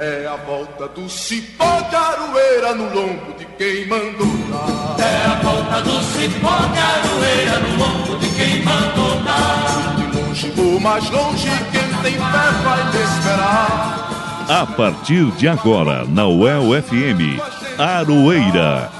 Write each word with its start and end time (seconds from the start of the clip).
É 0.00 0.28
a 0.28 0.36
volta 0.36 0.86
do 0.86 1.08
cipó 1.08 1.80
de 1.90 1.96
aroeira 1.96 2.72
no 2.72 2.84
lombo 2.94 3.34
de 3.36 3.44
quem 3.58 3.84
mandou 3.88 4.28
dar. 4.48 4.96
É 5.04 5.26
a 5.26 5.34
volta 5.42 5.82
do 5.82 6.00
cipó 6.04 6.56
de 6.56 6.78
aroeira 6.78 7.58
no 7.58 7.76
lombo 7.78 8.16
de 8.18 8.28
quem 8.28 8.62
mandou 8.62 9.20
dar. 9.24 9.96
De 9.96 10.16
longe 10.16 10.52
ou 10.56 10.78
mais 10.78 11.10
longe, 11.10 11.48
quem 11.72 12.02
tem 12.02 12.12
fé 12.12 12.50
vai 12.62 12.90
te 12.92 12.96
esperar. 12.98 14.46
A 14.48 14.66
partir 14.66 15.32
de 15.32 15.48
agora, 15.48 16.04
na 16.04 16.28
UEL 16.28 16.80
FM, 16.80 17.40
Aroeira. 17.76 18.92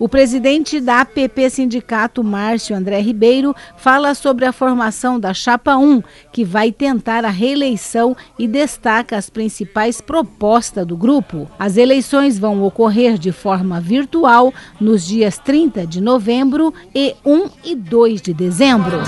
O 0.00 0.08
presidente 0.08 0.80
da 0.80 1.02
APP 1.02 1.50
Sindicato, 1.50 2.24
Márcio 2.24 2.74
André 2.74 3.02
Ribeiro, 3.02 3.54
fala 3.76 4.14
sobre 4.14 4.46
a 4.46 4.52
formação 4.52 5.20
da 5.20 5.34
Chapa 5.34 5.76
1, 5.76 6.02
que 6.32 6.42
vai 6.42 6.72
tentar 6.72 7.22
a 7.22 7.28
reeleição 7.28 8.16
e 8.38 8.48
destaca 8.48 9.14
as 9.18 9.28
principais 9.28 10.00
propostas 10.00 10.86
do 10.86 10.96
grupo. 10.96 11.46
As 11.58 11.76
eleições 11.76 12.38
vão 12.38 12.62
ocorrer 12.62 13.18
de 13.18 13.30
forma 13.30 13.78
virtual 13.78 14.54
nos 14.80 15.06
dias 15.06 15.36
30 15.36 15.86
de 15.86 16.00
novembro 16.00 16.72
e 16.94 17.14
1 17.22 17.50
e 17.62 17.74
2 17.74 18.22
de 18.22 18.32
dezembro. 18.32 19.00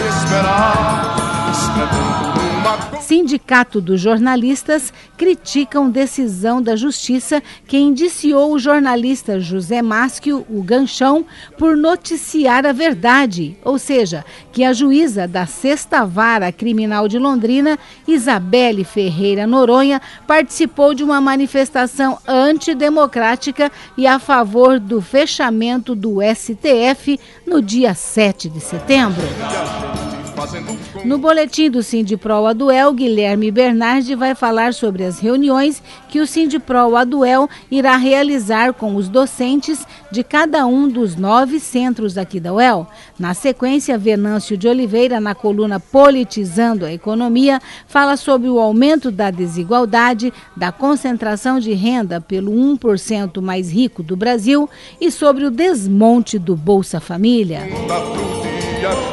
Sindicato 3.00 3.80
dos 3.80 4.00
Jornalistas 4.00 4.92
criticam 5.16 5.90
decisão 5.90 6.62
da 6.62 6.76
Justiça 6.76 7.42
que 7.66 7.76
indiciou 7.76 8.52
o 8.52 8.58
jornalista 8.58 9.40
José 9.40 9.82
Másquio, 9.82 10.46
o 10.48 10.62
Ganchão, 10.62 11.24
por 11.58 11.76
noticiar 11.76 12.64
a 12.64 12.72
verdade, 12.72 13.56
ou 13.64 13.78
seja, 13.78 14.24
que 14.52 14.64
a 14.64 14.72
juíza 14.72 15.26
da 15.26 15.46
Sexta 15.46 16.04
Vara 16.04 16.52
Criminal 16.52 17.08
de 17.08 17.18
Londrina, 17.18 17.78
Isabelle 18.06 18.84
Ferreira 18.84 19.46
Noronha, 19.46 20.00
participou 20.26 20.94
de 20.94 21.02
uma 21.02 21.20
manifestação 21.20 22.18
antidemocrática 22.26 23.70
e 23.96 24.06
a 24.06 24.18
favor 24.18 24.78
do 24.78 25.00
fechamento 25.00 25.94
do 25.94 26.18
STF 26.22 27.18
no 27.46 27.60
dia 27.60 27.94
7 27.94 28.48
de 28.48 28.60
setembro. 28.60 29.22
No 31.04 31.18
boletim 31.18 31.70
do 31.70 31.82
Sindipro 31.82 32.46
Aduel, 32.46 32.92
Guilherme 32.92 33.50
Bernardi 33.50 34.14
vai 34.14 34.34
falar 34.34 34.74
sobre 34.74 35.04
as 35.04 35.18
reuniões 35.18 35.82
que 36.08 36.20
o 36.20 36.26
Sindipro 36.26 36.96
Aduel 36.96 37.48
irá 37.70 37.96
realizar 37.96 38.72
com 38.72 38.96
os 38.96 39.08
docentes 39.08 39.86
de 40.10 40.24
cada 40.24 40.66
um 40.66 40.88
dos 40.88 41.16
nove 41.16 41.60
centros 41.60 42.18
aqui 42.18 42.40
da 42.40 42.52
UEL. 42.52 42.86
Na 43.18 43.34
sequência, 43.34 43.96
Venâncio 43.96 44.56
de 44.56 44.66
Oliveira, 44.66 45.20
na 45.20 45.34
coluna 45.34 45.78
Politizando 45.78 46.84
a 46.84 46.92
Economia, 46.92 47.60
fala 47.86 48.16
sobre 48.16 48.48
o 48.48 48.58
aumento 48.58 49.10
da 49.10 49.30
desigualdade, 49.30 50.32
da 50.56 50.72
concentração 50.72 51.60
de 51.60 51.72
renda 51.72 52.20
pelo 52.20 52.52
1% 52.52 53.40
mais 53.40 53.70
rico 53.70 54.02
do 54.02 54.16
Brasil 54.16 54.68
e 55.00 55.10
sobre 55.10 55.44
o 55.44 55.50
desmonte 55.50 56.38
do 56.38 56.56
Bolsa 56.56 57.00
Família. 57.00 57.62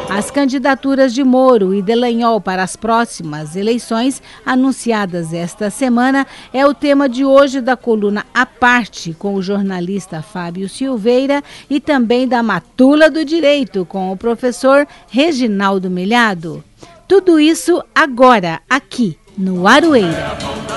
As 0.10 0.32
candidaturas 0.32 1.14
de 1.14 1.24
Moro 1.24 1.74
e 1.76 1.82
Delanhol 1.82 2.42
para 2.42 2.64
as 2.64 2.76
próximas 2.76 3.56
eleições, 3.56 4.22
anunciadas 4.46 5.32
esta 5.34 5.70
semana, 5.70 6.26
é 6.52 6.66
o 6.66 6.74
tema 6.74 7.08
de 7.08 7.24
hoje 7.24 7.62
da 7.62 7.78
coluna 7.78 8.26
A 8.34 8.46
Parte, 8.46 9.14
com 9.14 9.36
o 9.36 9.42
jornalista 9.42 10.24
Fábio 10.24 10.68
Silveira 10.68 11.44
e 11.70 11.80
também 11.80 12.28
da 12.28 12.42
Matula 12.42 13.12
do 13.12 13.24
Direito, 13.24 13.86
com 13.86 14.12
o 14.12 14.18
professor 14.18 14.88
Reginaldo 15.10 15.90
Melhado. 15.90 16.64
Tudo 17.08 17.40
isso 17.40 17.84
agora, 17.94 18.62
aqui, 18.70 19.18
no 19.38 19.68
Aroeira. 19.68 20.69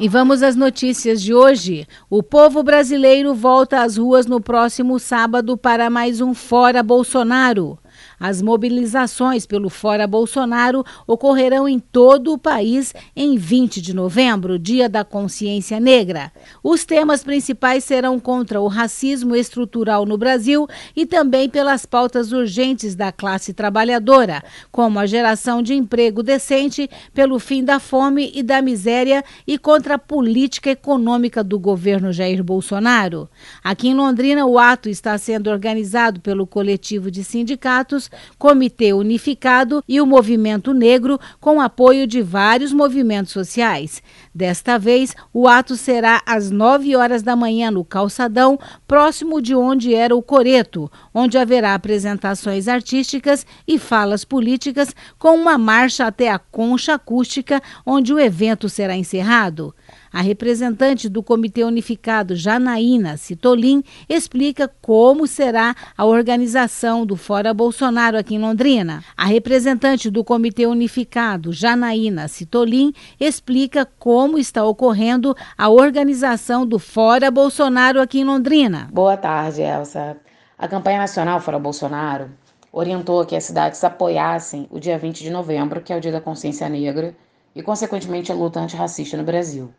E 0.00 0.08
vamos 0.08 0.44
às 0.44 0.54
notícias 0.54 1.20
de 1.20 1.34
hoje. 1.34 1.84
O 2.08 2.22
povo 2.22 2.62
brasileiro 2.62 3.34
volta 3.34 3.82
às 3.82 3.96
ruas 3.96 4.26
no 4.26 4.40
próximo 4.40 4.96
sábado 4.96 5.56
para 5.56 5.90
mais 5.90 6.20
um 6.20 6.32
Fora 6.32 6.84
Bolsonaro. 6.84 7.76
As 8.20 8.42
mobilizações 8.42 9.46
pelo 9.46 9.70
Fora 9.70 10.06
Bolsonaro 10.06 10.84
ocorrerão 11.06 11.68
em 11.68 11.78
todo 11.78 12.32
o 12.32 12.38
país 12.38 12.92
em 13.14 13.36
20 13.36 13.80
de 13.80 13.94
novembro, 13.94 14.58
Dia 14.58 14.88
da 14.88 15.04
Consciência 15.04 15.78
Negra. 15.78 16.32
Os 16.62 16.84
temas 16.84 17.22
principais 17.22 17.84
serão 17.84 18.18
contra 18.18 18.60
o 18.60 18.66
racismo 18.66 19.36
estrutural 19.36 20.04
no 20.04 20.18
Brasil 20.18 20.66
e 20.96 21.06
também 21.06 21.48
pelas 21.48 21.86
pautas 21.86 22.32
urgentes 22.32 22.96
da 22.96 23.12
classe 23.12 23.52
trabalhadora, 23.52 24.42
como 24.72 24.98
a 24.98 25.06
geração 25.06 25.62
de 25.62 25.74
emprego 25.74 26.22
decente, 26.22 26.90
pelo 27.14 27.38
fim 27.38 27.62
da 27.62 27.78
fome 27.78 28.32
e 28.34 28.42
da 28.42 28.60
miséria 28.60 29.24
e 29.46 29.56
contra 29.56 29.94
a 29.94 29.98
política 29.98 30.70
econômica 30.70 31.44
do 31.44 31.58
governo 31.58 32.12
Jair 32.12 32.42
Bolsonaro. 32.42 33.28
Aqui 33.62 33.88
em 33.88 33.94
Londrina, 33.94 34.44
o 34.44 34.58
ato 34.58 34.88
está 34.88 35.16
sendo 35.16 35.50
organizado 35.50 36.20
pelo 36.20 36.46
coletivo 36.46 37.10
de 37.10 37.22
sindicatos 37.22 38.07
Comitê 38.38 38.92
Unificado 38.92 39.82
e 39.88 40.00
o 40.00 40.06
Movimento 40.06 40.72
Negro, 40.72 41.18
com 41.40 41.60
apoio 41.60 42.06
de 42.06 42.22
vários 42.22 42.72
movimentos 42.72 43.32
sociais. 43.32 44.02
Desta 44.34 44.78
vez, 44.78 45.14
o 45.32 45.48
ato 45.48 45.76
será 45.76 46.22
às 46.24 46.50
9 46.50 46.94
horas 46.96 47.22
da 47.22 47.34
manhã 47.34 47.70
no 47.70 47.84
Calçadão, 47.84 48.58
próximo 48.86 49.40
de 49.42 49.54
onde 49.54 49.94
era 49.94 50.14
o 50.14 50.22
Coreto, 50.22 50.90
onde 51.12 51.38
haverá 51.38 51.74
apresentações 51.74 52.68
artísticas 52.68 53.46
e 53.66 53.78
falas 53.78 54.24
políticas, 54.24 54.94
com 55.18 55.34
uma 55.34 55.58
marcha 55.58 56.06
até 56.06 56.30
a 56.30 56.38
concha 56.38 56.94
acústica, 56.94 57.62
onde 57.84 58.12
o 58.12 58.18
evento 58.18 58.68
será 58.68 58.96
encerrado. 58.96 59.74
A 60.12 60.20
representante 60.20 61.08
do 61.08 61.22
Comitê 61.22 61.64
Unificado, 61.64 62.34
Janaína 62.34 63.16
Citolin, 63.16 63.82
explica 64.08 64.70
como 64.80 65.26
será 65.26 65.74
a 65.96 66.04
organização 66.04 67.04
do 67.04 67.16
Fora 67.16 67.52
Bolsonaro 67.52 68.16
aqui 68.16 68.34
em 68.34 68.38
Londrina. 68.38 69.04
A 69.16 69.26
representante 69.26 70.10
do 70.10 70.24
Comitê 70.24 70.66
Unificado, 70.66 71.52
Janaína 71.52 72.28
Citolin, 72.28 72.92
explica 73.20 73.86
como 73.98 74.38
está 74.38 74.64
ocorrendo 74.64 75.34
a 75.56 75.68
organização 75.68 76.66
do 76.66 76.78
Fora 76.78 77.30
Bolsonaro 77.30 78.00
aqui 78.00 78.20
em 78.20 78.24
Londrina. 78.24 78.88
Boa 78.92 79.16
tarde, 79.16 79.62
Elsa. 79.62 80.16
A 80.58 80.66
campanha 80.66 80.98
nacional 80.98 81.40
Fora 81.40 81.58
Bolsonaro 81.58 82.30
orientou 82.72 83.24
que 83.24 83.36
as 83.36 83.44
cidades 83.44 83.82
apoiassem 83.84 84.66
o 84.70 84.80
dia 84.80 84.98
20 84.98 85.22
de 85.22 85.30
novembro, 85.30 85.80
que 85.80 85.92
é 85.92 85.96
o 85.96 86.00
Dia 86.00 86.12
da 86.12 86.20
Consciência 86.20 86.68
Negra, 86.68 87.14
e, 87.54 87.62
consequentemente, 87.62 88.30
a 88.30 88.34
luta 88.34 88.60
antirracista 88.60 89.16
no 89.16 89.24
Brasil. 89.24 89.72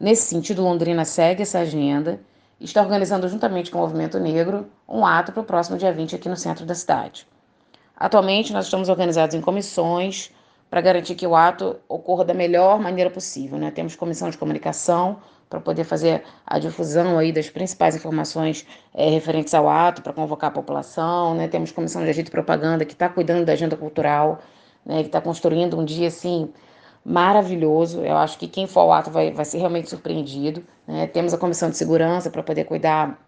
Nesse 0.00 0.22
sentido, 0.22 0.62
Londrina 0.62 1.04
segue 1.04 1.42
essa 1.42 1.58
agenda 1.58 2.18
e 2.58 2.64
está 2.64 2.80
organizando, 2.80 3.28
juntamente 3.28 3.70
com 3.70 3.76
o 3.76 3.82
Movimento 3.82 4.18
Negro, 4.18 4.66
um 4.88 5.04
ato 5.04 5.30
para 5.30 5.42
o 5.42 5.44
próximo 5.44 5.76
dia 5.76 5.92
20 5.92 6.16
aqui 6.16 6.26
no 6.26 6.38
centro 6.38 6.64
da 6.64 6.74
cidade. 6.74 7.28
Atualmente, 7.94 8.50
nós 8.50 8.64
estamos 8.64 8.88
organizados 8.88 9.34
em 9.34 9.42
comissões 9.42 10.32
para 10.70 10.80
garantir 10.80 11.14
que 11.16 11.26
o 11.26 11.36
ato 11.36 11.76
ocorra 11.86 12.24
da 12.24 12.32
melhor 12.32 12.80
maneira 12.80 13.10
possível. 13.10 13.58
Né? 13.58 13.70
Temos 13.70 13.94
comissão 13.94 14.30
de 14.30 14.38
comunicação 14.38 15.18
para 15.50 15.60
poder 15.60 15.84
fazer 15.84 16.22
a 16.46 16.58
difusão 16.58 17.18
aí 17.18 17.30
das 17.30 17.50
principais 17.50 17.94
informações 17.94 18.66
é, 18.94 19.10
referentes 19.10 19.52
ao 19.52 19.68
ato, 19.68 20.00
para 20.00 20.14
convocar 20.14 20.48
a 20.48 20.52
população. 20.54 21.34
Né? 21.34 21.46
Temos 21.46 21.72
comissão 21.72 22.02
de 22.02 22.08
agito 22.08 22.28
e 22.28 22.30
propaganda 22.30 22.86
que 22.86 22.94
está 22.94 23.06
cuidando 23.06 23.44
da 23.44 23.52
agenda 23.52 23.76
cultural, 23.76 24.38
né? 24.86 25.02
que 25.02 25.08
está 25.08 25.20
construindo 25.20 25.78
um 25.78 25.84
dia 25.84 26.08
assim 26.08 26.50
maravilhoso. 27.04 28.00
Eu 28.00 28.16
acho 28.16 28.38
que 28.38 28.46
quem 28.46 28.66
for 28.66 28.80
ao 28.80 28.92
ato 28.92 29.10
vai, 29.10 29.32
vai 29.32 29.44
ser 29.44 29.58
realmente 29.58 29.88
surpreendido. 29.88 30.64
Né? 30.86 31.06
Temos 31.06 31.32
a 31.34 31.38
comissão 31.38 31.70
de 31.70 31.76
segurança 31.76 32.30
para 32.30 32.42
poder 32.42 32.64
cuidar 32.64 33.18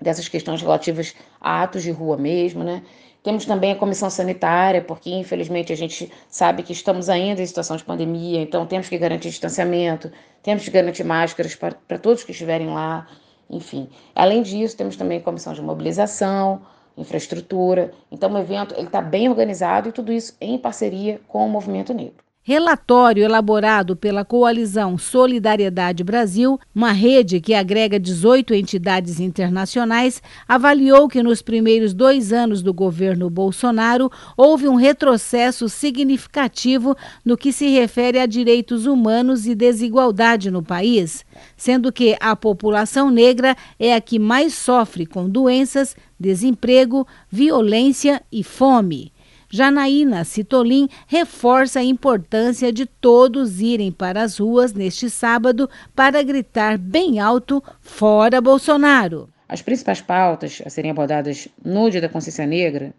dessas 0.00 0.28
questões 0.28 0.62
relativas 0.62 1.14
a 1.40 1.62
atos 1.62 1.82
de 1.82 1.90
rua 1.90 2.16
mesmo, 2.16 2.62
né? 2.62 2.82
Temos 3.22 3.44
também 3.44 3.72
a 3.72 3.76
comissão 3.76 4.08
sanitária, 4.08 4.80
porque 4.80 5.10
infelizmente 5.10 5.72
a 5.72 5.76
gente 5.76 6.10
sabe 6.28 6.62
que 6.62 6.72
estamos 6.72 7.08
ainda 7.08 7.42
em 7.42 7.46
situação 7.46 7.76
de 7.76 7.82
pandemia, 7.82 8.40
então 8.40 8.64
temos 8.64 8.88
que 8.88 8.96
garantir 8.96 9.28
distanciamento, 9.28 10.10
temos 10.42 10.64
que 10.64 10.70
garantir 10.70 11.02
máscaras 11.02 11.54
para, 11.56 11.98
todos 11.98 12.22
que 12.22 12.30
estiverem 12.30 12.68
lá, 12.68 13.08
enfim. 13.50 13.88
Além 14.14 14.42
disso, 14.42 14.76
temos 14.76 14.96
também 14.96 15.18
a 15.18 15.22
comissão 15.22 15.52
de 15.52 15.60
mobilização, 15.60 16.62
infraestrutura. 16.96 17.92
Então 18.10 18.32
o 18.32 18.38
evento 18.38 18.74
ele 18.76 18.86
está 18.86 19.00
bem 19.02 19.28
organizado 19.28 19.88
e 19.88 19.92
tudo 19.92 20.12
isso 20.12 20.36
em 20.40 20.56
parceria 20.56 21.20
com 21.26 21.44
o 21.44 21.48
Movimento 21.48 21.92
Negro. 21.92 22.27
Relatório 22.48 23.22
elaborado 23.22 23.94
pela 23.94 24.24
Coalizão 24.24 24.96
Solidariedade 24.96 26.02
Brasil, 26.02 26.58
uma 26.74 26.92
rede 26.92 27.42
que 27.42 27.52
agrega 27.52 28.00
18 28.00 28.54
entidades 28.54 29.20
internacionais, 29.20 30.22
avaliou 30.48 31.08
que 31.08 31.22
nos 31.22 31.42
primeiros 31.42 31.92
dois 31.92 32.32
anos 32.32 32.62
do 32.62 32.72
governo 32.72 33.28
Bolsonaro 33.28 34.10
houve 34.34 34.66
um 34.66 34.76
retrocesso 34.76 35.68
significativo 35.68 36.96
no 37.22 37.36
que 37.36 37.52
se 37.52 37.68
refere 37.68 38.18
a 38.18 38.24
direitos 38.24 38.86
humanos 38.86 39.46
e 39.46 39.54
desigualdade 39.54 40.50
no 40.50 40.62
país, 40.62 41.26
sendo 41.54 41.92
que 41.92 42.16
a 42.18 42.34
população 42.34 43.10
negra 43.10 43.54
é 43.78 43.94
a 43.94 44.00
que 44.00 44.18
mais 44.18 44.54
sofre 44.54 45.04
com 45.04 45.28
doenças, 45.28 45.94
desemprego, 46.18 47.06
violência 47.30 48.22
e 48.32 48.42
fome. 48.42 49.12
Janaína 49.50 50.24
Citolin 50.24 50.88
reforça 51.06 51.80
a 51.80 51.84
importância 51.84 52.72
de 52.72 52.86
todos 52.86 53.60
irem 53.60 53.90
para 53.90 54.22
as 54.22 54.38
ruas 54.38 54.72
neste 54.72 55.08
sábado 55.08 55.68
para 55.94 56.22
gritar 56.22 56.76
bem 56.76 57.18
alto: 57.18 57.62
Fora 57.80 58.40
Bolsonaro! 58.40 59.28
As 59.48 59.62
principais 59.62 60.00
pautas 60.00 60.62
a 60.64 60.70
serem 60.70 60.90
abordadas 60.90 61.48
no 61.64 61.90
Dia 61.90 62.00
da 62.00 62.08
Consciência 62.08 62.46
Negra 62.46 62.92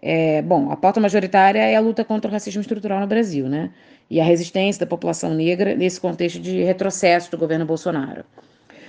é, 0.00 0.42
bom, 0.42 0.70
a 0.70 0.76
pauta 0.76 1.00
majoritária 1.00 1.60
é 1.60 1.74
a 1.74 1.80
luta 1.80 2.04
contra 2.04 2.28
o 2.28 2.32
racismo 2.32 2.60
estrutural 2.60 3.00
no 3.00 3.06
Brasil, 3.06 3.48
né? 3.48 3.70
E 4.08 4.20
a 4.20 4.24
resistência 4.24 4.80
da 4.80 4.86
população 4.86 5.34
negra 5.34 5.74
nesse 5.74 6.00
contexto 6.00 6.38
de 6.38 6.62
retrocesso 6.62 7.30
do 7.30 7.38
governo 7.38 7.64
Bolsonaro. 7.66 8.24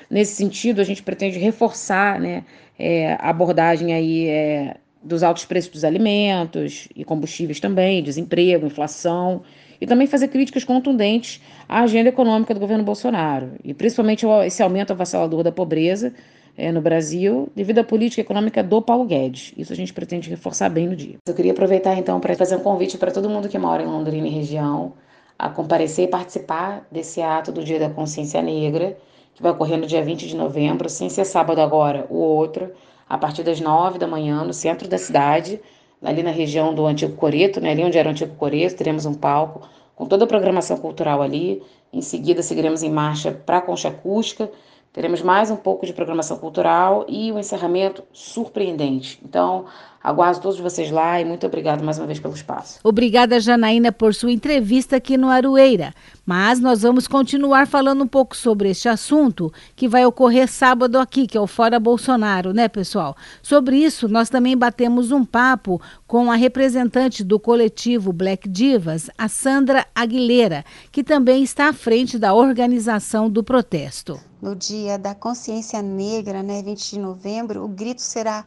Nesse 0.10 0.36
sentido, 0.36 0.80
a 0.80 0.84
gente 0.84 1.02
pretende 1.02 1.40
reforçar 1.40 2.20
né, 2.20 2.46
é, 2.78 3.14
a 3.14 3.30
abordagem 3.30 3.94
aí 3.94 4.28
é, 4.28 4.78
dos 5.04 5.24
altos 5.24 5.46
preços 5.46 5.72
dos 5.72 5.84
alimentos 5.84 6.88
e 6.96 7.04
combustíveis 7.04 7.60
também, 7.60 8.04
desemprego, 8.04 8.66
inflação, 8.66 9.44
e 9.80 9.86
também 9.86 10.08
fazer 10.08 10.28
críticas 10.28 10.64
contundentes 10.64 11.42
à 11.68 11.82
agenda 11.82 12.10
econômica 12.10 12.54
do 12.54 12.60
governo 12.60 12.84
Bolsonaro, 12.84 13.52
e 13.64 13.74
principalmente 13.74 14.26
esse 14.46 14.62
aumento 14.64 14.92
avassalador 14.92 15.44
da 15.44 15.52
pobreza 15.52 16.14
é, 16.58 16.72
no 16.72 16.82
Brasil, 16.82 17.50
devido 17.56 17.80
à 17.80 17.84
política 17.84 18.22
econômica 18.22 18.64
do 18.64 18.82
Paulo 18.82 19.06
Guedes. 19.06 19.54
Isso 19.56 19.72
a 19.72 19.76
gente 19.76 19.94
pretende 19.94 20.30
reforçar 20.30 20.70
bem 20.70 20.88
no 20.88 20.96
dia. 20.96 21.18
Eu 21.28 21.34
queria 21.36 21.52
aproveitar 21.52 21.96
então 21.98 22.20
para 22.20 22.36
fazer 22.36 22.56
um 22.56 22.62
convite 22.62 22.98
para 22.98 23.12
todo 23.12 23.30
mundo 23.30 23.48
que 23.48 23.58
mora 23.60 23.84
em 23.84 23.86
Londrina 23.86 24.28
e 24.28 24.32
região 24.32 24.94
a 25.38 25.50
comparecer 25.50 26.06
e 26.06 26.08
participar 26.08 26.88
desse 26.92 27.22
ato 27.22 27.52
do 27.52 27.64
Dia 27.64 27.80
da 27.80 27.90
Consciência 27.90 28.42
Negra, 28.42 28.98
que 29.36 29.44
vai 29.44 29.52
ocorrer 29.52 29.78
no 29.78 29.86
dia 29.86 30.02
20 30.02 30.28
de 30.28 30.36
novembro, 30.36 30.90
sem 30.90 31.10
ser 31.10 31.26
sábado 31.26 31.62
agora, 31.62 32.08
o 32.10 32.18
outro, 32.18 32.72
a 33.10 33.18
partir 33.18 33.44
das 33.44 33.60
nove 33.60 33.98
da 33.98 34.08
manhã, 34.08 34.44
no 34.44 34.54
centro 34.54 34.88
da 34.88 34.98
cidade, 34.98 35.60
ali 36.02 36.22
na 36.22 36.32
região 36.32 36.74
do 36.74 36.86
Antigo 36.86 37.16
Coreto, 37.16 37.60
né, 37.60 37.72
ali 37.72 37.84
onde 37.84 37.98
era 37.98 38.08
o 38.08 38.12
Antigo 38.12 38.36
Coreto, 38.36 38.76
teremos 38.76 39.06
um 39.06 39.14
palco 39.14 39.68
com 39.96 40.06
toda 40.06 40.26
a 40.26 40.28
programação 40.28 40.78
cultural 40.78 41.22
ali. 41.22 41.64
Em 41.92 42.02
seguida, 42.02 42.44
seguiremos 42.44 42.84
em 42.84 42.92
marcha 42.92 43.32
para 43.32 43.58
a 43.58 43.62
Concha 43.62 43.88
Acústica, 43.88 44.52
teremos 44.94 45.22
mais 45.22 45.50
um 45.50 45.56
pouco 45.56 45.86
de 45.86 45.94
programação 45.94 46.38
cultural 46.38 47.06
e 47.08 47.32
um 47.32 47.40
encerramento 47.40 48.04
surpreendente. 48.12 49.20
Então, 49.24 49.66
Aguardo 50.08 50.40
todos 50.40 50.58
vocês 50.58 50.90
lá 50.90 51.20
e 51.20 51.26
muito 51.26 51.46
obrigado 51.46 51.84
mais 51.84 51.98
uma 51.98 52.06
vez 52.06 52.18
pelo 52.18 52.34
espaço. 52.34 52.80
Obrigada, 52.82 53.42
Janaína, 53.42 53.92
por 53.92 54.16
sua 54.16 54.32
entrevista 54.32 54.96
aqui 54.96 55.18
no 55.18 55.28
Aroeira. 55.28 55.94
Mas 56.26 56.62
nós 56.62 56.84
vamos 56.84 57.10
continuar 57.10 57.68
falando 57.68 58.06
um 58.06 58.08
pouco 58.08 58.34
sobre 58.34 58.70
este 58.70 58.88
assunto 58.88 59.52
que 59.76 59.86
vai 59.86 60.06
ocorrer 60.06 60.48
sábado 60.48 60.98
aqui, 60.98 61.28
que 61.28 61.38
é 61.38 61.42
o 61.42 61.46
Fora 61.46 61.78
Bolsonaro, 61.78 62.54
né, 62.54 62.70
pessoal? 62.70 63.18
Sobre 63.44 63.76
isso, 63.76 64.08
nós 64.08 64.30
também 64.30 64.56
batemos 64.56 65.12
um 65.12 65.26
papo 65.26 65.82
com 66.08 66.32
a 66.32 66.36
representante 66.36 67.22
do 67.22 67.38
coletivo 67.38 68.14
Black 68.14 68.48
Divas, 68.48 69.10
a 69.18 69.28
Sandra 69.28 69.86
Aguilera, 69.94 70.64
que 70.90 71.04
também 71.04 71.44
está 71.44 71.68
à 71.68 71.74
frente 71.74 72.18
da 72.18 72.34
organização 72.34 73.30
do 73.30 73.44
protesto. 73.44 74.18
No 74.42 74.56
dia 74.56 74.98
da 74.98 75.14
consciência 75.14 75.82
negra, 75.82 76.42
né, 76.42 76.64
20 76.64 76.92
de 76.92 76.98
novembro, 76.98 77.66
o 77.66 77.68
grito 77.68 78.02
será 78.02 78.46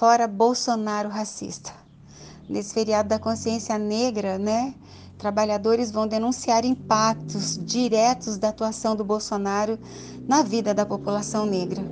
fora 0.00 0.26
Bolsonaro 0.26 1.10
racista. 1.10 1.74
Nesse 2.48 2.72
feriado 2.72 3.10
da 3.10 3.18
consciência 3.18 3.76
negra, 3.76 4.38
né, 4.38 4.74
trabalhadores 5.18 5.90
vão 5.90 6.08
denunciar 6.08 6.64
impactos 6.64 7.58
diretos 7.62 8.38
da 8.38 8.48
atuação 8.48 8.96
do 8.96 9.04
Bolsonaro 9.04 9.78
na 10.26 10.42
vida 10.42 10.72
da 10.72 10.86
população 10.86 11.44
negra, 11.44 11.84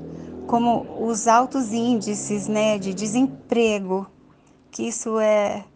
como 0.47 0.87
os 1.07 1.29
altos 1.29 1.71
índices, 1.71 2.49
né, 2.49 2.79
de 2.79 2.95
desemprego, 2.95 4.07
que 4.71 4.85
isso 4.85 5.19
é 5.19 5.67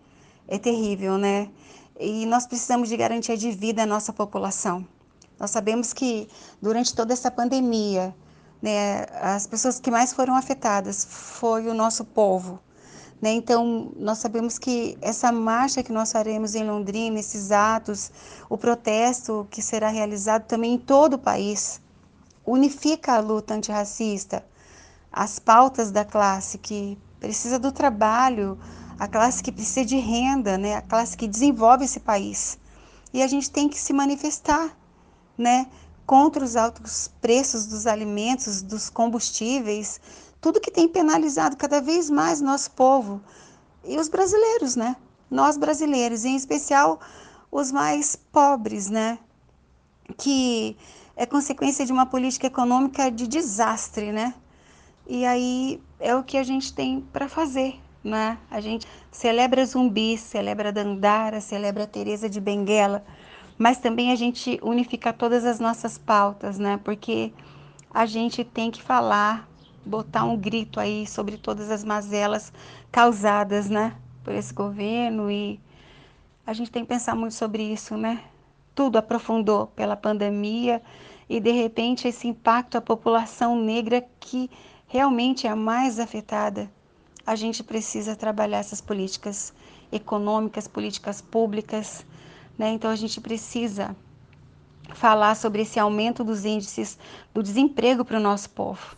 é 0.49 0.59
terrível, 0.59 1.19
né? 1.19 1.51
E 2.01 2.25
nós 2.25 2.47
precisamos 2.47 2.89
de 2.89 2.97
garantia 2.97 3.37
de 3.37 3.51
vida 3.51 3.83
à 3.83 3.87
nossa 3.87 4.11
população. 4.11 4.87
Nós 5.39 5.51
sabemos 5.51 5.93
que 5.93 6.29
durante 6.62 6.95
toda 6.95 7.12
essa 7.12 7.31
pandemia, 7.31 8.15
né, 8.62 9.07
as 9.21 9.47
pessoas 9.47 9.81
que 9.81 9.90
mais 9.90 10.12
foram 10.12 10.37
afetadas 10.37 11.04
foi 11.04 11.66
o 11.66 11.75
nosso 11.75 12.04
povo. 12.04 12.61
Né? 13.21 13.33
Então, 13.33 13.92
nós 13.97 14.19
sabemos 14.19 14.59
que 14.59 14.97
essa 15.00 15.33
marcha 15.33 15.83
que 15.83 15.92
nós 15.92 16.12
faremos 16.12 16.54
em 16.54 16.64
Londrina, 16.64 17.19
esses 17.19 17.50
atos, 17.50 18.11
o 18.49 18.57
protesto 18.57 19.47
que 19.50 19.61
será 19.61 19.88
realizado 19.88 20.45
também 20.45 20.75
em 20.75 20.78
todo 20.78 21.14
o 21.14 21.19
país, 21.19 21.81
unifica 22.47 23.14
a 23.14 23.21
luta 23.21 23.54
antirracista, 23.54 24.45
as 25.12 25.38
pautas 25.38 25.90
da 25.90 26.04
classe 26.04 26.59
que 26.59 26.99
precisa 27.21 27.59
do 27.59 27.71
trabalho, 27.71 28.59
a 28.99 29.07
classe 29.07 29.42
que 29.42 29.52
precisa 29.52 29.85
de 29.85 29.97
renda, 29.97 30.57
né? 30.57 30.76
a 30.76 30.83
classe 30.83 31.16
que 31.16 31.28
desenvolve 31.28 31.85
esse 31.85 32.00
país. 32.00 32.59
E 33.12 33.23
a 33.23 33.26
gente 33.26 33.50
tem 33.50 33.69
que 33.69 33.78
se 33.78 33.92
manifestar, 33.92 34.76
né? 35.37 35.66
Contra 36.07 36.45
os 36.45 36.57
altos 36.57 37.11
preços 37.21 37.67
dos 37.67 37.87
alimentos, 37.87 38.63
dos 38.63 38.91
combustíveis, 38.91 40.01
tudo 40.41 40.61
que 40.61 40.71
tem 40.71 40.89
penalizado 40.89 41.57
cada 41.57 41.81
vez 41.81 42.11
mais 42.11 42.41
nosso 42.41 42.71
povo. 42.73 43.21
e 43.85 43.99
os 43.99 44.09
brasileiros, 44.09 44.77
né? 44.77 44.97
Nós 45.31 45.57
brasileiros, 45.57 46.25
em 46.25 46.37
especial 46.37 47.01
os 47.51 47.73
mais 47.73 48.15
pobres, 48.15 48.89
né? 48.89 49.19
Que 50.17 50.77
é 51.17 51.27
consequência 51.27 51.85
de 51.85 51.93
uma 51.93 52.07
política 52.07 52.47
econômica 52.47 53.11
de 53.11 53.27
desastre, 53.27 54.13
né? 54.13 54.35
E 55.07 55.25
aí 55.25 55.83
é 55.99 56.15
o 56.15 56.23
que 56.23 56.37
a 56.37 56.43
gente 56.45 56.73
tem 56.73 57.01
para 57.13 57.29
fazer, 57.29 57.81
né? 58.05 58.39
A 58.51 58.61
gente 58.61 58.87
celebra 59.11 59.65
Zumbi, 59.67 60.17
celebra 60.17 60.73
Dandara, 60.73 61.41
celebra 61.41 61.87
Teresa 61.87 62.29
de 62.29 62.41
Benguela, 62.41 63.05
mas 63.62 63.78
também 63.78 64.11
a 64.11 64.16
gente 64.16 64.59
unifica 64.61 65.12
todas 65.12 65.45
as 65.45 65.61
nossas 65.61 65.97
pautas, 65.97 66.59
né? 66.59 66.81
Porque 66.83 67.33
a 67.95 68.04
gente 68.07 68.42
tem 68.42 68.73
que 68.73 68.83
falar, 68.83 69.49
botar 69.87 70.25
um 70.25 70.37
grito 70.37 70.81
aí 70.81 71.07
sobre 71.07 71.37
todas 71.37 71.71
as 71.71 71.85
mazelas 71.85 72.52
causadas, 72.90 73.71
né, 73.71 73.95
por 74.25 74.35
esse 74.35 74.52
governo 74.52 75.31
e 75.31 75.61
a 76.45 76.52
gente 76.52 76.73
tem 76.73 76.83
que 76.83 76.88
pensar 76.88 77.14
muito 77.14 77.35
sobre 77.35 77.62
isso, 77.62 77.97
né? 77.97 78.25
Tudo 78.75 78.97
aprofundou 78.97 79.69
pela 79.69 79.95
pandemia 79.95 80.83
e 81.31 81.38
de 81.38 81.52
repente 81.52 82.09
esse 82.09 82.26
impacto 82.26 82.76
à 82.78 82.81
população 82.81 83.54
negra 83.54 84.04
que 84.19 84.50
realmente 84.88 85.47
é 85.47 85.50
a 85.50 85.54
mais 85.54 86.00
afetada. 86.00 86.69
A 87.25 87.37
gente 87.37 87.62
precisa 87.62 88.16
trabalhar 88.16 88.59
essas 88.59 88.81
políticas 88.81 89.54
econômicas, 89.92 90.66
políticas 90.66 91.21
públicas, 91.21 92.04
né? 92.62 92.71
Então 92.71 92.92
a 92.92 92.97
gente 92.97 93.21
precisa 93.21 93.97
falar 94.95 95.35
sobre 95.35 95.62
esse 95.62 95.81
aumento 95.81 96.23
dos 96.23 96.45
índices 96.45 96.97
do 97.35 97.42
desemprego 97.42 98.04
para 98.04 98.19
o 98.19 98.23
nosso 98.23 98.50
povo. 98.50 98.97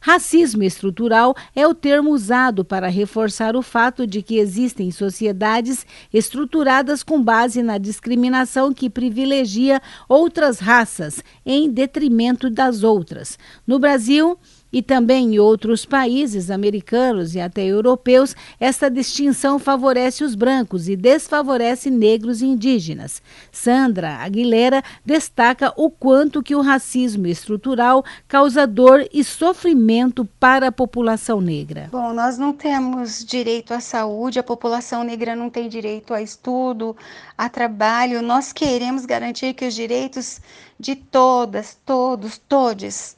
Racismo 0.00 0.62
estrutural 0.62 1.34
é 1.54 1.66
o 1.66 1.74
termo 1.74 2.10
usado 2.10 2.64
para 2.64 2.88
reforçar 2.88 3.56
o 3.56 3.62
fato 3.62 4.06
de 4.06 4.22
que 4.22 4.36
existem 4.36 4.90
sociedades 4.90 5.84
estruturadas 6.12 7.02
com 7.02 7.22
base 7.22 7.62
na 7.62 7.78
discriminação 7.78 8.72
que 8.72 8.90
privilegia 8.90 9.80
outras 10.08 10.60
raças 10.60 11.22
em 11.44 11.70
detrimento 11.70 12.50
das 12.50 12.84
outras. 12.84 13.38
No 13.66 13.78
Brasil, 13.78 14.38
e 14.72 14.80
também 14.80 15.34
em 15.34 15.38
outros 15.38 15.84
países 15.84 16.50
americanos 16.50 17.34
e 17.34 17.40
até 17.40 17.64
europeus, 17.64 18.34
esta 18.58 18.90
distinção 18.90 19.58
favorece 19.58 20.24
os 20.24 20.34
brancos 20.34 20.88
e 20.88 20.96
desfavorece 20.96 21.90
negros 21.90 22.40
e 22.40 22.46
indígenas. 22.46 23.22
Sandra 23.50 24.16
Aguilera 24.16 24.82
destaca 25.04 25.72
o 25.76 25.90
quanto 25.90 26.42
que 26.42 26.54
o 26.54 26.62
racismo 26.62 27.26
estrutural 27.26 28.04
causa 28.26 28.66
dor 28.66 29.06
e 29.12 29.22
sofrimento 29.22 30.24
para 30.40 30.68
a 30.68 30.72
população 30.72 31.40
negra. 31.40 31.88
Bom, 31.92 32.12
nós 32.12 32.38
não 32.38 32.52
temos 32.52 33.24
direito 33.24 33.74
à 33.74 33.80
saúde, 33.80 34.38
a 34.38 34.42
população 34.42 35.04
negra 35.04 35.36
não 35.36 35.50
tem 35.50 35.68
direito 35.68 36.14
a 36.14 36.22
estudo, 36.22 36.96
a 37.36 37.48
trabalho. 37.48 38.22
Nós 38.22 38.52
queremos 38.52 39.04
garantir 39.04 39.54
que 39.54 39.66
os 39.66 39.74
direitos 39.74 40.40
de 40.78 40.96
todas, 40.96 41.76
todos, 41.84 42.38
todes 42.38 43.16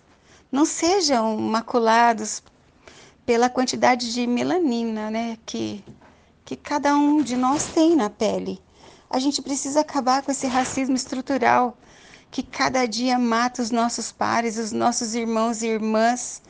não 0.54 0.64
sejam 0.64 1.36
maculados 1.36 2.40
pela 3.26 3.50
quantidade 3.50 4.14
de 4.14 4.24
melanina 4.24 5.10
né, 5.10 5.36
que, 5.44 5.84
que 6.44 6.54
cada 6.54 6.94
um 6.94 7.22
de 7.22 7.36
nós 7.36 7.64
tem 7.64 7.96
na 7.96 8.08
pele. 8.08 8.62
A 9.10 9.18
gente 9.18 9.42
precisa 9.42 9.80
acabar 9.80 10.22
com 10.22 10.30
esse 10.30 10.46
racismo 10.46 10.94
estrutural 10.94 11.76
que 12.30 12.40
cada 12.40 12.86
dia 12.86 13.18
mata 13.18 13.62
os 13.62 13.72
nossos 13.72 14.12
pares, 14.12 14.56
os 14.56 14.70
nossos 14.70 15.16
irmãos 15.16 15.60
e 15.60 15.66
irmãs. 15.66 16.40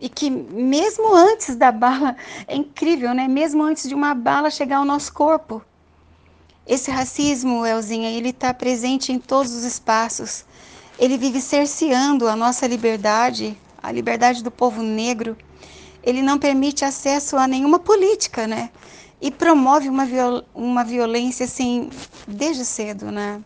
E 0.00 0.08
que 0.08 0.28
mesmo 0.28 1.14
antes 1.14 1.54
da 1.54 1.70
bala, 1.70 2.16
é 2.48 2.56
incrível, 2.56 3.14
né? 3.14 3.28
Mesmo 3.28 3.62
antes 3.62 3.88
de 3.88 3.94
uma 3.94 4.14
bala 4.14 4.50
chegar 4.50 4.78
ao 4.78 4.84
nosso 4.84 5.12
corpo, 5.12 5.62
esse 6.66 6.90
racismo, 6.90 7.64
Elzinha, 7.64 8.10
ele 8.10 8.30
está 8.30 8.52
presente 8.52 9.12
em 9.12 9.18
todos 9.20 9.54
os 9.54 9.62
espaços 9.62 10.44
ele 10.98 11.16
vive 11.16 11.40
cerceando 11.40 12.26
a 12.26 12.34
nossa 12.34 12.66
liberdade, 12.66 13.56
a 13.80 13.92
liberdade 13.92 14.42
do 14.42 14.50
povo 14.50 14.82
negro. 14.82 15.36
Ele 16.02 16.22
não 16.22 16.38
permite 16.38 16.84
acesso 16.84 17.36
a 17.36 17.46
nenhuma 17.46 17.78
política, 17.78 18.46
né? 18.46 18.70
E 19.20 19.30
promove 19.30 19.88
uma, 19.88 20.04
viol 20.04 20.42
uma 20.54 20.84
violência 20.84 21.44
assim 21.44 21.90
desde 22.26 22.64
cedo, 22.64 23.10
né? 23.12 23.40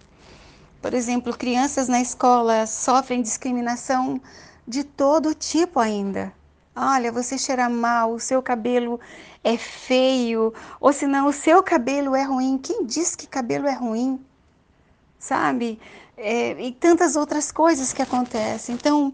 Por 0.80 0.94
exemplo, 0.94 1.37
crianças 1.37 1.88
na 1.88 2.00
escola 2.00 2.66
sofrem 2.66 3.23
discriminação 3.23 4.21
de 4.66 4.82
todo 4.82 5.35
tipo 5.35 5.78
ainda. 5.78 6.32
Olha, 6.75 7.12
você 7.12 7.37
cheira 7.37 7.68
mal, 7.68 8.12
o 8.12 8.21
seu 8.21 8.42
cabelo 8.42 8.99
é 9.44 9.59
feio, 9.59 10.54
ou 10.80 10.92
senão 10.92 11.28
o 11.28 11.32
seu 11.32 11.62
cabelo 11.62 12.14
é 12.16 12.23
ruim. 12.23 12.59
Quem 12.59 12.87
diz 12.87 13.14
que 13.14 13.26
cabelo 13.26 13.66
é 13.66 13.75
ruim? 13.75 14.25
Sabe? 15.18 15.78
É, 16.22 16.62
e 16.62 16.72
tantas 16.72 17.16
outras 17.16 17.50
coisas 17.50 17.92
que 17.92 18.00
acontecem. 18.00 18.74
Então, 18.74 19.12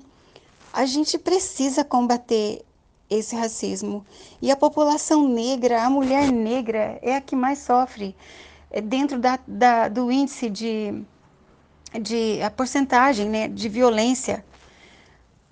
a 0.73 0.85
gente 0.85 1.19
precisa 1.19 1.83
combater 1.83 2.65
esse 3.09 3.35
racismo. 3.35 4.05
E 4.41 4.51
a 4.51 4.57
população 4.57 5.27
negra, 5.27 5.83
a 5.83 5.91
mulher 5.91 6.31
negra, 6.31 6.99
é 7.03 7.17
a 7.17 7.21
que 7.21 7.35
mais 7.35 7.61
sofre 7.61 8.15
é, 8.71 8.81
dentro 8.81 9.19
da, 9.19 9.39
da, 9.47 9.89
do 9.89 10.13
índice 10.13 10.51
de, 10.51 11.03
de 12.01 12.43
a 12.43 12.51
porcentagem 12.51 13.29
né, 13.29 13.49
de 13.49 13.69
violência. 13.69 14.45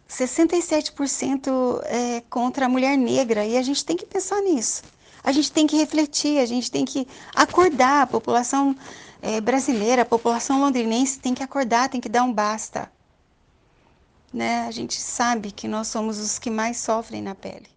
67% 0.08 1.80
é 1.84 2.22
contra 2.30 2.66
a 2.66 2.68
mulher 2.68 2.96
negra 2.96 3.44
e 3.44 3.56
a 3.56 3.62
gente 3.62 3.84
tem 3.84 3.96
que 3.96 4.06
pensar 4.06 4.40
nisso. 4.42 4.82
A 5.24 5.32
gente 5.32 5.50
tem 5.50 5.66
que 5.66 5.76
refletir, 5.76 6.38
a 6.38 6.46
gente 6.46 6.70
tem 6.70 6.84
que 6.84 7.08
acordar. 7.34 8.02
A 8.02 8.06
população 8.06 8.76
é, 9.22 9.40
brasileira, 9.40 10.02
a 10.02 10.06
população 10.06 10.60
londrinense 10.60 11.18
tem 11.18 11.34
que 11.34 11.42
acordar, 11.42 11.88
tem 11.88 12.00
que 12.00 12.08
dar 12.08 12.22
um 12.22 12.32
basta. 12.32 12.90
Né? 14.32 14.66
A 14.66 14.70
gente 14.70 15.00
sabe 15.00 15.52
que 15.52 15.66
nós 15.68 15.88
somos 15.88 16.18
os 16.18 16.38
que 16.38 16.50
mais 16.50 16.78
sofrem 16.78 17.22
na 17.22 17.34
pele. 17.34 17.75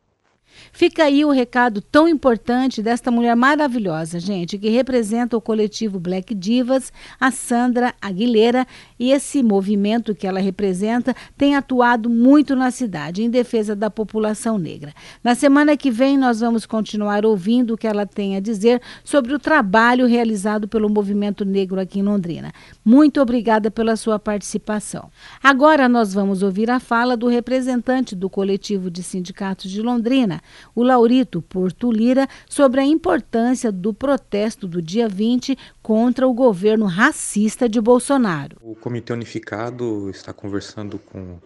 Fica 0.72 1.04
aí 1.04 1.26
o 1.26 1.32
recado 1.32 1.82
tão 1.82 2.08
importante 2.08 2.82
desta 2.82 3.12
mulher 3.12 3.36
maravilhosa, 3.36 4.20
gente, 4.20 4.58
que 4.58 4.70
representa 4.70 5.36
o 5.36 5.42
coletivo 5.42 6.00
Black 6.00 6.34
Divas, 6.34 6.92
a 7.20 7.32
Sandra 7.32 7.94
Aguilera, 8.02 8.66
e 8.98 9.12
esse 9.12 9.42
movimento 9.44 10.16
que 10.16 10.28
ela 10.28 10.40
representa 10.40 11.16
tem 11.38 11.56
atuado 11.56 12.10
muito 12.10 12.56
na 12.56 12.72
cidade 12.72 13.24
em 13.24 13.30
defesa 13.30 13.76
da 13.76 13.90
população 13.90 14.58
negra. 14.58 14.94
Na 15.24 15.36
semana 15.36 15.76
que 15.76 15.92
vem 15.92 16.18
nós 16.18 16.40
vamos 16.40 16.66
continuar 16.66 17.26
ouvindo 17.26 17.74
o 17.74 17.78
que 17.78 17.88
ela 17.88 18.06
tem 18.06 18.36
a 18.36 18.40
dizer 18.40 18.82
sobre 19.04 19.34
o 19.34 19.40
trabalho 19.40 20.06
realizado 20.06 20.68
pelo 20.68 20.90
movimento 20.90 21.44
negro 21.46 21.80
aqui 21.80 22.00
em 22.00 22.04
Londrina. 22.04 22.52
Muito 22.84 23.22
obrigada 23.22 23.72
pela 23.72 23.96
sua 23.96 24.20
participação. 24.20 25.10
Agora 25.44 25.90
nós 25.90 26.14
vamos 26.14 26.44
ouvir 26.44 26.70
a 26.70 26.80
fala 26.80 27.16
do 27.16 27.28
representante 27.28 28.16
do 28.16 28.30
coletivo 28.30 28.90
de 28.90 29.04
sindicatos 29.04 29.70
de 29.70 29.82
Londrina, 29.82 30.42
o 30.76 30.84
Laurito 30.84 31.42
Porto 31.42 31.92
Lira, 31.92 32.28
sobre 32.48 32.82
a 32.82 32.86
importância 32.86 33.72
do 33.72 33.94
protesto 33.94 34.68
do 34.68 34.82
dia 34.82 35.08
20 35.08 35.58
contra 35.82 36.28
o 36.28 36.34
governo 36.34 36.86
racista 36.86 37.68
de 37.68 37.80
Bolsonaro. 37.80 38.58
O 38.62 38.76
Comitê 38.76 39.14
Unificado 39.14 40.10
está 40.10 40.34
conversando 40.34 41.00
com 41.00 41.38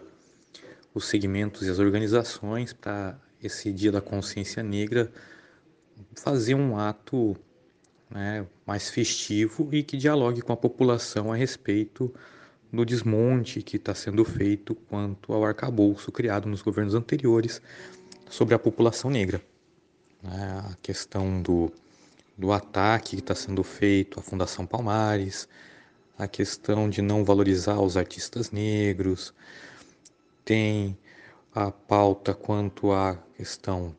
os 0.93 1.05
segmentos 1.05 1.67
e 1.67 1.69
as 1.69 1.79
organizações 1.79 2.73
para 2.73 3.17
esse 3.41 3.71
Dia 3.71 3.91
da 3.91 4.01
Consciência 4.01 4.61
Negra 4.63 5.11
fazer 6.15 6.55
um 6.55 6.77
ato 6.77 7.35
né, 8.09 8.45
mais 8.65 8.89
festivo 8.89 9.67
e 9.71 9.83
que 9.83 9.97
dialogue 9.97 10.41
com 10.41 10.53
a 10.53 10.57
população 10.57 11.31
a 11.31 11.35
respeito 11.35 12.13
do 12.71 12.85
desmonte 12.85 13.61
que 13.61 13.77
está 13.77 13.93
sendo 13.93 14.23
feito 14.23 14.73
quanto 14.73 15.33
ao 15.33 15.43
arcabouço 15.43 16.11
criado 16.11 16.47
nos 16.47 16.61
governos 16.61 16.95
anteriores 16.95 17.61
sobre 18.33 18.55
a 18.55 18.59
população 18.59 19.11
negra. 19.11 19.39
Né? 20.23 20.63
A 20.71 20.75
questão 20.81 21.39
do, 21.39 21.71
do 22.35 22.51
ataque 22.51 23.11
que 23.15 23.21
está 23.21 23.35
sendo 23.35 23.63
feito 23.63 24.19
à 24.19 24.23
Fundação 24.23 24.65
Palmares, 24.65 25.47
a 26.17 26.27
questão 26.27 26.89
de 26.89 26.99
não 26.99 27.23
valorizar 27.23 27.79
os 27.79 27.95
artistas 27.95 28.49
negros, 28.49 29.31
tem 30.43 30.97
a 31.53 31.69
pauta 31.69 32.33
quanto 32.33 32.91
à 32.91 33.19
questão 33.37 33.95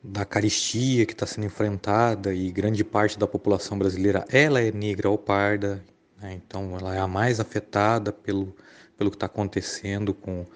da 0.00 0.24
caristia 0.24 1.04
que 1.04 1.12
está 1.12 1.26
sendo 1.26 1.48
enfrentada 1.48 2.32
e 2.32 2.52
grande 2.52 2.84
parte 2.84 3.18
da 3.18 3.26
população 3.26 3.76
brasileira 3.76 4.24
ela 4.28 4.60
é 4.60 4.70
negra 4.70 5.10
ou 5.10 5.18
parda, 5.18 5.84
né? 6.22 6.34
então 6.34 6.76
ela 6.78 6.94
é 6.94 7.00
a 7.00 7.08
mais 7.08 7.40
afetada 7.40 8.12
pelo, 8.12 8.54
pelo 8.96 9.10
que 9.10 9.16
está 9.16 9.26
acontecendo 9.26 10.14
com 10.14 10.46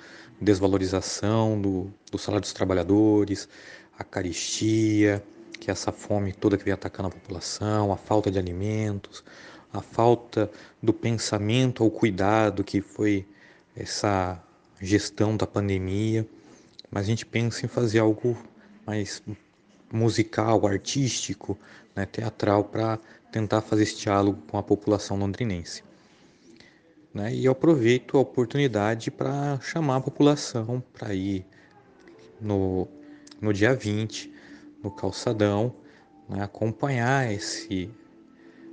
desvalorização 0.40 1.60
do, 1.60 1.92
do 2.10 2.18
salário 2.18 2.42
dos 2.42 2.52
trabalhadores, 2.52 3.48
a 3.98 4.02
caristia, 4.02 5.22
que 5.58 5.70
é 5.70 5.72
essa 5.72 5.92
fome 5.92 6.32
toda 6.32 6.56
que 6.56 6.64
vem 6.64 6.72
atacando 6.72 7.08
a 7.08 7.12
população, 7.12 7.92
a 7.92 7.96
falta 7.96 8.30
de 8.30 8.38
alimentos, 8.38 9.22
a 9.72 9.82
falta 9.82 10.50
do 10.82 10.92
pensamento 10.92 11.84
ao 11.84 11.90
cuidado 11.90 12.64
que 12.64 12.80
foi 12.80 13.26
essa 13.76 14.42
gestão 14.80 15.36
da 15.36 15.46
pandemia. 15.46 16.26
Mas 16.90 17.04
a 17.04 17.06
gente 17.06 17.26
pensa 17.26 17.66
em 17.66 17.68
fazer 17.68 17.98
algo 17.98 18.36
mais 18.86 19.22
musical, 19.92 20.66
artístico, 20.66 21.58
né, 21.94 22.06
teatral, 22.06 22.64
para 22.64 22.98
tentar 23.30 23.60
fazer 23.60 23.82
esse 23.82 23.98
diálogo 23.98 24.42
com 24.48 24.58
a 24.58 24.62
população 24.62 25.16
londrinense. 25.18 25.84
Né? 27.12 27.34
E 27.34 27.44
eu 27.44 27.52
aproveito 27.52 28.16
a 28.16 28.20
oportunidade 28.20 29.10
para 29.10 29.58
chamar 29.60 29.96
a 29.96 30.00
população 30.00 30.82
para 30.92 31.12
ir 31.14 31.44
no, 32.40 32.86
no 33.40 33.52
dia 33.52 33.74
20, 33.74 34.32
no 34.82 34.90
calçadão, 34.90 35.74
né? 36.28 36.42
acompanhar 36.42 37.32
esse, 37.32 37.90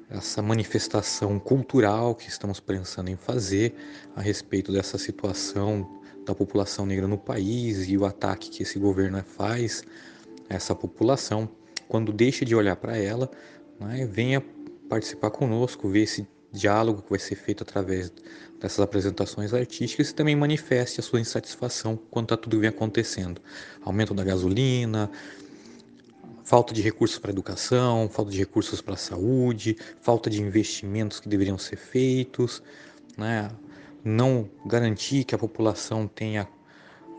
essa 0.09 0.41
manifestação 0.41 1.39
cultural 1.39 2.13
que 2.13 2.29
estamos 2.29 2.59
pensando 2.59 3.09
em 3.09 3.15
fazer 3.15 3.73
a 4.15 4.21
respeito 4.21 4.71
dessa 4.71 4.97
situação 4.97 5.97
da 6.23 6.35
população 6.35 6.85
negra 6.85 7.07
no 7.07 7.17
país 7.17 7.89
e 7.89 7.97
o 7.97 8.05
ataque 8.05 8.49
que 8.49 8.63
esse 8.63 8.77
governo 8.77 9.23
faz 9.23 9.83
a 10.49 10.55
essa 10.55 10.75
população. 10.75 11.49
Quando 11.87 12.11
deixa 12.11 12.43
de 12.45 12.53
olhar 12.53 12.75
para 12.75 12.97
ela, 12.97 13.31
né, 13.79 14.05
venha 14.05 14.43
participar 14.89 15.31
conosco, 15.31 15.89
ver 15.89 16.03
esse 16.03 16.27
diálogo 16.51 17.01
que 17.01 17.09
vai 17.09 17.19
ser 17.19 17.35
feito 17.35 17.63
através 17.63 18.11
dessas 18.59 18.79
apresentações 18.79 19.53
artísticas 19.53 20.09
e 20.09 20.15
também 20.15 20.35
manifeste 20.35 20.99
a 20.99 21.03
sua 21.03 21.19
insatisfação 21.19 21.95
quanto 22.09 22.33
a 22.33 22.37
tudo 22.37 22.55
que 22.55 22.61
vem 22.61 22.69
acontecendo. 22.69 23.41
Aumento 23.83 24.13
da 24.13 24.23
gasolina, 24.23 25.09
falta 26.43 26.73
de 26.73 26.81
recursos 26.81 27.19
para 27.19 27.31
educação, 27.31 28.09
falta 28.09 28.31
de 28.31 28.37
recursos 28.37 28.81
para 28.81 28.93
a 28.93 28.97
saúde, 28.97 29.77
falta 30.01 30.29
de 30.29 30.41
investimentos 30.41 31.19
que 31.19 31.29
deveriam 31.29 31.57
ser 31.57 31.75
feitos, 31.75 32.63
né? 33.17 33.49
não 34.03 34.49
garantir 34.65 35.23
que 35.25 35.35
a 35.35 35.37
população 35.37 36.07
tenha 36.07 36.47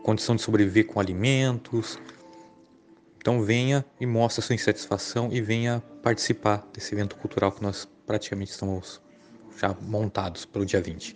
condição 0.03 0.35
de 0.35 0.41
sobreviver 0.41 0.87
com 0.87 0.99
alimentos. 0.99 1.99
Então 3.17 3.43
venha 3.43 3.85
e 3.99 4.05
mostre 4.05 4.43
a 4.43 4.47
sua 4.47 4.55
insatisfação 4.55 5.29
e 5.31 5.41
venha 5.41 5.83
participar 6.01 6.67
desse 6.73 6.95
evento 6.95 7.15
cultural 7.15 7.51
que 7.51 7.61
nós 7.61 7.87
praticamente 8.07 8.51
estamos 8.51 8.99
já 9.59 9.75
montados 9.81 10.45
para 10.45 10.61
o 10.61 10.65
dia 10.65 10.81
20. 10.81 11.15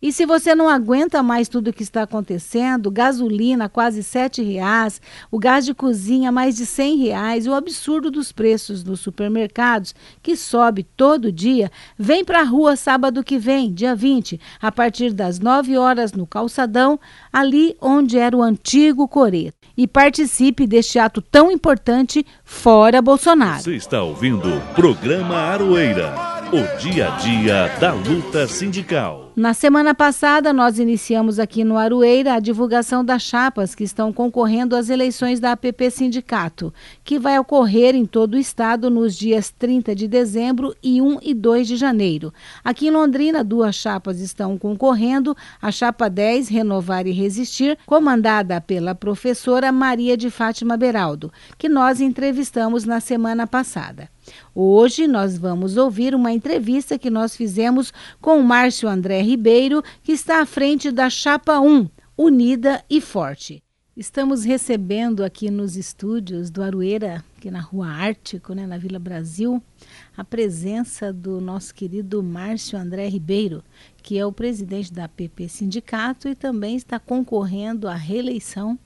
E 0.00 0.12
se 0.12 0.24
você 0.24 0.54
não 0.54 0.68
aguenta 0.68 1.24
mais 1.24 1.48
tudo 1.48 1.70
o 1.70 1.72
que 1.72 1.82
está 1.82 2.04
acontecendo, 2.04 2.88
gasolina 2.88 3.68
quase 3.68 4.04
sete 4.04 4.40
reais, 4.40 5.02
o 5.28 5.40
gás 5.40 5.64
de 5.64 5.74
cozinha 5.74 6.30
mais 6.30 6.56
de 6.56 6.64
cem 6.64 6.96
reais, 6.98 7.48
o 7.48 7.52
absurdo 7.52 8.08
dos 8.08 8.30
preços 8.30 8.84
nos 8.84 9.00
supermercados, 9.00 9.92
que 10.22 10.36
sobe 10.36 10.84
todo 10.84 11.32
dia, 11.32 11.68
vem 11.98 12.24
para 12.24 12.42
a 12.42 12.44
rua 12.44 12.76
sábado 12.76 13.24
que 13.24 13.38
vem, 13.38 13.74
dia 13.74 13.92
20, 13.92 14.40
a 14.62 14.70
partir 14.70 15.12
das 15.12 15.40
9 15.40 15.76
horas 15.76 16.12
no 16.12 16.28
Calçadão, 16.28 17.00
ali 17.32 17.76
onde 17.80 18.18
era 18.18 18.36
o 18.36 18.42
antigo 18.42 19.08
Coreto. 19.08 19.56
E 19.76 19.88
participe 19.88 20.64
deste 20.64 21.00
ato 21.00 21.20
tão 21.20 21.50
importante 21.50 22.24
fora 22.44 23.02
Bolsonaro. 23.02 23.62
Você 23.62 23.74
está 23.74 24.00
ouvindo 24.00 24.48
o 24.48 24.60
programa 24.74 25.34
Aroeira 25.34 26.37
o 26.52 26.78
dia 26.78 27.08
a 27.08 27.16
dia 27.18 27.68
da 27.78 27.92
luta 27.92 28.46
sindical. 28.46 29.27
Na 29.38 29.54
semana 29.54 29.94
passada, 29.94 30.52
nós 30.52 30.80
iniciamos 30.80 31.38
aqui 31.38 31.62
no 31.62 31.78
Aroeira 31.78 32.34
a 32.34 32.40
divulgação 32.40 33.04
das 33.04 33.22
chapas 33.22 33.72
que 33.72 33.84
estão 33.84 34.12
concorrendo 34.12 34.74
às 34.74 34.90
eleições 34.90 35.38
da 35.38 35.52
APP 35.52 35.92
Sindicato, 35.92 36.74
que 37.04 37.20
vai 37.20 37.38
ocorrer 37.38 37.94
em 37.94 38.04
todo 38.04 38.34
o 38.34 38.36
estado 38.36 38.90
nos 38.90 39.16
dias 39.16 39.48
30 39.56 39.94
de 39.94 40.08
dezembro 40.08 40.74
e 40.82 41.00
1 41.00 41.20
e 41.22 41.34
2 41.34 41.68
de 41.68 41.76
janeiro. 41.76 42.34
Aqui 42.64 42.88
em 42.88 42.90
Londrina, 42.90 43.44
duas 43.44 43.76
chapas 43.76 44.18
estão 44.18 44.58
concorrendo: 44.58 45.36
a 45.62 45.70
chapa 45.70 46.10
10, 46.10 46.48
Renovar 46.48 47.06
e 47.06 47.12
Resistir, 47.12 47.78
comandada 47.86 48.60
pela 48.60 48.92
professora 48.92 49.70
Maria 49.70 50.16
de 50.16 50.30
Fátima 50.30 50.76
Beraldo, 50.76 51.32
que 51.56 51.68
nós 51.68 52.00
entrevistamos 52.00 52.84
na 52.84 52.98
semana 52.98 53.46
passada. 53.46 54.08
Hoje 54.54 55.06
nós 55.06 55.38
vamos 55.38 55.76
ouvir 55.76 56.14
uma 56.14 56.32
entrevista 56.32 56.98
que 56.98 57.10
nós 57.10 57.36
fizemos 57.36 57.92
com 58.20 58.38
o 58.38 58.44
Márcio 58.44 58.88
André 58.88 59.22
Ribeiro, 59.28 59.82
que 60.02 60.12
está 60.12 60.40
à 60.40 60.46
frente 60.46 60.90
da 60.90 61.10
Chapa 61.10 61.60
1, 61.60 61.86
Unida 62.16 62.82
e 62.88 62.98
Forte. 62.98 63.62
Estamos 63.94 64.42
recebendo 64.42 65.22
aqui 65.22 65.50
nos 65.50 65.76
estúdios 65.76 66.50
do 66.50 66.62
Arueira, 66.62 67.22
aqui 67.36 67.50
na 67.50 67.60
Rua 67.60 67.88
Ártico, 67.88 68.54
né, 68.54 68.66
na 68.66 68.78
Vila 68.78 68.98
Brasil, 68.98 69.62
a 70.16 70.24
presença 70.24 71.12
do 71.12 71.42
nosso 71.42 71.74
querido 71.74 72.22
Márcio 72.22 72.78
André 72.78 73.06
Ribeiro, 73.08 73.62
que 74.02 74.16
é 74.16 74.24
o 74.24 74.32
presidente 74.32 74.90
da 74.92 75.06
PP 75.06 75.48
Sindicato 75.48 76.26
e 76.26 76.34
também 76.34 76.76
está 76.76 76.98
concorrendo 76.98 77.86
à 77.86 77.94
reeleição 77.94 78.78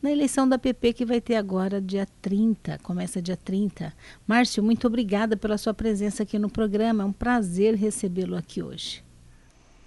na 0.00 0.10
eleição 0.10 0.48
da 0.48 0.58
PP 0.58 0.92
que 0.92 1.04
vai 1.04 1.20
ter 1.20 1.36
agora 1.36 1.80
dia 1.80 2.06
30, 2.20 2.78
começa 2.82 3.22
dia 3.22 3.36
30. 3.36 3.92
Márcio, 4.26 4.62
muito 4.62 4.86
obrigada 4.86 5.36
pela 5.36 5.56
sua 5.56 5.72
presença 5.72 6.24
aqui 6.24 6.40
no 6.40 6.50
programa. 6.50 7.04
É 7.04 7.06
um 7.06 7.12
prazer 7.12 7.76
recebê-lo 7.76 8.36
aqui 8.36 8.60
hoje. 8.62 9.02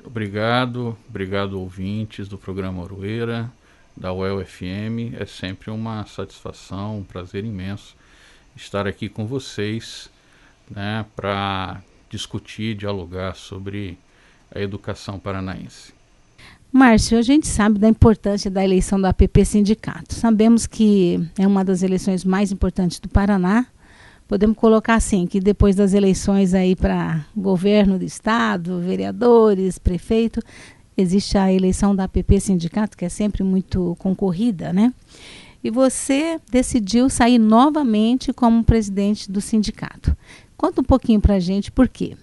Obrigado, 0.05 0.95
obrigado 1.09 1.59
ouvintes 1.59 2.27
do 2.27 2.37
programa 2.37 2.83
Oroeira, 2.83 3.51
da 3.97 4.13
UEL 4.13 4.45
FM. 4.45 5.15
É 5.19 5.25
sempre 5.25 5.71
uma 5.71 6.05
satisfação, 6.05 6.99
um 6.99 7.03
prazer 7.03 7.43
imenso 7.43 7.95
estar 8.55 8.87
aqui 8.87 9.09
com 9.09 9.25
vocês 9.25 10.09
né, 10.69 11.05
para 11.15 11.81
discutir, 12.09 12.75
dialogar 12.75 13.35
sobre 13.35 13.97
a 14.53 14.59
educação 14.59 15.19
paranaense. 15.19 15.93
Márcio, 16.71 17.17
a 17.17 17.21
gente 17.21 17.47
sabe 17.47 17.79
da 17.79 17.87
importância 17.87 18.51
da 18.51 18.63
eleição 18.63 18.99
da 18.99 19.09
APP 19.09 19.45
Sindicato. 19.45 20.13
Sabemos 20.13 20.67
que 20.67 21.25
é 21.37 21.47
uma 21.47 21.63
das 21.63 21.83
eleições 21.83 22.23
mais 22.23 22.51
importantes 22.51 22.99
do 22.99 23.07
Paraná. 23.07 23.65
Podemos 24.27 24.57
colocar 24.57 24.95
assim, 24.95 25.27
que 25.27 25.39
depois 25.39 25.75
das 25.75 25.93
eleições 25.93 26.53
aí 26.53 26.75
para 26.75 27.25
governo 27.35 27.99
do 27.99 28.05
estado, 28.05 28.79
vereadores, 28.79 29.77
prefeito, 29.77 30.41
existe 30.97 31.37
a 31.37 31.51
eleição 31.53 31.95
da 31.95 32.05
APP 32.05 32.39
Sindicato, 32.39 32.97
que 32.97 33.05
é 33.05 33.09
sempre 33.09 33.43
muito 33.43 33.95
concorrida, 33.99 34.73
né? 34.73 34.93
E 35.63 35.69
você 35.69 36.39
decidiu 36.49 37.09
sair 37.09 37.37
novamente 37.37 38.33
como 38.33 38.63
presidente 38.63 39.31
do 39.31 39.41
sindicato. 39.41 40.15
Conta 40.57 40.81
um 40.81 40.83
pouquinho 40.83 41.19
para 41.19 41.35
a 41.35 41.39
gente 41.39 41.71
por 41.71 41.87
quê. 41.87 42.15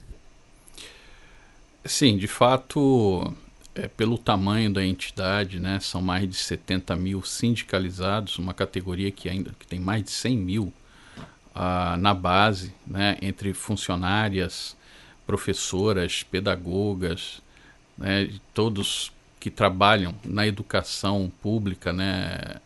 Sim, 1.85 2.17
de 2.17 2.29
fato, 2.29 3.33
é, 3.75 3.89
pelo 3.89 4.17
tamanho 4.17 4.73
da 4.73 4.85
entidade, 4.85 5.59
né, 5.59 5.81
são 5.81 6.01
mais 6.01 6.29
de 6.29 6.37
70 6.37 6.95
mil 6.95 7.23
sindicalizados, 7.23 8.39
uma 8.39 8.55
categoria 8.55 9.11
que 9.11 9.29
ainda 9.29 9.53
que 9.59 9.67
tem 9.67 9.81
mais 9.81 10.05
de 10.05 10.11
100 10.11 10.37
mil 10.37 10.73
na 11.99 12.15
base, 12.15 12.73
né, 12.87 13.17
entre 13.21 13.53
funcionárias, 13.53 14.77
professoras, 15.27 16.23
pedagogas, 16.23 17.43
né, 17.97 18.31
todos 18.55 19.13
que 19.39 19.51
trabalham 19.51 20.15
na 20.25 20.47
educação 20.47 21.31
pública 21.43 21.93
né, 21.93 22.61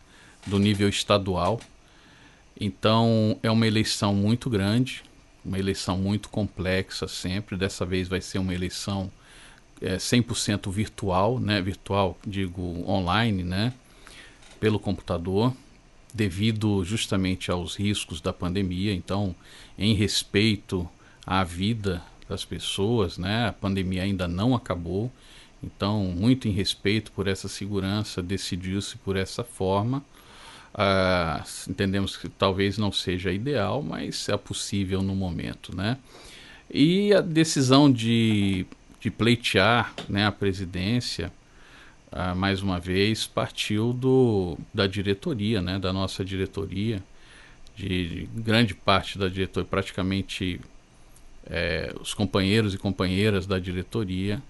do 0.45 0.59
nível 0.59 0.87
estadual. 0.87 1.59
Então 2.59 3.37
é 3.43 3.51
uma 3.51 3.67
eleição 3.67 4.13
muito 4.13 4.49
grande, 4.49 5.03
uma 5.43 5.59
eleição 5.59 5.97
muito 5.97 6.29
complexa 6.29 7.07
sempre. 7.07 7.57
Dessa 7.57 7.85
vez 7.85 8.07
vai 8.07 8.21
ser 8.21 8.39
uma 8.39 8.53
eleição 8.53 9.11
é, 9.81 9.97
100% 9.97 10.71
virtual, 10.71 11.39
né? 11.39 11.61
Virtual, 11.61 12.17
digo 12.25 12.83
online, 12.89 13.43
né? 13.43 13.73
Pelo 14.59 14.79
computador, 14.79 15.53
devido 16.17 16.83
justamente 16.83 17.51
aos 17.51 17.75
riscos 17.75 18.19
da 18.19 18.33
pandemia. 18.33 18.93
Então, 18.93 19.35
em 19.77 19.93
respeito 19.93 20.89
à 21.25 21.43
vida 21.43 22.01
das 22.27 22.43
pessoas, 22.43 23.17
né? 23.17 23.47
A 23.47 23.53
pandemia 23.53 24.03
ainda 24.03 24.27
não 24.27 24.55
acabou. 24.55 25.11
Então, 25.63 26.03
muito 26.05 26.47
em 26.47 26.51
respeito 26.51 27.11
por 27.11 27.27
essa 27.27 27.47
segurança, 27.47 28.21
decidiu-se 28.21 28.97
por 28.97 29.15
essa 29.15 29.43
forma. 29.43 30.03
Ah, 30.73 31.43
entendemos 31.67 32.17
que 32.17 32.27
talvez 32.27 32.77
não 32.77 32.91
seja 32.91 33.31
ideal, 33.31 33.81
mas 33.81 34.27
é 34.27 34.37
possível 34.37 35.01
no 35.01 35.15
momento, 35.15 35.75
né? 35.75 35.97
E 36.69 37.13
a 37.13 37.21
decisão 37.21 37.91
de 37.91 38.65
de 38.99 39.11
pleitear 39.11 39.93
né, 40.09 40.25
a 40.25 40.31
presidência, 40.31 41.31
ah, 42.11 42.33
mais 42.33 42.61
uma 42.61 42.79
vez, 42.79 43.27
partiu 43.27 43.93
do, 43.93 44.57
da 44.73 44.87
diretoria, 44.87 45.61
né, 45.61 45.77
da 45.77 45.91
nossa 45.91 46.23
diretoria, 46.23 47.03
de, 47.75 48.07
de 48.07 48.41
grande 48.41 48.73
parte 48.73 49.17
da 49.17 49.27
diretoria, 49.27 49.67
praticamente 49.69 50.59
é, 51.45 51.93
os 51.99 52.13
companheiros 52.13 52.73
e 52.73 52.77
companheiras 52.77 53.45
da 53.45 53.59
diretoria 53.59 54.41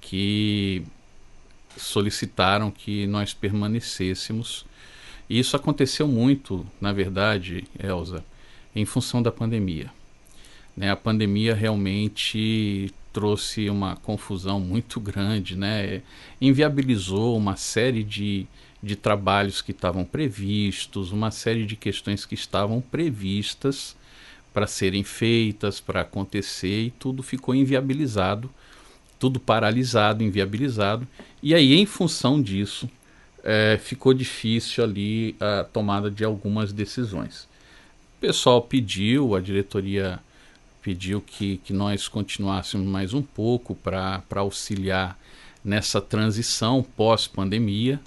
que 0.00 0.82
solicitaram 1.76 2.70
que 2.70 3.06
nós 3.06 3.32
permanecêssemos. 3.32 4.66
E 5.28 5.38
isso 5.38 5.56
aconteceu 5.56 6.06
muito, 6.06 6.66
na 6.80 6.92
verdade, 6.92 7.64
Elza, 7.78 8.24
em 8.74 8.84
função 8.84 9.22
da 9.22 9.32
pandemia. 9.32 9.90
Né, 10.76 10.90
a 10.90 10.96
pandemia 10.96 11.54
realmente 11.54 12.92
trouxe 13.12 13.68
uma 13.68 13.96
confusão 13.96 14.58
muito 14.60 14.98
grande, 15.00 15.56
né? 15.56 16.02
inviabilizou 16.40 17.36
uma 17.36 17.56
série 17.56 18.02
de 18.02 18.46
de 18.82 18.96
trabalhos 18.96 19.62
que 19.62 19.70
estavam 19.70 20.04
previstos, 20.04 21.12
uma 21.12 21.30
série 21.30 21.64
de 21.64 21.76
questões 21.76 22.26
que 22.26 22.34
estavam 22.34 22.80
previstas 22.80 23.94
para 24.52 24.66
serem 24.66 25.04
feitas, 25.04 25.78
para 25.78 26.00
acontecer, 26.00 26.86
e 26.86 26.90
tudo 26.90 27.22
ficou 27.22 27.54
inviabilizado, 27.54 28.50
tudo 29.18 29.38
paralisado, 29.38 30.24
inviabilizado. 30.24 31.06
E 31.42 31.54
aí, 31.54 31.74
em 31.74 31.86
função 31.86 32.42
disso, 32.42 32.90
é, 33.44 33.78
ficou 33.80 34.12
difícil 34.12 34.82
ali 34.82 35.36
a 35.40 35.64
tomada 35.64 36.10
de 36.10 36.24
algumas 36.24 36.72
decisões. 36.72 37.48
O 38.18 38.20
pessoal 38.20 38.60
pediu, 38.60 39.36
a 39.36 39.40
diretoria 39.40 40.18
pediu 40.82 41.20
que, 41.20 41.58
que 41.58 41.72
nós 41.72 42.08
continuássemos 42.08 42.86
mais 42.86 43.14
um 43.14 43.22
pouco 43.22 43.74
para 43.74 44.22
auxiliar 44.36 45.18
nessa 45.64 46.00
transição 46.00 46.82
pós-pandemia, 46.82 48.00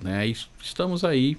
né? 0.00 0.26
Estamos 0.62 1.04
aí, 1.04 1.38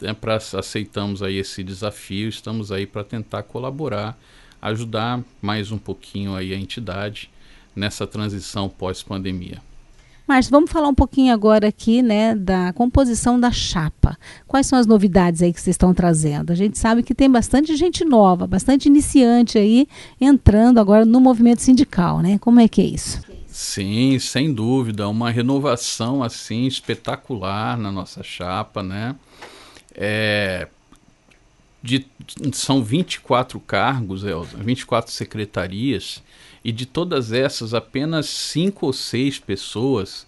né, 0.00 0.14
pra, 0.14 0.36
aceitamos 0.36 1.22
aí 1.22 1.36
esse 1.36 1.64
desafio, 1.64 2.28
estamos 2.28 2.70
aí 2.70 2.86
para 2.86 3.02
tentar 3.02 3.42
colaborar, 3.42 4.16
ajudar 4.62 5.22
mais 5.42 5.72
um 5.72 5.78
pouquinho 5.78 6.36
aí 6.36 6.54
a 6.54 6.56
entidade 6.56 7.28
nessa 7.74 8.06
transição 8.06 8.68
pós-pandemia. 8.68 9.60
Mas 10.26 10.48
vamos 10.48 10.70
falar 10.70 10.88
um 10.88 10.94
pouquinho 10.94 11.34
agora 11.34 11.68
aqui, 11.68 12.00
né, 12.02 12.34
da 12.34 12.72
composição 12.72 13.38
da 13.38 13.50
chapa. 13.50 14.18
Quais 14.46 14.66
são 14.66 14.78
as 14.78 14.86
novidades 14.86 15.42
aí 15.42 15.52
que 15.52 15.60
vocês 15.60 15.74
estão 15.74 15.92
trazendo? 15.92 16.50
A 16.50 16.54
gente 16.54 16.78
sabe 16.78 17.02
que 17.02 17.14
tem 17.14 17.30
bastante 17.30 17.76
gente 17.76 18.04
nova, 18.04 18.46
bastante 18.46 18.86
iniciante 18.86 19.58
aí 19.58 19.86
entrando 20.20 20.78
agora 20.78 21.04
no 21.04 21.20
movimento 21.20 21.60
sindical, 21.60 22.20
né? 22.20 22.38
Como 22.38 22.58
é 22.58 22.66
que 22.66 22.80
é 22.80 22.84
isso? 22.84 23.20
Sim, 23.46 24.18
sem 24.18 24.52
dúvida, 24.52 25.08
uma 25.08 25.30
renovação 25.30 26.22
assim 26.22 26.66
espetacular 26.66 27.76
na 27.76 27.92
nossa 27.92 28.22
chapa, 28.22 28.82
né? 28.82 29.14
É, 29.94 30.66
de, 31.84 32.06
são 32.52 32.82
24 32.82 33.60
cargos, 33.60 34.24
Elza, 34.24 34.56
24 34.56 35.12
secretarias, 35.12 36.22
e 36.64 36.72
de 36.72 36.86
todas 36.86 37.32
essas, 37.32 37.74
apenas 37.74 38.26
cinco 38.26 38.86
ou 38.86 38.92
seis 38.92 39.38
pessoas, 39.38 40.26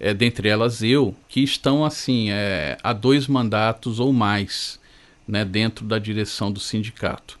é, 0.00 0.12
dentre 0.12 0.48
elas 0.48 0.82
eu, 0.82 1.14
que 1.28 1.40
estão 1.40 1.84
assim 1.84 2.30
é, 2.30 2.76
há 2.82 2.92
dois 2.92 3.26
mandatos 3.28 4.00
ou 4.00 4.12
mais 4.12 4.80
né, 5.26 5.44
dentro 5.44 5.84
da 5.84 5.98
direção 5.98 6.50
do 6.50 6.60
sindicato 6.60 7.38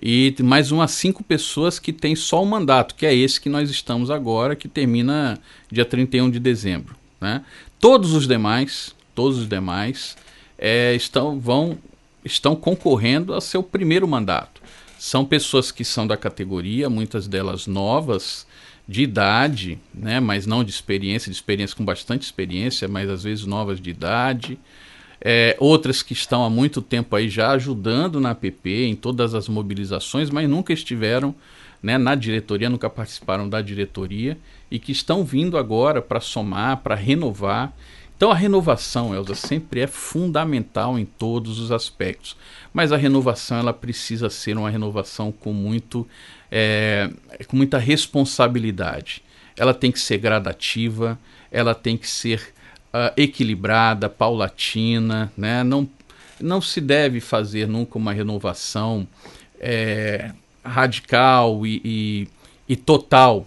e 0.00 0.34
mais 0.42 0.72
umas 0.72 0.90
cinco 0.90 1.22
pessoas 1.22 1.78
que 1.78 1.92
têm 1.92 2.16
só 2.16 2.42
um 2.42 2.46
mandato, 2.46 2.94
que 2.94 3.06
é 3.06 3.14
esse 3.14 3.40
que 3.40 3.48
nós 3.48 3.70
estamos 3.70 4.10
agora, 4.10 4.56
que 4.56 4.68
termina 4.68 5.38
dia 5.70 5.84
31 5.84 6.30
de 6.30 6.40
dezembro. 6.40 6.96
Né? 7.20 7.44
Todos 7.78 8.12
os 8.12 8.26
demais, 8.26 8.94
todos 9.14 9.38
os 9.38 9.48
demais 9.48 10.16
é, 10.58 10.94
estão, 10.94 11.38
vão, 11.38 11.78
estão 12.24 12.56
concorrendo 12.56 13.34
a 13.34 13.40
seu 13.40 13.62
primeiro 13.62 14.06
mandato. 14.08 14.60
São 15.04 15.22
pessoas 15.22 15.70
que 15.70 15.84
são 15.84 16.06
da 16.06 16.16
categoria, 16.16 16.88
muitas 16.88 17.28
delas 17.28 17.66
novas, 17.66 18.46
de 18.88 19.02
idade, 19.02 19.78
né, 19.92 20.18
mas 20.18 20.46
não 20.46 20.64
de 20.64 20.70
experiência, 20.70 21.30
de 21.30 21.36
experiência 21.36 21.76
com 21.76 21.84
bastante 21.84 22.22
experiência, 22.22 22.88
mas 22.88 23.10
às 23.10 23.22
vezes 23.22 23.44
novas 23.44 23.80
de 23.80 23.90
idade 23.90 24.58
é, 25.26 25.56
outras 25.58 26.02
que 26.02 26.12
estão 26.12 26.44
há 26.44 26.50
muito 26.50 26.82
tempo 26.82 27.16
aí 27.16 27.30
já 27.30 27.50
ajudando 27.52 28.20
na 28.20 28.30
APP 28.30 28.84
em 28.84 28.94
todas 28.94 29.34
as 29.34 29.48
mobilizações, 29.48 30.28
mas 30.28 30.46
nunca 30.48 30.70
estiveram 30.70 31.34
né, 31.82 31.96
na 31.96 32.14
diretoria, 32.14 32.68
nunca 32.68 32.90
participaram 32.90 33.48
da 33.48 33.62
diretoria 33.62 34.36
e 34.70 34.78
que 34.78 34.92
estão 34.92 35.24
vindo 35.24 35.56
agora 35.56 36.02
para 36.02 36.20
somar, 36.20 36.78
para 36.78 36.94
renovar. 36.94 37.74
Então 38.24 38.32
a 38.32 38.36
renovação, 38.36 39.14
Elza, 39.14 39.34
sempre 39.34 39.80
é 39.80 39.86
fundamental 39.86 40.98
em 40.98 41.04
todos 41.04 41.58
os 41.58 41.70
aspectos, 41.70 42.34
mas 42.72 42.90
a 42.90 42.96
renovação 42.96 43.58
ela 43.58 43.74
precisa 43.74 44.30
ser 44.30 44.56
uma 44.56 44.70
renovação 44.70 45.30
com 45.30 45.52
muito, 45.52 46.08
é, 46.50 47.10
com 47.46 47.54
muita 47.54 47.76
responsabilidade. 47.76 49.22
Ela 49.58 49.74
tem 49.74 49.92
que 49.92 50.00
ser 50.00 50.16
gradativa, 50.16 51.18
ela 51.52 51.74
tem 51.74 51.98
que 51.98 52.08
ser 52.08 52.54
uh, 52.94 53.12
equilibrada, 53.14 54.08
paulatina, 54.08 55.30
né? 55.36 55.62
não, 55.62 55.86
não 56.40 56.62
se 56.62 56.80
deve 56.80 57.20
fazer 57.20 57.68
nunca 57.68 57.98
uma 57.98 58.14
renovação 58.14 59.06
é, 59.60 60.32
radical 60.64 61.66
e, 61.66 61.82
e, 61.84 62.28
e, 62.70 62.74
total, 62.74 63.46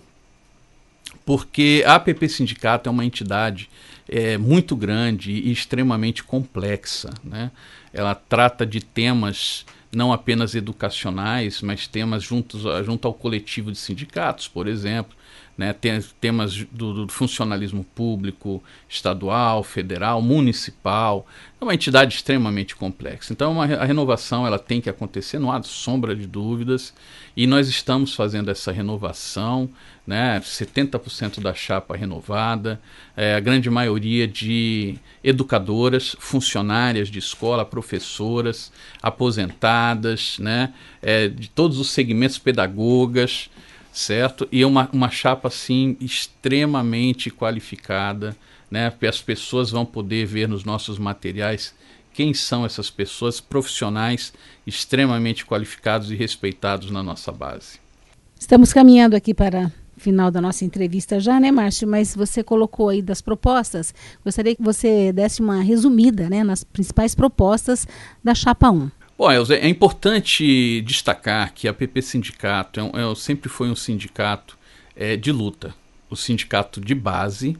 porque 1.26 1.84
a 1.84 1.96
APP 1.96 2.30
Sindicato 2.30 2.88
é 2.88 2.92
uma 2.92 3.04
entidade 3.04 3.68
é, 4.10 4.38
muito 4.38 4.76
grande 4.76 5.32
e 5.32 5.52
extremamente 5.52 6.24
complexa. 6.24 7.10
Né? 7.24 7.52
Ela 7.94 8.16
trata 8.16 8.66
de 8.66 8.82
temas 8.82 9.66
não 9.92 10.12
apenas 10.12 10.54
educacionais, 10.54 11.62
mas 11.62 11.88
temas 11.88 12.24
juntos, 12.24 12.64
junto 12.86 13.08
ao 13.08 13.14
coletivo 13.14 13.72
de 13.72 13.78
sindicatos, 13.78 14.48
por 14.48 14.68
exemplo, 14.68 15.16
né, 15.58 15.74
tem 15.74 16.00
temas 16.22 16.64
do, 16.72 17.06
do, 17.06 17.12
funcionalismo 17.12 17.84
público, 17.96 18.64
estadual, 18.88 19.64
federal, 19.64 20.22
municipal. 20.22 21.26
É 21.60 21.64
uma 21.64 21.74
entidade 21.74 22.14
extremamente 22.14 22.76
complexa. 22.76 23.34
Então, 23.34 23.54
uma, 23.54 23.66
a 23.66 23.84
renovação 23.84 24.46
ela 24.46 24.60
tem 24.60 24.80
que 24.80 24.90
acontecer, 24.90 25.40
não 25.40 25.52
há 25.52 25.64
sombra 25.64 26.16
de 26.16 26.28
dúvidas, 26.28 26.94
e 27.36 27.48
nós 27.48 27.68
estamos 27.68 28.14
fazendo 28.14 28.52
essa 28.52 28.72
renovação, 28.72 29.68
né, 30.06 30.40
70% 30.40 31.42
da 31.42 31.56
chapa 31.56 31.98
renovada, 31.98 32.80
é, 33.16 33.34
a 33.34 33.40
grande 33.40 33.70
maioria 33.70 34.28
de 34.28 34.96
educadoras, 35.24 36.16
funcionárias 36.20 37.10
de 37.10 37.18
escola, 37.18 37.66
professoras, 37.66 38.72
aposentadas, 39.02 40.38
né, 40.38 40.72
é, 41.02 41.28
de 41.28 41.50
todos 41.50 41.80
os 41.80 41.90
segmentos 41.90 42.38
pedagogas 42.38 43.50
certo? 43.98 44.48
E 44.52 44.64
uma, 44.64 44.88
uma 44.94 45.10
chapa 45.10 45.48
assim 45.48 45.98
extremamente 46.00 47.32
qualificada, 47.32 48.38
né? 48.70 48.94
As 49.08 49.22
pessoas 49.22 49.72
vão 49.72 49.86
poder 49.86 50.26
ver 50.26 50.48
nos 50.48 50.64
nossos 50.64 51.00
materiais 51.00 51.74
quem 52.14 52.32
são 52.34 52.64
essas 52.64 52.92
pessoas 52.92 53.40
profissionais 53.42 54.34
extremamente 54.68 55.46
qualificados 55.46 56.12
e 56.12 56.16
respeitados 56.16 56.92
na 56.92 57.02
nossa 57.02 57.32
base. 57.32 57.80
Estamos 58.40 58.72
caminhando 58.72 59.16
aqui 59.16 59.34
para 59.34 59.72
final 59.98 60.30
da 60.30 60.40
nossa 60.40 60.64
entrevista 60.64 61.20
já, 61.20 61.40
né, 61.40 61.52
Márcio? 61.52 61.88
Mas 61.88 62.16
você 62.16 62.44
colocou 62.44 62.90
aí 62.90 63.02
das 63.02 63.20
propostas. 63.20 63.96
Gostaria 64.24 64.56
que 64.56 64.62
você 64.62 65.12
desse 65.12 65.42
uma 65.42 65.62
resumida, 65.62 66.30
né, 66.30 66.44
nas 66.44 66.64
principais 66.64 67.16
propostas 67.16 67.88
da 68.24 68.36
chapa 68.36 68.70
1. 68.70 68.92
Bom, 69.18 69.32
Elza, 69.32 69.56
é 69.56 69.68
importante 69.68 70.80
destacar 70.82 71.52
que 71.52 71.68
a 71.68 71.74
PP 71.74 72.04
Sindicato 72.04 72.80
é, 72.80 72.84
é, 72.84 73.16
sempre 73.16 73.50
foi 73.50 73.68
um 73.68 73.76
sindicato 73.76 74.56
é, 74.96 75.18
de 75.18 75.32
luta, 75.32 75.74
o 76.08 76.16
sindicato 76.16 76.80
de 76.80 76.94
base 76.94 77.58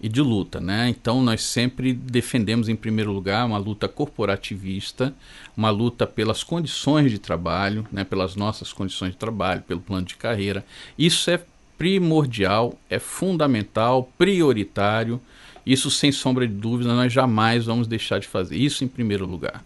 e 0.00 0.08
de 0.08 0.22
luta, 0.22 0.60
né? 0.60 0.88
Então 0.88 1.22
nós 1.22 1.42
sempre 1.42 1.92
defendemos 1.92 2.70
em 2.70 2.74
primeiro 2.74 3.12
lugar 3.12 3.44
uma 3.44 3.58
luta 3.58 3.86
corporativista, 3.86 5.14
uma 5.54 5.68
luta 5.68 6.06
pelas 6.06 6.42
condições 6.42 7.10
de 7.10 7.18
trabalho, 7.18 7.86
né? 7.92 8.02
Pelas 8.02 8.34
nossas 8.34 8.72
condições 8.72 9.10
de 9.10 9.18
trabalho, 9.18 9.60
pelo 9.60 9.82
plano 9.82 10.06
de 10.06 10.16
carreira. 10.16 10.64
Isso 10.98 11.30
é 11.30 11.38
primordial, 11.76 12.78
é 12.88 12.98
fundamental, 12.98 14.10
prioritário. 14.16 15.20
Isso 15.66 15.90
sem 15.90 16.10
sombra 16.10 16.48
de 16.48 16.54
dúvida 16.54 16.94
nós 16.94 17.12
jamais 17.12 17.66
vamos 17.66 17.86
deixar 17.86 18.18
de 18.18 18.26
fazer. 18.26 18.56
Isso 18.56 18.84
em 18.84 18.88
primeiro 18.88 19.26
lugar. 19.26 19.62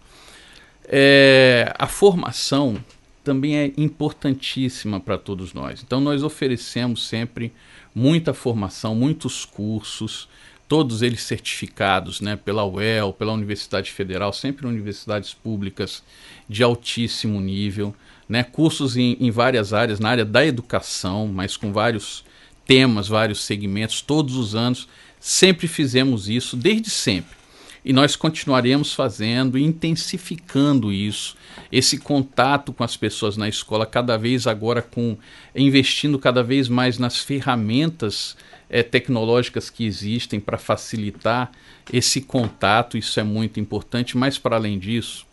É, 0.91 1.71
a 1.77 1.85
formação 1.85 2.83
também 3.23 3.57
é 3.57 3.71
importantíssima 3.77 4.99
para 4.99 5.19
todos 5.19 5.53
nós. 5.53 5.83
Então, 5.83 6.01
nós 6.01 6.23
oferecemos 6.23 7.05
sempre 7.07 7.53
muita 7.93 8.33
formação, 8.33 8.95
muitos 8.95 9.45
cursos, 9.45 10.27
todos 10.67 11.03
eles 11.03 11.21
certificados 11.21 12.21
né, 12.21 12.35
pela 12.35 12.65
UEL, 12.65 13.13
pela 13.13 13.33
Universidade 13.33 13.91
Federal, 13.91 14.33
sempre 14.33 14.65
universidades 14.65 15.31
públicas 15.31 16.03
de 16.47 16.63
altíssimo 16.63 17.39
nível, 17.39 17.93
né, 18.27 18.43
cursos 18.43 18.97
em, 18.97 19.15
em 19.19 19.29
várias 19.29 19.73
áreas, 19.73 19.99
na 19.99 20.09
área 20.09 20.25
da 20.25 20.43
educação, 20.43 21.27
mas 21.27 21.55
com 21.55 21.71
vários 21.71 22.23
temas, 22.65 23.07
vários 23.07 23.43
segmentos, 23.43 24.01
todos 24.01 24.35
os 24.35 24.55
anos. 24.55 24.87
Sempre 25.19 25.67
fizemos 25.67 26.29
isso, 26.29 26.55
desde 26.55 26.89
sempre 26.89 27.38
e 27.83 27.93
nós 27.93 28.15
continuaremos 28.15 28.93
fazendo 28.93 29.57
intensificando 29.57 30.91
isso, 30.91 31.35
esse 31.71 31.97
contato 31.97 32.73
com 32.73 32.83
as 32.83 32.97
pessoas 32.97 33.37
na 33.37 33.47
escola, 33.47 33.85
cada 33.85 34.17
vez 34.17 34.47
agora 34.47 34.81
com 34.81 35.17
investindo 35.55 36.19
cada 36.19 36.43
vez 36.43 36.67
mais 36.67 36.97
nas 36.97 37.19
ferramentas 37.19 38.35
é, 38.69 38.83
tecnológicas 38.83 39.69
que 39.69 39.85
existem 39.85 40.39
para 40.39 40.57
facilitar 40.57 41.51
esse 41.91 42.21
contato, 42.21 42.97
isso 42.97 43.19
é 43.19 43.23
muito 43.23 43.59
importante, 43.59 44.17
mas 44.17 44.37
para 44.37 44.55
além 44.55 44.77
disso, 44.77 45.25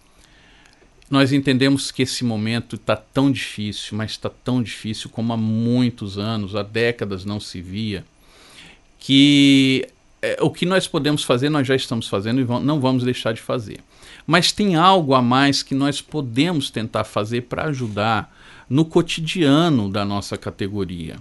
nós 1.11 1.33
entendemos 1.33 1.91
que 1.91 2.03
esse 2.03 2.25
momento 2.25 2.77
está 2.77 2.97
tão 2.97 3.31
difícil, 3.31 3.97
mas 3.97 4.13
está 4.13 4.29
tão 4.29 4.63
difícil 4.63 5.09
como 5.11 5.33
há 5.33 5.37
muitos 5.37 6.19
anos, 6.19 6.57
há 6.57 6.63
décadas 6.63 7.25
não 7.25 7.39
se 7.39 7.61
via, 7.61 8.05
que 8.99 9.87
é, 10.23 10.39
o 10.41 10.51
que 10.51 10.67
nós 10.67 10.89
podemos 10.89 11.23
fazer, 11.23 11.49
nós 11.51 11.67
já 11.67 11.77
estamos 11.77 12.09
fazendo 12.09 12.41
e 12.41 12.65
não 12.65 12.81
vamos 12.81 13.05
deixar 13.05 13.33
de 13.33 13.41
fazer. 13.41 13.81
Mas 14.27 14.51
tem 14.51 14.75
algo 14.75 15.15
a 15.15 15.23
mais 15.23 15.63
que 15.63 15.75
nós 15.75 16.01
podemos 16.01 16.71
tentar 16.71 17.05
fazer 17.05 17.43
para 17.43 17.65
ajudar 17.65 18.35
no 18.69 18.85
cotidiano 18.85 19.91
da 19.91 20.05
nossa 20.05 20.37
categoria. 20.37 21.17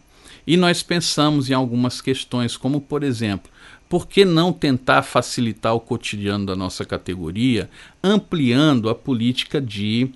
E 0.47 0.58
nós 0.58 0.81
pensamos 0.81 1.49
em 1.49 1.53
algumas 1.53 2.01
questões, 2.01 2.55
como 2.55 2.79
por 2.79 3.03
exemplo, 3.03 3.51
por 3.89 4.08
que 4.08 4.25
não 4.25 4.51
tentar 4.51 5.03
facilitar 5.03 5.75
o 5.75 5.79
cotidiano 5.79 6.45
da 6.45 6.55
nossa 6.55 6.84
categoria, 6.86 7.69
ampliando 8.03 8.89
a 8.89 8.95
política 8.95 9.62
de, 9.62 10.10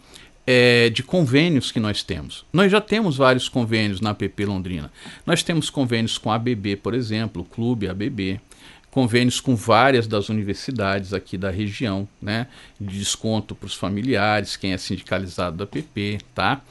é, 0.46 0.90
de 0.90 1.04
convênios 1.04 1.72
que 1.72 1.80
nós 1.80 2.02
temos? 2.02 2.46
Nós 2.52 2.72
já 2.72 2.82
temos 2.82 3.18
vários 3.18 3.48
convênios 3.48 4.02
na 4.02 4.12
APP 4.12 4.46
Londrina. 4.46 4.92
Nós 5.26 5.44
temos 5.44 5.70
convênios 5.70 6.18
com 6.18 6.32
a 6.32 6.36
ABB, 6.36 6.78
por 6.78 6.94
exemplo, 6.94 7.44
o 7.44 7.46
Clube 7.46 7.88
ABB 7.88 8.40
convênios 8.92 9.40
com 9.40 9.56
várias 9.56 10.08
das 10.08 10.30
universidades 10.30 11.14
aqui 11.14 11.38
da 11.38 11.52
região, 11.52 12.08
né, 12.22 12.48
de 12.80 12.98
desconto 13.00 13.54
para 13.54 13.68
os 13.68 13.76
familiares, 13.76 14.56
quem 14.56 14.74
é 14.74 14.78
sindicalizado 14.78 15.58
da 15.58 15.68
PP, 15.68 16.20
tá? 16.34 16.62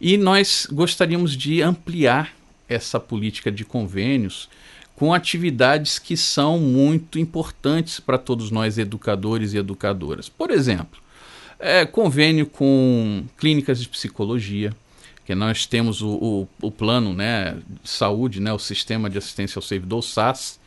E 0.00 0.16
nós 0.16 0.66
gostaríamos 0.70 1.36
de 1.36 1.60
ampliar 1.60 2.32
essa 2.68 2.98
política 2.98 3.52
de 3.52 3.64
convênios 3.64 4.48
com 4.96 5.12
atividades 5.12 5.98
que 5.98 6.16
são 6.16 6.58
muito 6.58 7.18
importantes 7.18 8.00
para 8.00 8.18
todos 8.18 8.50
nós 8.50 8.78
educadores 8.78 9.52
e 9.52 9.58
educadoras. 9.58 10.28
Por 10.28 10.50
exemplo, 10.50 11.00
é, 11.58 11.84
convênio 11.84 12.46
com 12.46 13.24
clínicas 13.38 13.80
de 13.80 13.88
psicologia, 13.88 14.74
que 15.24 15.34
nós 15.34 15.64
temos 15.66 16.02
o, 16.02 16.08
o, 16.10 16.48
o 16.60 16.70
plano 16.70 17.14
né, 17.14 17.56
de 17.82 17.88
saúde, 17.88 18.40
né, 18.40 18.52
o 18.52 18.58
Sistema 18.58 19.08
de 19.08 19.16
Assistência 19.16 19.58
ao 19.58 19.62
Servidor, 19.62 20.02
SAS, 20.02 20.59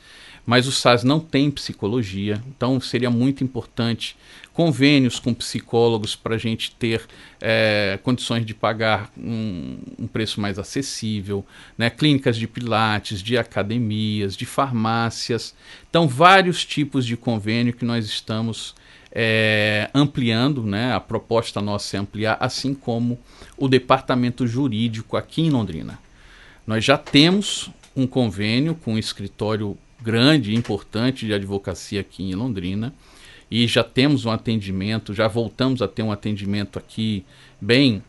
mas 0.45 0.67
o 0.67 0.71
SAS 0.71 1.03
não 1.03 1.19
tem 1.19 1.49
psicologia, 1.49 2.43
então 2.47 2.79
seria 2.81 3.09
muito 3.09 3.43
importante 3.43 4.15
convênios 4.53 5.19
com 5.19 5.33
psicólogos 5.33 6.15
para 6.15 6.35
a 6.35 6.37
gente 6.37 6.71
ter 6.71 7.01
é, 7.41 7.99
condições 8.03 8.45
de 8.45 8.53
pagar 8.53 9.11
um, 9.17 9.77
um, 9.97 10.07
preço 10.07 10.39
mais 10.39 10.59
acessível, 10.59 11.43
né? 11.77 11.89
clínicas 11.89 12.37
de 12.37 12.47
pilates, 12.47 13.21
de 13.21 13.37
academias, 13.37 14.37
de 14.37 14.45
farmácias. 14.45 15.55
Então, 15.89 16.07
vários 16.07 16.63
tipos 16.63 17.05
de 17.05 17.17
convênio 17.17 17.73
que 17.73 17.83
nós 17.83 18.05
estamos 18.05 18.75
é, 19.11 19.89
ampliando, 19.93 20.63
né? 20.63 20.93
a 20.93 20.99
proposta 20.99 21.59
nossa 21.59 21.97
é 21.97 21.99
ampliar, 21.99 22.37
assim 22.39 22.75
como 22.75 23.19
o 23.57 23.67
departamento 23.67 24.45
jurídico 24.45 25.17
aqui 25.17 25.41
em 25.41 25.49
Londrina. 25.49 25.99
Nós 26.65 26.85
já 26.85 26.97
temos 26.97 27.71
um 27.95 28.05
convênio 28.05 28.75
com 28.75 28.93
um 28.93 28.97
escritório 28.97 29.77
grande 30.03 30.51
e 30.51 30.55
importante 30.55 31.25
de 31.25 31.33
advocacia 31.33 32.01
aqui 32.01 32.23
em 32.23 32.35
Londrina 32.35 32.93
e 33.49 33.67
já 33.67 33.83
temos 33.83 34.25
um 34.25 34.31
atendimento, 34.31 35.13
já 35.13 35.27
voltamos 35.27 35.81
a 35.81 35.87
ter 35.87 36.03
um 36.03 36.11
atendimento 36.11 36.77
aqui 36.77 37.25
bem 37.61 38.03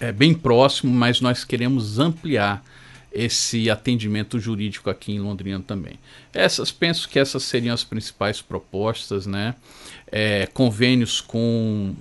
é, 0.00 0.10
bem 0.10 0.34
próximo, 0.34 0.92
mas 0.92 1.20
nós 1.20 1.44
queremos 1.44 1.98
ampliar 1.98 2.64
esse 3.12 3.70
atendimento 3.70 4.38
jurídico 4.38 4.88
aqui 4.88 5.12
em 5.12 5.20
Londrina 5.20 5.60
também. 5.60 5.94
Essas 6.32 6.72
penso 6.72 7.08
que 7.08 7.18
essas 7.18 7.42
seriam 7.42 7.74
as 7.74 7.84
principais 7.84 8.40
propostas, 8.40 9.26
né? 9.26 9.54
É, 10.10 10.46
convênios 10.46 11.20
com 11.20 11.94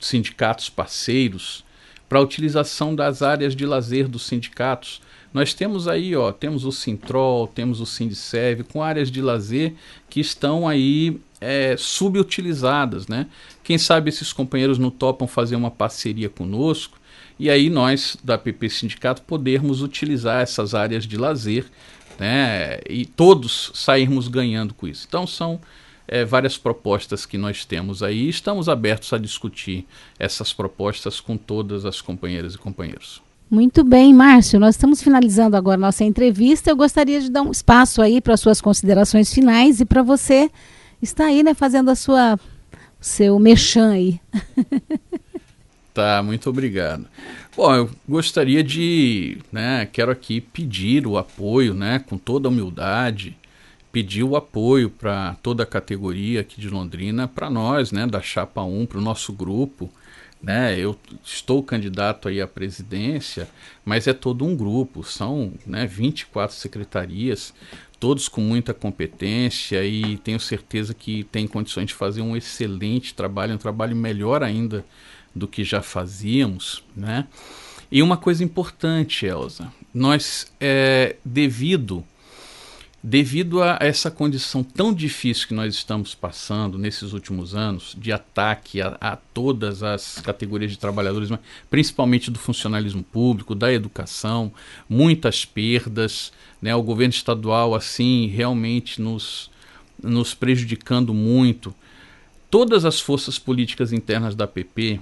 sindicatos 0.00 0.68
parceiros 0.68 1.64
para 2.08 2.18
a 2.18 2.22
utilização 2.22 2.94
das 2.94 3.22
áreas 3.22 3.54
de 3.54 3.64
lazer 3.64 4.08
dos 4.08 4.26
sindicatos 4.26 5.00
nós 5.32 5.52
temos 5.54 5.86
aí, 5.86 6.16
ó, 6.16 6.32
temos 6.32 6.64
o 6.64 6.72
Sintrol, 6.72 7.46
temos 7.46 7.80
o 7.80 7.86
Sindiserve, 7.86 8.64
com 8.64 8.82
áreas 8.82 9.10
de 9.10 9.20
lazer 9.20 9.74
que 10.08 10.20
estão 10.20 10.66
aí 10.66 11.20
é, 11.40 11.76
subutilizadas, 11.76 13.06
né? 13.06 13.26
Quem 13.62 13.78
sabe 13.78 14.08
esses 14.08 14.32
companheiros 14.32 14.78
não 14.78 14.90
topam 14.90 15.28
fazer 15.28 15.56
uma 15.56 15.70
parceria 15.70 16.28
conosco 16.28 16.98
e 17.38 17.48
aí 17.48 17.70
nós, 17.70 18.16
da 18.22 18.36
PP 18.36 18.68
Sindicato, 18.68 19.22
podermos 19.22 19.80
utilizar 19.80 20.42
essas 20.42 20.74
áreas 20.74 21.06
de 21.06 21.16
lazer 21.16 21.66
né? 22.18 22.80
e 22.88 23.06
todos 23.06 23.70
sairmos 23.74 24.26
ganhando 24.26 24.74
com 24.74 24.88
isso. 24.88 25.06
Então 25.08 25.26
são 25.26 25.60
é, 26.08 26.24
várias 26.24 26.58
propostas 26.58 27.24
que 27.24 27.38
nós 27.38 27.64
temos 27.64 28.02
aí. 28.02 28.28
Estamos 28.28 28.68
abertos 28.68 29.12
a 29.12 29.18
discutir 29.18 29.86
essas 30.18 30.52
propostas 30.52 31.20
com 31.20 31.36
todas 31.36 31.84
as 31.84 32.00
companheiras 32.00 32.54
e 32.54 32.58
companheiros. 32.58 33.27
Muito 33.50 33.82
bem, 33.82 34.12
Márcio. 34.12 34.60
Nós 34.60 34.74
estamos 34.74 35.02
finalizando 35.02 35.56
agora 35.56 35.78
nossa 35.78 36.04
entrevista. 36.04 36.70
Eu 36.70 36.76
gostaria 36.76 37.18
de 37.18 37.30
dar 37.30 37.42
um 37.42 37.50
espaço 37.50 38.02
aí 38.02 38.20
para 38.20 38.36
suas 38.36 38.60
considerações 38.60 39.32
finais 39.32 39.80
e 39.80 39.86
para 39.86 40.02
você 40.02 40.50
estar 41.00 41.26
aí, 41.26 41.42
né, 41.42 41.54
fazendo 41.54 41.90
a 41.90 41.94
sua 41.94 42.38
seu 43.00 43.38
mexã 43.38 43.92
aí. 43.92 44.20
tá, 45.94 46.22
muito 46.22 46.50
obrigado. 46.50 47.06
Bom, 47.56 47.74
eu 47.74 47.90
gostaria 48.06 48.62
de, 48.62 49.38
né, 49.50 49.88
quero 49.90 50.10
aqui 50.12 50.40
pedir 50.42 51.06
o 51.06 51.16
apoio, 51.16 51.72
né, 51.72 52.00
com 52.00 52.18
toda 52.18 52.48
humildade, 52.48 53.34
pedir 53.90 54.24
o 54.24 54.36
apoio 54.36 54.90
para 54.90 55.36
toda 55.42 55.62
a 55.62 55.66
categoria 55.66 56.42
aqui 56.42 56.60
de 56.60 56.68
Londrina, 56.68 57.26
para 57.26 57.48
nós, 57.48 57.92
né, 57.92 58.06
da 58.06 58.20
Chapa 58.20 58.62
1, 58.62 58.86
para 58.86 58.98
o 58.98 59.02
nosso 59.02 59.32
grupo, 59.32 59.90
né? 60.42 60.78
Eu 60.78 60.96
estou 61.24 61.62
candidato 61.62 62.28
aí 62.28 62.40
à 62.40 62.46
presidência, 62.46 63.48
mas 63.84 64.06
é 64.06 64.12
todo 64.12 64.44
um 64.44 64.56
grupo, 64.56 65.02
são 65.02 65.52
né, 65.66 65.86
24 65.86 66.56
secretarias, 66.56 67.52
todos 67.98 68.28
com 68.28 68.40
muita 68.40 68.72
competência 68.72 69.84
e 69.84 70.16
tenho 70.18 70.38
certeza 70.38 70.94
que 70.94 71.24
tem 71.24 71.46
condições 71.46 71.86
de 71.86 71.94
fazer 71.94 72.22
um 72.22 72.36
excelente 72.36 73.14
trabalho, 73.14 73.54
um 73.54 73.58
trabalho 73.58 73.96
melhor 73.96 74.42
ainda 74.42 74.84
do 75.34 75.48
que 75.48 75.64
já 75.64 75.82
fazíamos, 75.82 76.84
né? 76.96 77.26
E 77.90 78.02
uma 78.02 78.16
coisa 78.16 78.44
importante, 78.44 79.24
Elza, 79.24 79.72
nós, 79.94 80.52
é, 80.60 81.16
devido 81.24 82.04
Devido 83.00 83.62
a 83.62 83.78
essa 83.80 84.10
condição 84.10 84.64
tão 84.64 84.92
difícil 84.92 85.46
que 85.46 85.54
nós 85.54 85.72
estamos 85.72 86.16
passando 86.16 86.76
nesses 86.76 87.12
últimos 87.12 87.54
anos, 87.54 87.94
de 87.96 88.10
ataque 88.10 88.82
a, 88.82 88.96
a, 89.00 89.14
todas 89.14 89.84
as 89.84 90.20
categorias 90.20 90.72
de 90.72 90.78
trabalhadores, 90.78 91.30
principalmente 91.70 92.28
do 92.28 92.40
funcionalismo 92.40 93.04
público, 93.04 93.54
da 93.54 93.72
educação, 93.72 94.52
muitas 94.88 95.44
perdas, 95.44 96.32
né, 96.60 96.74
o 96.74 96.82
governo 96.82 97.14
estadual 97.14 97.72
assim 97.72 98.26
realmente 98.26 99.00
nos, 99.00 99.48
nos 100.02 100.34
prejudicando 100.34 101.14
muito. 101.14 101.72
Todas 102.50 102.84
as 102.84 102.98
forças 102.98 103.38
políticas 103.38 103.92
internas 103.92 104.34
da 104.34 104.48
PP 104.48 104.98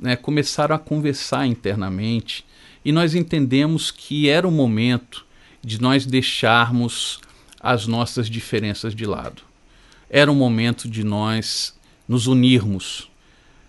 né, 0.00 0.16
começaram 0.16 0.74
a 0.74 0.80
conversar 0.80 1.46
internamente 1.46 2.44
e 2.84 2.90
nós 2.90 3.14
entendemos 3.14 3.92
que 3.92 4.28
era 4.28 4.48
o 4.48 4.50
momento 4.50 5.24
de 5.62 5.80
nós 5.80 6.04
deixarmos 6.04 7.20
as 7.60 7.86
nossas 7.86 8.28
diferenças 8.28 8.94
de 8.94 9.04
lado. 9.04 9.42
Era 10.08 10.30
um 10.30 10.34
momento 10.34 10.88
de 10.88 11.02
nós 11.02 11.74
nos 12.08 12.26
unirmos, 12.26 13.10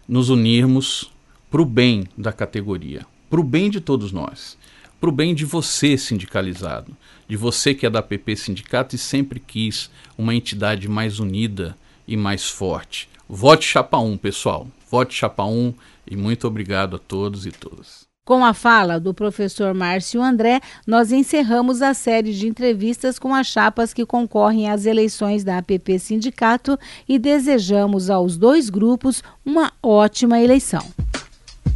nos 0.07 0.29
unirmos 0.29 1.11
para 1.49 1.61
o 1.61 1.65
bem 1.65 2.07
da 2.17 2.31
categoria, 2.31 3.05
para 3.29 3.39
o 3.39 3.43
bem 3.43 3.69
de 3.69 3.81
todos 3.81 4.11
nós, 4.11 4.57
para 4.99 5.09
o 5.09 5.13
bem 5.13 5.33
de 5.33 5.45
você 5.45 5.97
sindicalizado, 5.97 6.95
de 7.27 7.35
você 7.35 7.73
que 7.73 7.85
é 7.85 7.89
da 7.89 8.01
PP 8.01 8.35
Sindicato 8.35 8.95
e 8.95 8.99
sempre 8.99 9.39
quis 9.39 9.89
uma 10.17 10.33
entidade 10.33 10.87
mais 10.87 11.19
unida 11.19 11.77
e 12.07 12.15
mais 12.15 12.49
forte. 12.49 13.09
Vote 13.27 13.65
Chapa 13.65 13.97
1, 13.97 14.17
pessoal. 14.17 14.67
Vote 14.89 15.13
Chapa 15.13 15.43
1 15.43 15.73
e 16.09 16.15
muito 16.15 16.47
obrigado 16.47 16.95
a 16.95 16.99
todos 16.99 17.45
e 17.45 17.51
todas. 17.51 18.06
Com 18.27 18.43
a 18.43 18.53
fala 18.53 18.99
do 18.99 19.13
professor 19.13 19.73
Márcio 19.73 20.21
André, 20.21 20.59
nós 20.85 21.13
encerramos 21.13 21.81
a 21.81 21.93
série 21.93 22.33
de 22.33 22.45
entrevistas 22.45 23.17
com 23.17 23.33
as 23.33 23.47
chapas 23.47 23.93
que 23.93 24.05
concorrem 24.05 24.69
às 24.69 24.85
eleições 24.85 25.45
da 25.45 25.59
APP 25.59 25.97
Sindicato 25.97 26.77
e 27.07 27.17
desejamos 27.17 28.09
aos 28.09 28.35
dois 28.35 28.69
grupos 28.69 29.23
uma 29.45 29.71
ótima 29.81 30.41
eleição. 30.41 30.85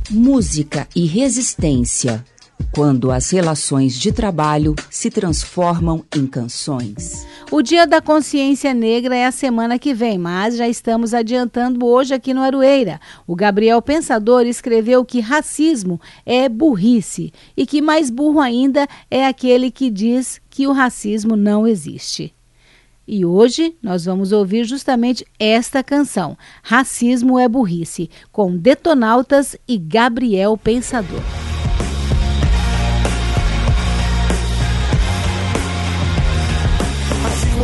Música 0.10 0.86
e 0.94 1.06
resistência 1.06 2.22
quando 2.72 3.12
as 3.12 3.30
relações 3.30 4.00
de 4.00 4.12
trabalho 4.12 4.76
se 4.90 5.10
transformam 5.10 6.04
em 6.16 6.28
canções. 6.28 7.26
O 7.52 7.62
Dia 7.62 7.86
da 7.86 8.02
Consciência 8.02 8.74
Negra 8.74 9.16
é 9.16 9.26
a 9.26 9.32
semana 9.32 9.78
que 9.78 9.94
vem, 9.94 10.18
mas 10.18 10.58
já 10.58 10.68
estamos 10.68 11.14
adiantando 11.14 11.86
hoje 11.86 12.14
aqui 12.14 12.34
no 12.34 12.42
Aroeira. 12.42 13.00
O 13.28 13.36
Gabriel 13.36 13.82
Pensador 13.82 14.46
escreveu 14.46 15.04
que 15.04 15.20
racismo 15.20 16.00
é 16.26 16.48
burrice 16.48 17.34
e 17.56 17.66
que 17.66 17.82
mais 17.82 18.10
burro 18.10 18.40
ainda 18.40 18.88
é 19.10 19.26
aquele 19.26 19.70
que 19.70 19.90
diz 19.90 20.42
que 20.50 20.68
o 20.68 20.72
racismo 20.72 21.36
não 21.36 21.68
existe. 21.68 22.34
E 23.08 23.26
hoje 23.26 23.76
nós 23.82 24.06
vamos 24.06 24.32
ouvir 24.32 24.64
justamente 24.64 25.26
esta 25.38 25.84
canção, 25.84 26.38
Racismo 26.64 27.38
é 27.38 27.50
Burrice, 27.50 28.10
com 28.32 28.56
Detonautas 28.56 29.58
e 29.68 29.78
Gabriel 29.78 30.56
Pensador. 30.56 31.51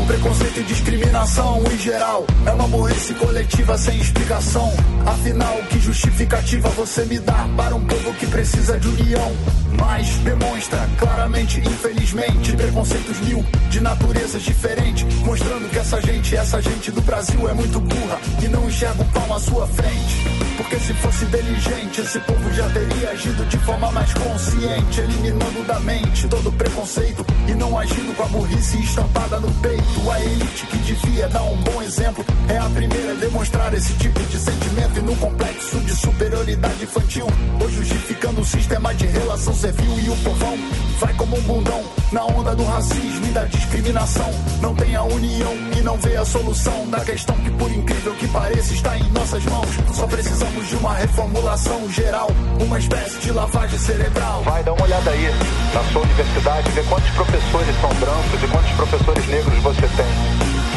Preconceito 0.08 0.62
e 0.62 0.63
discriminação 0.63 1.62
em 1.72 1.78
geral. 1.78 2.26
É 2.46 2.52
uma 2.52 2.67
burrice 2.67 3.13
coletiva 3.15 3.78
sem 3.78 4.00
explicação. 4.00 4.72
Afinal, 5.06 5.58
que 5.70 5.80
justificativa 5.80 6.70
você 6.70 7.04
me 7.04 7.20
dá 7.20 7.48
para 7.58 7.76
um 7.76 7.86
povo 7.86 8.13
que 8.13 8.26
precisa 8.26 8.80
de 8.80 8.88
união? 8.88 9.36
Mas 9.78 10.08
demonstra 10.20 10.89
claramente, 10.98 11.60
infelizmente, 11.60 12.56
preconceitos 12.56 13.20
mil 13.20 13.46
de 13.70 13.82
naturezas 13.82 14.41
diferentes, 14.41 15.04
mostrando 15.24 15.70
que 15.70 15.78
essa 15.78 16.02
gente, 16.02 16.36
essa 16.36 16.62
gente 16.62 16.89
do 16.89 17.02
Brasil 17.02 17.48
é 17.50 17.54
muito 17.54 17.80
burra 17.80 18.17
e 18.41 18.48
não 18.48 18.67
enxerga 18.67 19.02
o 19.02 19.06
pão 19.06 19.36
à 19.36 19.39
sua 19.39 19.67
frente. 19.67 20.24
Porque 20.56 20.80
se 20.80 20.93
fosse 20.96 21.26
inteligente, 21.26 22.02
esse 22.02 22.20
povo 22.22 22.52
já 22.54 22.67
teria 22.70 23.12
agido 23.12 23.46
de 23.46 23.58
forma 23.60 23.91
mais 23.91 24.13
consciente, 24.13 25.02
eliminando 25.02 25.63
da 25.67 25.80
mente 25.82 26.28
todo 26.28 26.52
preconceito 26.52 27.26
e 27.48 27.54
não 27.54 27.78
agindo 27.78 28.15
com 28.15 28.24
a 28.24 28.28
burrice 28.28 28.82
estampada 28.82 29.39
no 29.39 29.52
peito. 29.56 29.96
A 30.17 30.19
elite 30.19 30.65
que 30.65 30.77
devia 30.79 31.27
dar 31.27 31.43
um 31.43 31.57
bom 31.57 31.79
exemplo 31.83 32.25
é 32.49 32.57
a 32.57 32.67
primeira 32.69 33.12
a 33.12 33.15
demonstrar 33.15 33.71
esse 33.75 33.93
tipo 33.93 34.19
de 34.19 34.39
sentimento 34.39 34.97
e 34.97 35.01
no 35.01 35.15
complexo 35.17 35.79
de 35.81 35.95
superioridade 35.95 36.83
infantil, 36.83 37.27
ou 37.62 37.69
justificando 37.69 38.41
o 38.41 38.45
sistema 38.45 38.95
de 38.95 39.05
relação 39.05 39.53
servil 39.53 39.99
e 39.99 40.10
o 40.10 40.15
povão 40.17 40.57
vai 40.99 41.13
como 41.13 41.38
um 41.38 41.41
bundão 41.41 41.83
na 42.12 42.25
onda 42.25 42.55
do 42.55 42.63
racismo 42.63 43.27
e 43.27 43.31
da 43.31 43.43
discriminação. 43.45 44.29
Não 44.62 44.73
tem 44.73 44.95
a 44.95 45.03
união 45.03 45.53
e 45.77 45.81
não 45.81 45.97
vê 45.97 46.15
a 46.15 46.25
solução 46.25 46.88
da 46.89 46.99
questão 47.01 47.36
que, 47.38 47.51
por 47.51 47.71
incrível 47.71 48.15
que 48.15 48.27
pareça, 48.29 48.73
está 48.73 48.97
em 48.97 49.03
nossas 49.12 49.43
mãos. 49.45 49.67
Só 49.93 50.07
precisamos 50.07 50.67
de 50.67 50.75
uma 50.77 50.93
reformulação 50.93 51.89
geral, 51.91 52.29
uma 52.60 52.79
espécie 52.79 53.19
de 53.19 53.31
lavagem 53.31 53.77
cerebral. 53.77 54.41
Vai, 54.43 54.63
dá 54.63 54.73
uma 54.73 54.83
olhada 54.83 55.12
aí 55.12 55.29
na 55.73 55.83
sua 55.91 56.01
universidade, 56.01 56.71
vê 56.71 56.83
quantos 56.83 57.10
professores 57.12 57.81
são 57.81 57.93
brancos 57.95 58.43
e 58.43 58.47
quantos 58.47 58.71
professores 58.71 59.27
negros 59.27 59.60
você 59.62 59.87
tem. 59.95 60.76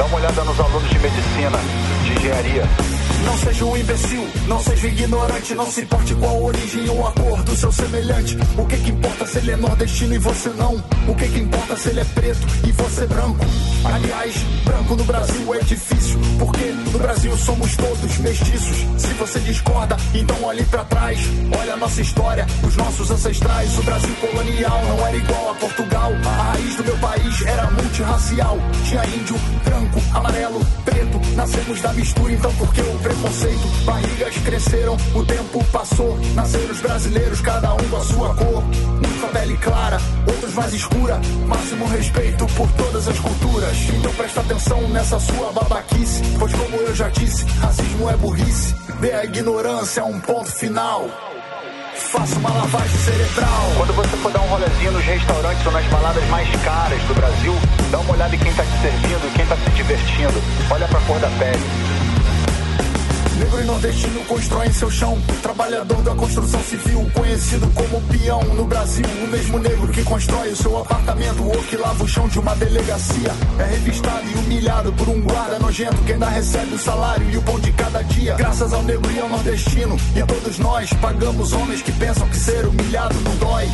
Dá 0.00 0.06
uma 0.06 0.16
olhada 0.16 0.42
nos 0.44 0.58
alunos 0.58 0.88
de 0.88 0.98
medicina, 0.98 1.58
de 2.06 2.12
engenharia 2.14 2.64
não 3.24 3.36
seja 3.38 3.64
um 3.64 3.76
imbecil, 3.76 4.28
não 4.46 4.60
seja 4.60 4.88
ignorante, 4.88 5.54
não 5.54 5.70
se 5.70 5.82
importe 5.82 6.14
com 6.14 6.26
a 6.26 6.32
origem 6.32 6.88
ou 6.88 7.06
a 7.06 7.12
cor 7.12 7.42
do 7.42 7.56
seu 7.56 7.72
semelhante. 7.72 8.36
O 8.56 8.66
que 8.66 8.76
que 8.76 8.90
importa 8.90 9.26
se 9.26 9.38
ele 9.38 9.52
é 9.52 9.56
nordestino 9.56 10.14
e 10.14 10.18
você 10.18 10.48
não? 10.50 10.82
O 11.06 11.14
que 11.14 11.28
que 11.28 11.40
importa 11.40 11.76
se 11.76 11.88
ele 11.90 12.00
é 12.00 12.04
preto 12.04 12.46
e 12.66 12.72
você 12.72 13.06
branco? 13.06 13.44
Aliás, 13.84 14.34
branco 14.64 14.96
no 14.96 15.04
Brasil 15.04 15.54
é 15.54 15.58
difícil, 15.60 16.20
porque 16.38 16.64
no 16.92 16.98
Brasil 16.98 17.36
somos 17.36 17.76
todos 17.76 18.18
mestiços. 18.18 18.76
Se 18.98 19.14
você 19.14 19.38
discorda, 19.40 19.96
então 20.14 20.36
olhe 20.42 20.64
para 20.64 20.84
trás. 20.84 21.18
Olha 21.58 21.74
a 21.74 21.76
nossa 21.76 22.00
história, 22.00 22.46
os 22.62 22.76
nossos 22.76 23.10
ancestrais. 23.10 23.78
O 23.78 23.82
Brasil 23.82 24.14
colonial 24.16 24.82
não 24.86 25.06
era 25.06 25.16
igual 25.16 25.50
a 25.50 25.54
Portugal. 25.54 26.12
A 26.24 26.42
raiz 26.52 26.76
do 26.76 26.84
meu 26.84 26.98
país 26.98 27.46
era 27.46 27.70
multirracial. 27.70 28.58
Tinha 28.84 29.04
índio, 29.06 29.36
branco, 29.64 29.89
amarelo, 30.14 30.60
preto. 30.84 31.20
Nascemos 31.34 31.80
da 31.80 31.92
mistura, 31.92 32.32
então 32.32 32.52
por 32.54 32.72
que 32.72 32.80
o 32.80 32.98
preconceito. 32.98 33.84
Barrigas 33.84 34.36
cresceram, 34.38 34.96
o 35.14 35.24
tempo 35.24 35.64
passou. 35.72 36.18
Nasceram 36.34 36.72
os 36.72 36.80
brasileiros, 36.80 37.40
cada 37.40 37.74
um 37.74 37.88
com 37.88 37.96
a 37.96 38.04
sua 38.04 38.34
cor. 38.34 38.62
Uns 38.64 39.20
com 39.20 39.26
a 39.26 39.30
pele 39.30 39.56
clara, 39.58 39.98
outros 40.26 40.54
mais 40.54 40.72
escura. 40.72 41.20
Máximo 41.46 41.86
respeito 41.86 42.46
por 42.48 42.70
todas 42.72 43.08
as 43.08 43.18
culturas. 43.18 43.76
Então 43.96 44.12
presta 44.14 44.40
atenção 44.40 44.88
nessa 44.88 45.18
sua 45.20 45.52
babaquice. 45.52 46.22
Pois, 46.38 46.52
como 46.52 46.76
eu 46.76 46.94
já 46.94 47.08
disse, 47.08 47.44
racismo 47.60 48.10
é 48.10 48.16
burrice. 48.16 48.74
Dê 49.00 49.12
a 49.12 49.24
ignorância 49.24 50.02
a 50.02 50.06
um 50.06 50.20
ponto 50.20 50.50
final. 50.52 51.29
Faça 52.10 52.40
uma 52.40 52.50
lavagem 52.50 52.98
cerebral. 52.98 53.72
Quando 53.76 53.92
você 53.94 54.16
for 54.16 54.32
dar 54.32 54.40
um 54.40 54.46
rolezinho 54.48 54.90
nos 54.90 55.04
restaurantes 55.04 55.64
ou 55.64 55.70
nas 55.70 55.86
baladas 55.86 56.26
mais 56.28 56.48
caras 56.64 57.00
do 57.04 57.14
Brasil, 57.14 57.54
dá 57.92 58.00
uma 58.00 58.12
olhada 58.12 58.34
em 58.34 58.38
quem 58.38 58.50
está 58.50 58.64
te 58.64 58.82
servindo 58.82 59.34
quem 59.36 59.44
está 59.44 59.56
se 59.56 59.70
divertindo. 59.70 60.42
Olha 60.70 60.88
pra 60.88 61.00
cor 61.02 61.20
da 61.20 61.28
pele. 61.38 61.89
Negro 63.40 63.58
e 63.58 63.64
nordestino 63.64 64.20
constroem 64.26 64.70
seu 64.70 64.90
chão. 64.90 65.18
Trabalhador 65.40 66.02
da 66.02 66.14
construção 66.14 66.62
civil, 66.62 67.10
conhecido 67.14 67.66
como 67.68 67.98
peão 68.02 68.42
no 68.54 68.66
Brasil. 68.66 69.06
O 69.24 69.28
mesmo 69.28 69.58
negro 69.58 69.88
que 69.88 70.04
constrói 70.04 70.50
o 70.50 70.56
seu 70.56 70.76
apartamento 70.76 71.42
ou 71.42 71.56
que 71.62 71.74
lava 71.74 72.04
o 72.04 72.06
chão 72.06 72.28
de 72.28 72.38
uma 72.38 72.54
delegacia. 72.54 73.32
É 73.58 73.64
revistado 73.64 74.28
e 74.28 74.38
humilhado 74.40 74.92
por 74.92 75.08
um 75.08 75.22
guarda 75.22 75.58
nojento 75.58 75.96
que 76.02 76.12
ainda 76.12 76.28
recebe 76.28 76.74
o 76.74 76.78
salário 76.78 77.30
e 77.30 77.38
o 77.38 77.42
pão 77.42 77.58
de 77.58 77.72
cada 77.72 78.02
dia. 78.02 78.34
Graças 78.34 78.74
ao 78.74 78.82
negro 78.82 79.10
e 79.10 79.18
ao 79.18 79.28
nordestino. 79.30 79.96
E 80.14 80.22
todos 80.22 80.58
nós 80.58 80.92
pagamos 81.00 81.54
homens 81.54 81.80
que 81.80 81.92
pensam 81.92 82.28
que 82.28 82.36
ser 82.36 82.66
humilhado 82.66 83.18
não 83.22 83.34
dói. 83.36 83.66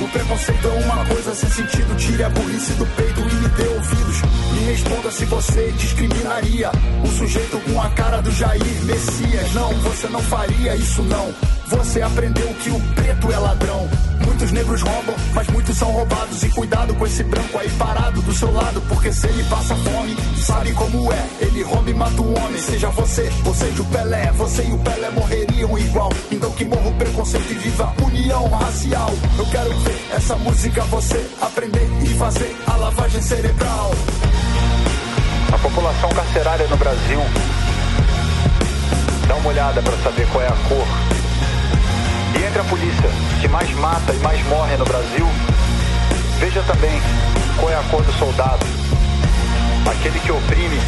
O 0.00 0.08
preconceito 0.08 0.66
é 0.66 0.84
uma 0.84 1.04
coisa 1.04 1.32
sem 1.32 1.48
sentido. 1.48 1.96
Tire 1.96 2.24
a 2.24 2.28
burrice 2.28 2.72
do 2.72 2.86
peito 2.96 3.20
e 3.20 3.34
me 3.34 3.48
dê 3.50 3.68
ouvidos. 3.68 4.22
Me 4.52 4.64
responda 4.64 5.12
se 5.12 5.24
você 5.26 5.72
discriminaria 5.78 6.72
o 7.04 7.06
sujeito 7.06 7.60
com 7.60 7.80
a 7.80 7.88
cara 7.90 8.20
do 8.20 8.32
Jair 8.32 8.82
Messias. 8.82 9.11
Messias. 9.12 9.52
Não, 9.52 9.68
você 9.80 10.08
não 10.08 10.20
faria 10.22 10.74
isso 10.76 11.02
não. 11.02 11.34
Você 11.66 12.00
aprendeu 12.00 12.46
que 12.54 12.70
o 12.70 12.80
preto 12.94 13.32
é 13.32 13.38
ladrão. 13.38 13.88
Muitos 14.24 14.52
negros 14.52 14.82
roubam, 14.82 15.14
mas 15.34 15.46
muitos 15.48 15.76
são 15.76 15.90
roubados. 15.90 16.42
E 16.42 16.48
cuidado 16.50 16.94
com 16.94 17.06
esse 17.06 17.22
branco 17.22 17.58
aí 17.58 17.68
parado 17.70 18.22
do 18.22 18.32
seu 18.32 18.50
lado, 18.52 18.80
porque 18.88 19.12
se 19.12 19.26
ele 19.26 19.44
passa 19.44 19.74
fome, 19.74 20.16
sabe 20.40 20.72
como 20.72 21.12
é. 21.12 21.26
Ele 21.40 21.62
rouba 21.62 21.90
e 21.90 21.94
mata 21.94 22.22
o 22.22 22.38
homem. 22.38 22.60
Seja 22.60 22.88
você, 22.90 23.30
ou 23.44 23.54
seja 23.54 23.82
o 23.82 23.84
Pelé. 23.86 24.32
Você 24.32 24.62
e 24.64 24.72
o 24.72 24.78
Pelé 24.78 25.10
morreriam 25.10 25.78
igual. 25.78 26.10
Então 26.30 26.50
que 26.52 26.64
morra 26.64 26.88
o 26.88 26.94
preconceito 26.94 27.52
e 27.52 27.54
viva 27.54 27.92
a 27.98 28.04
união 28.04 28.48
racial. 28.48 29.10
Eu 29.38 29.46
quero 29.46 29.78
ver 29.80 30.08
essa 30.12 30.36
música 30.36 30.82
você 30.84 31.30
aprender 31.40 31.88
e 32.02 32.08
fazer 32.14 32.56
a 32.66 32.76
lavagem 32.76 33.20
cerebral. 33.20 33.90
A 35.52 35.58
população 35.58 36.08
carcerária 36.10 36.66
no 36.68 36.76
Brasil 36.76 37.20
Dá 39.32 39.38
uma 39.38 39.48
olhada 39.48 39.80
para 39.80 39.96
saber 40.02 40.28
qual 40.30 40.44
é 40.44 40.46
a 40.46 40.56
cor. 40.68 40.86
E 42.38 42.44
entre 42.44 42.60
a 42.60 42.64
polícia 42.64 43.08
que 43.40 43.48
mais 43.48 43.70
mata 43.76 44.12
e 44.12 44.18
mais 44.18 44.46
morre 44.46 44.76
no 44.76 44.84
Brasil, 44.84 45.26
veja 46.38 46.62
também 46.64 47.00
qual 47.56 47.72
é 47.72 47.76
a 47.76 47.82
cor 47.84 48.02
do 48.02 48.12
soldado. 48.12 48.66
Aquele 49.90 50.20
que 50.20 50.30
oprime 50.30 50.78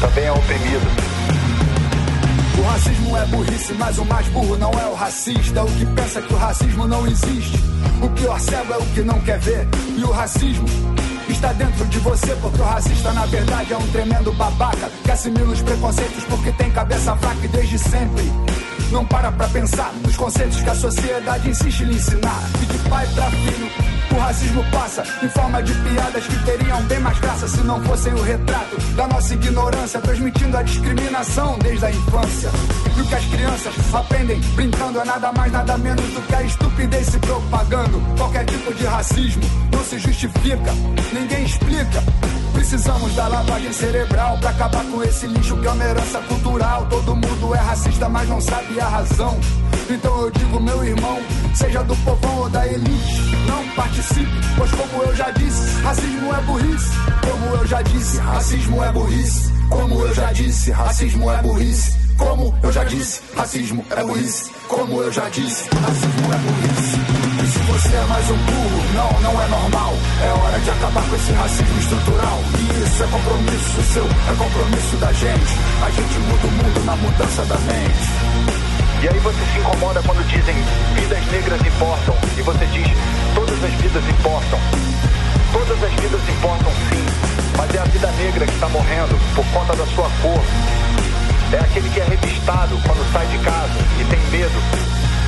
também 0.00 0.24
é 0.24 0.32
oprimido. 0.32 0.84
O 2.58 2.62
racismo 2.62 3.16
é 3.16 3.26
burrice, 3.26 3.74
mas 3.74 3.96
o 3.98 4.04
mais 4.04 4.26
burro 4.26 4.56
não 4.56 4.72
é 4.72 4.86
o 4.86 4.94
racista. 4.94 5.62
O 5.62 5.70
que 5.70 5.86
pensa 5.86 6.20
que 6.20 6.34
o 6.34 6.36
racismo 6.36 6.88
não 6.88 7.06
existe. 7.06 7.60
O 8.02 8.08
pior 8.08 8.40
cego 8.40 8.72
é 8.72 8.76
o 8.76 8.86
que 8.86 9.02
não 9.02 9.20
quer 9.20 9.38
ver. 9.38 9.68
E 9.96 10.02
o 10.02 10.10
racismo 10.10 10.93
está 11.32 11.52
dentro 11.52 11.84
de 11.86 11.98
você, 11.98 12.34
porque 12.36 12.60
o 12.60 12.64
racista 12.64 13.12
na 13.12 13.26
verdade 13.26 13.72
é 13.72 13.76
um 13.76 13.86
tremendo 13.88 14.32
babaca 14.32 14.90
que 15.02 15.10
assimila 15.10 15.52
os 15.52 15.62
preconceitos 15.62 16.24
porque 16.24 16.52
tem 16.52 16.70
cabeça 16.70 17.16
fraca 17.16 17.44
e 17.44 17.48
desde 17.48 17.78
sempre. 17.78 18.24
Não 18.90 19.04
para 19.04 19.32
pra 19.32 19.48
pensar 19.48 19.92
nos 20.02 20.16
conceitos 20.16 20.60
que 20.60 20.70
a 20.70 20.74
sociedade 20.74 21.48
insiste 21.48 21.80
em 21.80 21.86
lhe 21.86 21.96
ensinar. 21.96 22.42
E 22.62 22.66
de 22.66 22.78
pai 22.88 23.06
pra 23.14 23.30
filho, 23.30 23.70
o 24.14 24.18
racismo 24.18 24.64
passa 24.70 25.02
em 25.22 25.28
forma 25.28 25.62
de 25.62 25.74
piadas 25.74 26.26
que 26.26 26.44
teriam 26.44 26.82
bem 26.84 27.00
mais 27.00 27.18
graça 27.18 27.48
se 27.48 27.60
não 27.62 27.82
fossem 27.82 28.12
o 28.14 28.22
retrato 28.22 28.80
da 28.94 29.08
nossa 29.08 29.34
ignorância, 29.34 30.00
transmitindo 30.00 30.56
a 30.56 30.62
discriminação 30.62 31.58
desde 31.58 31.84
a 31.84 31.90
infância. 31.90 32.50
E 32.96 33.00
o 33.00 33.06
que 33.06 33.14
as 33.14 33.24
crianças 33.26 33.74
aprendem 33.92 34.40
brincando 34.54 35.00
é 35.00 35.04
nada 35.04 35.32
mais, 35.32 35.52
nada 35.52 35.76
menos 35.78 36.06
do 36.12 36.22
que 36.22 36.34
a 36.34 36.42
estupidez 36.42 37.06
se 37.06 37.18
propagando. 37.18 38.00
Qualquer 38.16 38.44
tipo 38.44 38.72
de 38.74 38.84
racismo 38.84 39.42
não 39.72 39.84
se 39.84 39.98
justifica, 39.98 40.72
ninguém 41.12 41.44
explica. 41.44 42.02
Precisamos 42.52 43.14
da 43.14 43.26
lavagem 43.26 43.72
cerebral 43.72 44.38
pra 44.38 44.50
acabar 44.50 44.84
com 44.84 45.02
esse 45.02 45.26
lixo 45.26 45.56
que 45.56 45.66
é 45.66 45.70
uma 45.70 45.84
herança 45.84 46.20
cultural. 46.20 46.86
Todo 46.88 47.16
mundo 47.16 47.54
é 47.54 47.58
racista, 47.58 48.08
mas 48.08 48.28
não 48.28 48.40
sabe 48.40 48.80
a 48.80 48.88
razão. 48.88 49.38
Então 49.90 50.22
eu 50.22 50.30
digo, 50.30 50.60
meu 50.60 50.84
irmão, 50.84 51.18
seja 51.54 51.82
do 51.82 51.94
povão 51.96 52.38
ou 52.38 52.48
da 52.48 52.66
elite, 52.66 53.33
participe, 53.74 54.30
pois 54.56 54.70
como 54.70 55.02
eu 55.02 55.16
já 55.16 55.30
disse, 55.30 55.80
racismo 55.82 56.34
é 56.34 56.40
burrice. 56.42 56.90
Como 57.22 57.56
eu 57.56 57.66
já 57.66 57.82
disse, 57.82 58.18
racismo 58.18 58.84
é 58.84 58.92
burrice. 58.92 59.52
Como 59.68 60.00
eu 60.00 60.14
já 60.14 60.32
disse, 60.32 60.70
racismo 60.70 61.30
é 61.30 61.42
burrice. 61.42 62.04
Como 62.16 62.54
eu 62.62 62.72
já 62.72 62.84
disse, 62.84 63.20
racismo 63.34 63.84
é 63.90 64.04
burrice. 64.04 64.50
Como 64.68 65.02
eu 65.02 65.12
já 65.12 65.28
disse, 65.28 65.68
racismo 65.68 66.32
é 66.32 66.38
burrice. 66.38 67.24
E 67.42 67.46
se 67.46 67.58
você 67.58 67.96
é 67.96 68.06
mais 68.06 68.30
um 68.30 68.36
burro, 68.36 68.84
não, 68.94 69.20
não 69.20 69.42
é 69.42 69.48
normal. 69.48 69.94
É 70.22 70.28
hora 70.30 70.60
de 70.60 70.70
acabar 70.70 71.08
com 71.08 71.16
esse 71.16 71.32
racismo 71.32 71.78
estrutural. 71.78 72.40
E 72.58 72.84
isso 72.84 73.02
é 73.02 73.06
compromisso 73.06 73.82
seu, 73.92 74.04
é 74.04 74.34
compromisso 74.38 74.96
da 74.96 75.12
gente. 75.12 75.58
A 75.84 75.90
gente 75.90 76.18
muda 76.20 76.46
o 76.46 76.50
mundo 76.52 76.84
na 76.84 76.96
mudança 76.96 77.44
da 77.46 77.58
mente. 77.58 78.63
E 79.04 79.06
aí 79.06 79.18
você 79.18 79.36
se 79.52 79.58
incomoda 79.58 80.00
quando 80.00 80.26
dizem 80.28 80.56
vidas 80.94 81.26
negras 81.26 81.60
importam. 81.60 82.16
E 82.38 82.40
você 82.40 82.64
diz 82.72 82.88
todas 83.34 83.62
as 83.62 83.72
vidas 83.74 84.02
importam. 84.08 84.58
Todas 85.52 85.84
as 85.84 85.92
vidas 86.00 86.20
importam 86.26 86.72
sim. 86.88 87.04
Mas 87.54 87.74
é 87.74 87.78
a 87.80 87.84
vida 87.84 88.10
negra 88.12 88.46
que 88.46 88.54
está 88.54 88.66
morrendo 88.70 89.14
por 89.34 89.44
conta 89.52 89.76
da 89.76 89.84
sua 89.88 90.08
cor, 90.22 90.42
é 91.52 91.58
aquele 91.58 91.90
que 91.90 92.00
é 92.00 92.04
revistado 92.04 92.80
quando 92.86 93.12
sai 93.12 93.26
de 93.26 93.38
casa 93.44 93.78
e 94.00 94.04
tem 94.04 94.20
medo. 94.30 94.58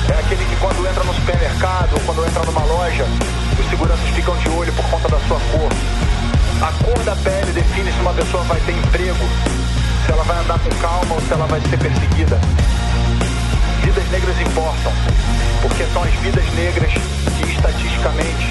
É 0.09 0.19
aquele 0.21 0.43
que 0.43 0.55
quando 0.55 0.87
entra 0.89 1.03
no 1.03 1.13
supermercado 1.13 1.93
ou 1.93 1.99
quando 1.99 2.25
entra 2.25 2.43
numa 2.45 2.65
loja, 2.65 3.05
os 3.59 3.69
seguranças 3.69 4.09
ficam 4.09 4.35
de 4.37 4.49
olho 4.49 4.73
por 4.73 4.85
conta 4.89 5.07
da 5.07 5.19
sua 5.27 5.39
cor. 5.51 5.69
A 6.65 6.71
cor 6.83 7.03
da 7.03 7.15
pele 7.17 7.51
define 7.51 7.91
andar 10.47 10.59
com 10.59 10.69
calma 10.81 11.15
ou 11.15 11.21
se 11.21 11.33
ela 11.33 11.45
vai 11.45 11.59
ser 11.59 11.77
perseguida. 11.77 12.39
Vidas 13.97 14.11
negras 14.11 14.41
importam, 14.41 14.91
porque 15.59 15.83
são 15.85 16.03
as 16.03 16.13
vidas 16.17 16.45
negras 16.53 16.93
que 16.93 17.51
estatisticamente 17.51 18.45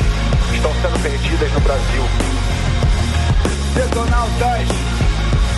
estão 0.53 0.73
sendo 0.83 1.01
perdidas 1.01 1.53
no 1.53 1.61
Brasil. 1.61 2.03
Detonautas, 3.73 4.69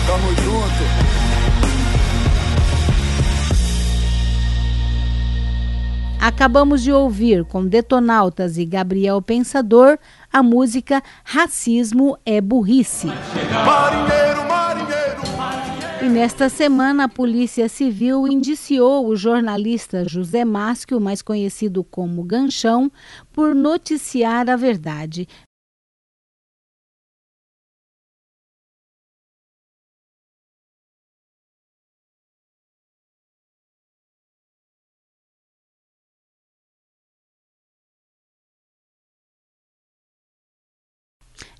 tamo 0.05 0.29
junto. 0.35 1.19
Acabamos 6.21 6.83
de 6.83 6.91
ouvir 6.91 7.43
com 7.45 7.65
Detonautas 7.65 8.59
e 8.59 8.65
Gabriel 8.65 9.19
Pensador 9.23 9.97
a 10.31 10.43
música 10.43 11.01
Racismo 11.23 12.15
é 12.23 12.39
Burrice. 12.39 13.07
Marinheiro, 13.07 14.38
nesta 16.09 16.49
semana 16.49 17.03
a 17.03 17.07
Polícia 17.07 17.69
Civil 17.69 18.27
indiciou 18.27 19.07
o 19.07 19.15
jornalista 19.15 20.07
José 20.07 20.43
Másquio, 20.43 20.99
mais 20.99 21.21
conhecido 21.21 21.83
como 21.83 22.23
Ganchão, 22.23 22.91
por 23.31 23.53
noticiar 23.53 24.49
a 24.49 24.55
verdade, 24.55 25.27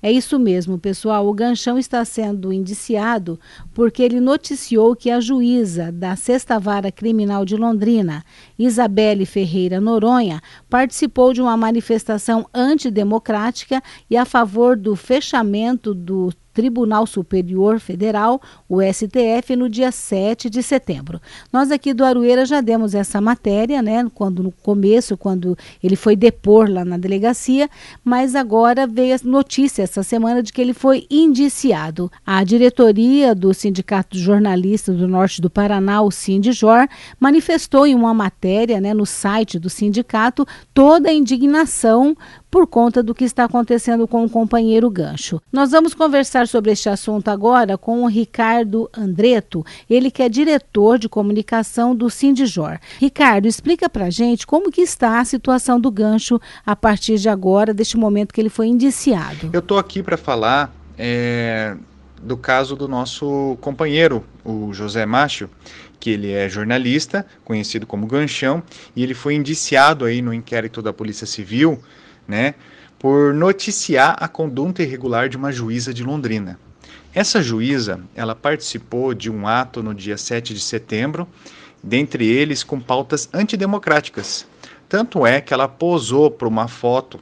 É 0.02 0.10
isso 0.10 0.38
mesmo, 0.38 0.78
pessoal. 0.78 1.26
O 1.26 1.34
Ganchão 1.34 1.78
está 1.78 2.02
sendo 2.04 2.52
indiciado 2.52 3.38
porque 3.74 4.02
ele 4.02 4.18
noticiou 4.18 4.96
que 4.96 5.10
a 5.10 5.20
juíza 5.20 5.92
da 5.92 6.16
Sexta 6.16 6.58
Vara 6.58 6.90
Criminal 6.90 7.44
de 7.44 7.54
Londrina, 7.54 8.24
Isabelle 8.58 9.26
Ferreira 9.26 9.78
Noronha, 9.78 10.40
participou 10.70 11.34
de 11.34 11.42
uma 11.42 11.56
manifestação 11.56 12.48
antidemocrática 12.54 13.82
e 14.08 14.16
a 14.16 14.24
favor 14.24 14.74
do 14.74 14.96
fechamento 14.96 15.92
do 15.92 16.32
Tribunal 16.60 17.06
Superior 17.06 17.80
Federal, 17.80 18.38
o 18.68 18.82
STF, 18.82 19.56
no 19.56 19.66
dia 19.66 19.90
7 19.90 20.50
de 20.50 20.62
setembro. 20.62 21.18
Nós 21.50 21.70
aqui 21.70 21.94
do 21.94 22.04
Arueira 22.04 22.44
já 22.44 22.60
demos 22.60 22.94
essa 22.94 23.18
matéria, 23.18 23.80
né, 23.80 24.06
quando 24.14 24.42
no 24.42 24.52
começo, 24.52 25.16
quando 25.16 25.56
ele 25.82 25.96
foi 25.96 26.14
depor 26.14 26.70
lá 26.70 26.84
na 26.84 26.98
delegacia, 26.98 27.66
mas 28.04 28.34
agora 28.34 28.86
veio 28.86 29.14
a 29.14 29.18
notícia 29.24 29.84
essa 29.84 30.02
semana 30.02 30.42
de 30.42 30.52
que 30.52 30.60
ele 30.60 30.74
foi 30.74 31.06
indiciado. 31.10 32.12
A 32.26 32.44
diretoria 32.44 33.34
do 33.34 33.54
Sindicato 33.54 34.18
de 34.18 34.22
Jornalistas 34.22 34.98
do 34.98 35.08
Norte 35.08 35.40
do 35.40 35.48
Paraná, 35.48 36.02
o 36.02 36.10
Sindijor, 36.10 36.86
manifestou 37.18 37.86
em 37.86 37.94
uma 37.94 38.12
matéria, 38.12 38.82
né, 38.82 38.92
no 38.92 39.06
site 39.06 39.58
do 39.58 39.70
sindicato 39.70 40.46
toda 40.74 41.08
a 41.08 41.14
indignação 41.14 42.14
por 42.50 42.66
conta 42.66 43.02
do 43.02 43.14
que 43.14 43.24
está 43.24 43.44
acontecendo 43.44 44.08
com 44.08 44.24
o 44.24 44.28
companheiro 44.28 44.90
Gancho. 44.90 45.40
Nós 45.52 45.70
vamos 45.70 45.94
conversar 45.94 46.48
sobre 46.48 46.72
este 46.72 46.88
assunto 46.88 47.28
agora 47.28 47.78
com 47.78 48.02
o 48.02 48.08
Ricardo 48.08 48.90
Andreto, 48.96 49.64
ele 49.88 50.10
que 50.10 50.22
é 50.22 50.28
diretor 50.28 50.98
de 50.98 51.08
comunicação 51.08 51.94
do 51.94 52.10
Sindijor. 52.10 52.78
Ricardo, 52.98 53.46
explica 53.46 53.88
pra 53.88 54.10
gente 54.10 54.46
como 54.46 54.70
que 54.70 54.80
está 54.80 55.20
a 55.20 55.24
situação 55.24 55.80
do 55.80 55.90
Gancho 55.90 56.40
a 56.66 56.74
partir 56.74 57.18
de 57.18 57.28
agora, 57.28 57.72
deste 57.72 57.96
momento 57.96 58.34
que 58.34 58.40
ele 58.40 58.48
foi 58.48 58.66
indiciado. 58.66 59.50
Eu 59.52 59.60
estou 59.60 59.78
aqui 59.78 60.02
para 60.02 60.16
falar 60.16 60.74
é, 60.98 61.76
do 62.22 62.36
caso 62.36 62.74
do 62.74 62.88
nosso 62.88 63.56
companheiro, 63.60 64.24
o 64.44 64.72
José 64.72 65.06
Macho, 65.06 65.48
que 65.98 66.10
ele 66.10 66.32
é 66.32 66.48
jornalista, 66.48 67.26
conhecido 67.44 67.86
como 67.86 68.06
Ganchão, 68.06 68.62
e 68.96 69.02
ele 69.02 69.14
foi 69.14 69.34
indiciado 69.34 70.04
aí 70.04 70.22
no 70.22 70.32
inquérito 70.32 70.82
da 70.82 70.92
Polícia 70.92 71.26
Civil 71.26 71.80
né, 72.30 72.54
por 72.98 73.34
noticiar 73.34 74.16
a 74.20 74.28
conduta 74.28 74.82
irregular 74.82 75.28
de 75.28 75.36
uma 75.36 75.50
juíza 75.50 75.92
de 75.92 76.04
Londrina. 76.04 76.58
Essa 77.12 77.42
juíza, 77.42 78.00
ela 78.14 78.36
participou 78.36 79.12
de 79.12 79.28
um 79.28 79.48
ato 79.48 79.82
no 79.82 79.92
dia 79.92 80.16
7 80.16 80.54
de 80.54 80.60
setembro, 80.60 81.26
dentre 81.82 82.24
eles 82.26 82.62
com 82.62 82.78
pautas 82.78 83.28
antidemocráticas. 83.34 84.46
Tanto 84.88 85.26
é 85.26 85.40
que 85.40 85.52
ela 85.52 85.66
posou 85.66 86.30
para 86.30 86.46
uma 86.46 86.68
foto 86.68 87.20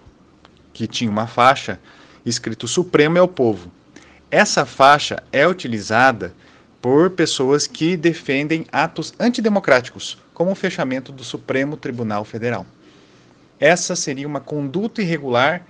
que 0.75 0.87
tinha 0.87 1.11
uma 1.11 1.27
faixa 1.27 1.81
escrito 2.25 2.69
Supremo 2.69 3.17
é 3.17 3.23
o 3.23 3.29
povo. 3.29 3.71
Essa 4.31 4.67
faixa 4.67 5.23
é 5.33 5.49
utilizada 5.49 6.35
por 6.83 7.11
pessoas 7.11 7.67
que 7.67 7.97
defendem 7.97 8.67
atos 8.71 9.15
antidemocráticos, 9.19 10.19
como 10.35 10.51
o 10.51 10.55
fechamento 10.55 11.13
do 11.13 11.25
Supremo 11.25 11.77
Tribunal 11.77 12.25
Federal. 12.25 12.67
Essa 13.61 13.97
seria 13.97 14.27
uma 14.27 14.41
conduta 14.41 15.03
irregular 15.03 15.67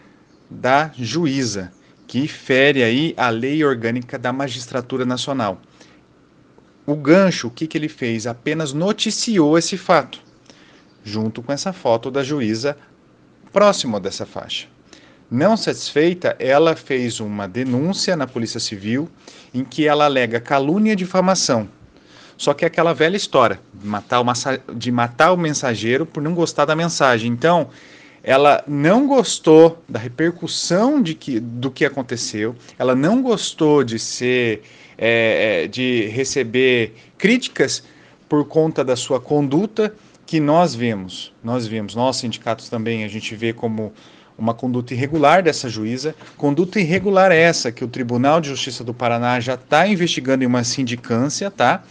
da 0.50 0.90
juíza, 0.94 1.72
que 2.06 2.28
fere 2.28 2.82
aí 2.82 3.14
a 3.16 3.28
lei 3.30 3.64
orgânica 3.64 4.18
da 4.18 4.32
magistratura 4.32 5.04
nacional. 5.04 5.60
O 6.86 6.94
gancho, 6.94 7.48
o 7.48 7.50
que, 7.50 7.66
que 7.66 7.76
ele 7.76 7.88
fez? 7.88 8.26
Apenas 8.26 8.72
noticiou 8.72 9.58
esse 9.58 9.76
fato, 9.76 10.20
junto 11.04 11.42
com 11.42 11.52
essa 11.52 11.72
foto 11.72 12.10
da 12.10 12.22
juíza 12.22 12.76
próximo 13.52 13.98
dessa 14.00 14.24
faixa. 14.26 14.66
Não 15.30 15.56
satisfeita, 15.56 16.34
ela 16.38 16.74
fez 16.74 17.20
uma 17.20 17.46
denúncia 17.46 18.16
na 18.16 18.26
Polícia 18.26 18.58
Civil 18.58 19.08
em 19.52 19.62
que 19.62 19.86
ela 19.86 20.06
alega 20.06 20.40
calúnia 20.40 20.92
e 20.92 20.96
difamação. 20.96 21.68
Só 22.38 22.54
que 22.54 22.64
é 22.64 22.68
aquela 22.68 22.94
velha 22.94 23.16
história 23.16 23.60
de 23.74 23.86
matar, 23.86 24.20
o 24.20 24.74
de 24.74 24.92
matar 24.92 25.32
o 25.32 25.36
mensageiro 25.36 26.06
por 26.06 26.22
não 26.22 26.32
gostar 26.32 26.64
da 26.64 26.76
mensagem. 26.76 27.30
Então, 27.30 27.68
ela 28.22 28.62
não 28.66 29.08
gostou 29.08 29.82
da 29.88 29.98
repercussão 29.98 31.02
de 31.02 31.14
que, 31.14 31.40
do 31.40 31.68
que 31.68 31.84
aconteceu, 31.84 32.54
ela 32.78 32.94
não 32.94 33.20
gostou 33.20 33.82
de 33.82 33.98
ser 33.98 34.62
é, 34.96 35.64
é 35.64 35.68
de 35.68 36.06
receber 36.06 36.94
críticas 37.18 37.82
por 38.28 38.44
conta 38.46 38.84
da 38.84 38.94
sua 38.94 39.20
conduta 39.20 39.92
que 40.24 40.38
nós 40.38 40.74
vemos, 40.74 41.32
nós 41.42 41.66
vemos, 41.66 41.94
nós 41.94 42.16
sindicatos 42.16 42.68
também, 42.68 43.02
a 43.02 43.08
gente 43.08 43.34
vê 43.34 43.52
como 43.52 43.92
uma 44.38 44.54
conduta 44.54 44.94
irregular 44.94 45.42
dessa 45.42 45.68
juíza. 45.68 46.14
Conduta 46.36 46.78
irregular 46.78 47.32
essa 47.32 47.72
que 47.72 47.84
o 47.84 47.88
Tribunal 47.88 48.40
de 48.40 48.48
Justiça 48.48 48.84
do 48.84 48.94
Paraná 48.94 49.40
já 49.40 49.54
está 49.54 49.86
investigando 49.88 50.44
em 50.44 50.46
uma 50.46 50.62
sindicância, 50.62 51.50
tá? 51.50 51.82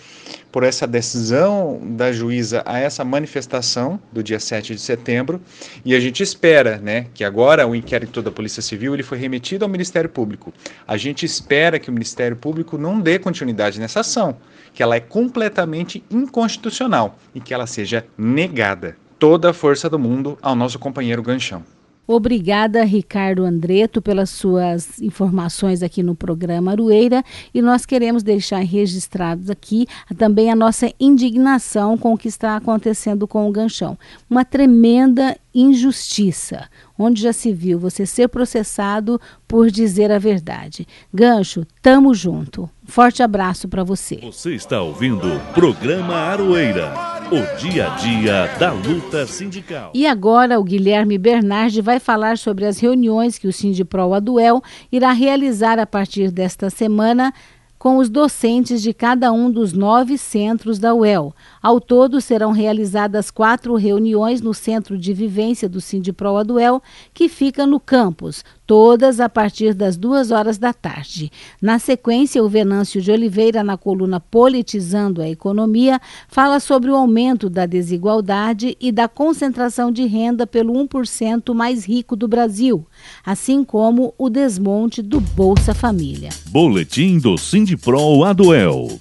Por 0.50 0.64
essa 0.64 0.88
decisão 0.88 1.80
da 1.84 2.12
juíza 2.12 2.64
a 2.66 2.80
essa 2.80 3.04
manifestação 3.04 4.00
do 4.12 4.24
dia 4.24 4.40
7 4.40 4.74
de 4.74 4.82
setembro. 4.82 5.42
E 5.84 5.94
a 5.94 6.00
gente 6.00 6.24
espera, 6.24 6.78
né, 6.78 7.08
que 7.14 7.24
agora 7.24 7.68
o 7.68 7.76
inquérito 7.76 8.22
da 8.22 8.32
Polícia 8.32 8.62
Civil 8.62 8.94
ele 8.94 9.04
foi 9.04 9.18
remetido 9.18 9.66
ao 9.66 9.70
Ministério 9.70 10.10
Público. 10.10 10.54
A 10.88 10.96
gente 10.96 11.26
espera 11.26 11.78
que 11.78 11.90
o 11.90 11.94
Ministério 11.94 12.38
Público 12.38 12.78
não 12.78 13.00
dê 13.00 13.20
continuidade 13.20 13.80
nessa 13.80 14.00
ação, 14.00 14.38
que 14.74 14.82
ela 14.82 14.96
é 14.96 15.02
completamente 15.02 16.04
inconstitucional 16.10 17.20
e 17.36 17.42
que 17.42 17.54
ela 17.54 17.68
seja 17.68 18.06
negada. 18.18 18.96
Toda 19.20 19.50
a 19.50 19.54
força 19.54 19.90
do 19.90 20.00
mundo 20.00 20.38
ao 20.42 20.56
nosso 20.56 20.80
companheiro 20.80 21.24
Ganchão. 21.24 21.77
Obrigada, 22.08 22.86
Ricardo 22.86 23.44
Andreto, 23.44 24.02
pelas 24.02 24.30
suas 24.30 25.02
informações 25.02 25.84
aqui 25.84 26.02
no 26.02 26.16
programa 26.16 26.72
Arueira. 26.72 27.22
E 27.54 27.62
nós 27.62 27.86
queremos 27.86 28.24
deixar 28.24 28.60
registrados 28.60 29.50
aqui 29.50 29.86
também 30.18 30.50
a 30.50 30.56
nossa 30.56 30.90
indignação 30.98 31.98
com 31.98 32.14
o 32.14 32.18
que 32.18 32.30
está 32.30 32.56
acontecendo 32.56 33.28
com 33.28 33.48
o 33.48 33.52
ganchão. 33.52 33.98
Uma 34.30 34.46
tremenda 34.46 35.36
injustiça, 35.60 36.70
onde 36.98 37.22
já 37.22 37.34
se 37.34 37.52
viu 37.52 37.80
você 37.80 38.06
ser 38.06 38.28
processado 38.28 39.20
por 39.48 39.72
dizer 39.72 40.12
a 40.12 40.20
verdade. 40.20 40.88
Gancho, 41.12 41.66
tamo 41.82 42.14
junto. 42.14 42.70
Forte 42.86 43.24
abraço 43.24 43.68
para 43.68 43.84
você. 43.84 44.18
Você 44.22 44.54
está 44.54 44.82
ouvindo 44.82 45.28
o 45.28 45.40
programa 45.54 46.16
Aroeira, 46.16 46.94
o 47.32 47.58
dia 47.60 47.92
a 47.92 47.96
dia 47.96 48.48
da 48.60 48.72
luta 48.72 49.26
sindical. 49.26 49.92
E 49.94 50.06
agora 50.06 50.60
o 50.60 50.64
Guilherme 50.64 51.18
Bernardi 51.18 51.82
vai 51.82 52.00
falar 52.00 52.38
sobre 52.38 52.66
as 52.66 52.80
reuniões 52.80 53.38
que 53.38 53.48
o 53.48 53.54
Sindipro 53.54 54.14
Aduel 54.14 54.62
irá 54.92 55.12
realizar 55.12 55.80
a 55.80 55.88
partir 55.88 56.32
desta 56.32 56.70
semana 56.70 57.34
com 57.78 57.98
os 57.98 58.10
docentes 58.10 58.82
de 58.82 58.94
cada 58.94 59.32
um 59.32 59.52
dos 59.52 59.74
nove 59.74 60.18
centros 60.18 60.80
da 60.80 60.94
UEL. 60.94 61.34
Ao 61.62 61.80
todo, 61.80 62.20
serão 62.20 62.52
realizadas 62.52 63.30
quatro 63.30 63.76
reuniões 63.76 64.42
no 64.42 64.54
Centro 64.54 64.98
de 64.98 65.14
Vivência 65.14 65.70
do 65.70 65.80
Sindipro 65.80 66.36
Aduel, 66.36 66.82
que 67.14 67.30
fica 67.30 67.66
no 67.66 67.80
campus, 67.80 68.44
todas 68.68 69.22
a 69.22 69.30
partir 69.30 69.74
das 69.74 69.96
duas 69.96 70.30
horas 70.30 70.58
da 70.58 70.74
tarde. 70.74 71.32
Na 71.62 71.80
sequência, 71.80 72.44
o 72.44 72.50
Venâncio 72.50 73.02
de 73.02 73.10
Oliveira, 73.10 73.64
na 73.64 73.78
coluna 73.78 74.20
Politizando 74.20 75.22
a 75.22 75.30
Economia, 75.30 76.02
fala 76.28 76.60
sobre 76.60 76.92
o 76.92 76.96
aumento 76.96 77.50
da 77.50 77.66
desigualdade 77.66 78.76
e 78.80 78.92
da 78.92 79.08
concentração 79.08 79.90
de 79.90 80.06
renda 80.06 80.46
pelo 80.46 80.74
1% 80.74 81.54
mais 81.54 81.86
rico 81.86 82.16
do 82.18 82.28
Brasil, 82.28 82.86
assim 83.26 83.64
como 83.64 84.14
o 84.18 84.30
desmonte 84.30 85.02
do 85.02 85.22
Bolsa 85.22 85.74
Família. 85.74 86.30
Boletim 86.48 87.18
do 87.20 87.38
Sindipro 87.38 88.26
Aduel. 88.26 89.00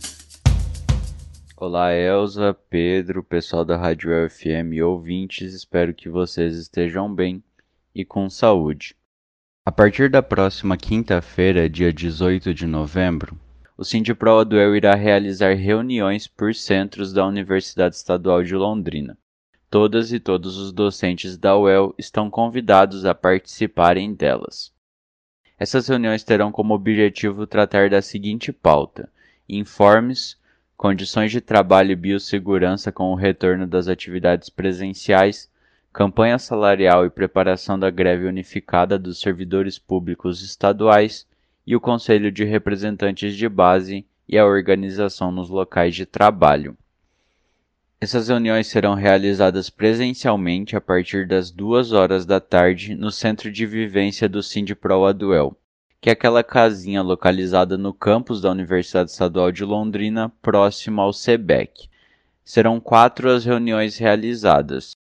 Olá, 1.56 1.92
Elza, 1.92 2.54
Pedro, 2.70 3.24
pessoal 3.24 3.64
da 3.64 3.76
Rádio 3.76 4.10
FM 4.30 4.74
e 4.74 4.82
ouvintes, 4.82 5.54
espero 5.54 5.92
que 5.92 6.08
vocês 6.08 6.54
estejam 6.56 7.12
bem 7.12 7.42
e 7.94 8.04
com 8.04 8.30
saúde. 8.30 8.94
A 9.68 9.72
partir 9.72 10.08
da 10.08 10.22
próxima 10.22 10.76
quinta-feira, 10.76 11.68
dia 11.68 11.92
18 11.92 12.54
de 12.54 12.68
novembro, 12.68 13.36
o 13.76 13.84
Sindipro 13.84 14.38
Aduel 14.38 14.76
irá 14.76 14.94
realizar 14.94 15.54
reuniões 15.54 16.28
por 16.28 16.54
centros 16.54 17.12
da 17.12 17.26
Universidade 17.26 17.96
Estadual 17.96 18.44
de 18.44 18.54
Londrina. 18.54 19.18
Todas 19.68 20.12
e 20.12 20.20
todos 20.20 20.56
os 20.56 20.70
docentes 20.70 21.36
da 21.36 21.58
UEL 21.58 21.92
estão 21.98 22.30
convidados 22.30 23.04
a 23.04 23.12
participarem 23.12 24.14
delas. 24.14 24.72
Essas 25.58 25.88
reuniões 25.88 26.22
terão 26.22 26.52
como 26.52 26.72
objetivo 26.72 27.44
tratar 27.44 27.90
da 27.90 28.00
seguinte 28.00 28.52
pauta: 28.52 29.10
informes, 29.48 30.38
condições 30.76 31.32
de 31.32 31.40
trabalho 31.40 31.90
e 31.90 31.96
biossegurança 31.96 32.92
com 32.92 33.10
o 33.10 33.16
retorno 33.16 33.66
das 33.66 33.88
atividades 33.88 34.48
presenciais, 34.48 35.50
campanha 35.96 36.38
salarial 36.38 37.06
e 37.06 37.10
preparação 37.10 37.78
da 37.78 37.88
greve 37.88 38.26
unificada 38.26 38.98
dos 38.98 39.18
servidores 39.18 39.78
públicos 39.78 40.42
estaduais 40.42 41.26
e 41.66 41.74
o 41.74 41.80
Conselho 41.80 42.30
de 42.30 42.44
Representantes 42.44 43.34
de 43.34 43.48
Base 43.48 44.04
e 44.28 44.36
a 44.36 44.44
organização 44.44 45.32
nos 45.32 45.48
locais 45.48 45.94
de 45.94 46.04
trabalho. 46.04 46.76
Essas 47.98 48.28
reuniões 48.28 48.66
serão 48.66 48.92
realizadas 48.92 49.70
presencialmente 49.70 50.76
a 50.76 50.82
partir 50.82 51.26
das 51.26 51.50
duas 51.50 51.92
horas 51.92 52.26
da 52.26 52.40
tarde 52.40 52.94
no 52.94 53.10
Centro 53.10 53.50
de 53.50 53.64
Vivência 53.64 54.28
do 54.28 54.42
Sindipro 54.42 55.06
Aduel, 55.06 55.56
que 55.98 56.10
é 56.10 56.12
aquela 56.12 56.44
casinha 56.44 57.00
localizada 57.00 57.78
no 57.78 57.94
campus 57.94 58.42
da 58.42 58.50
Universidade 58.50 59.12
Estadual 59.12 59.50
de 59.50 59.64
Londrina, 59.64 60.30
próximo 60.42 61.00
ao 61.00 61.14
SEBEC. 61.14 61.88
Serão 62.44 62.78
quatro 62.78 63.30
as 63.30 63.46
reuniões 63.46 63.96
realizadas. 63.96 64.94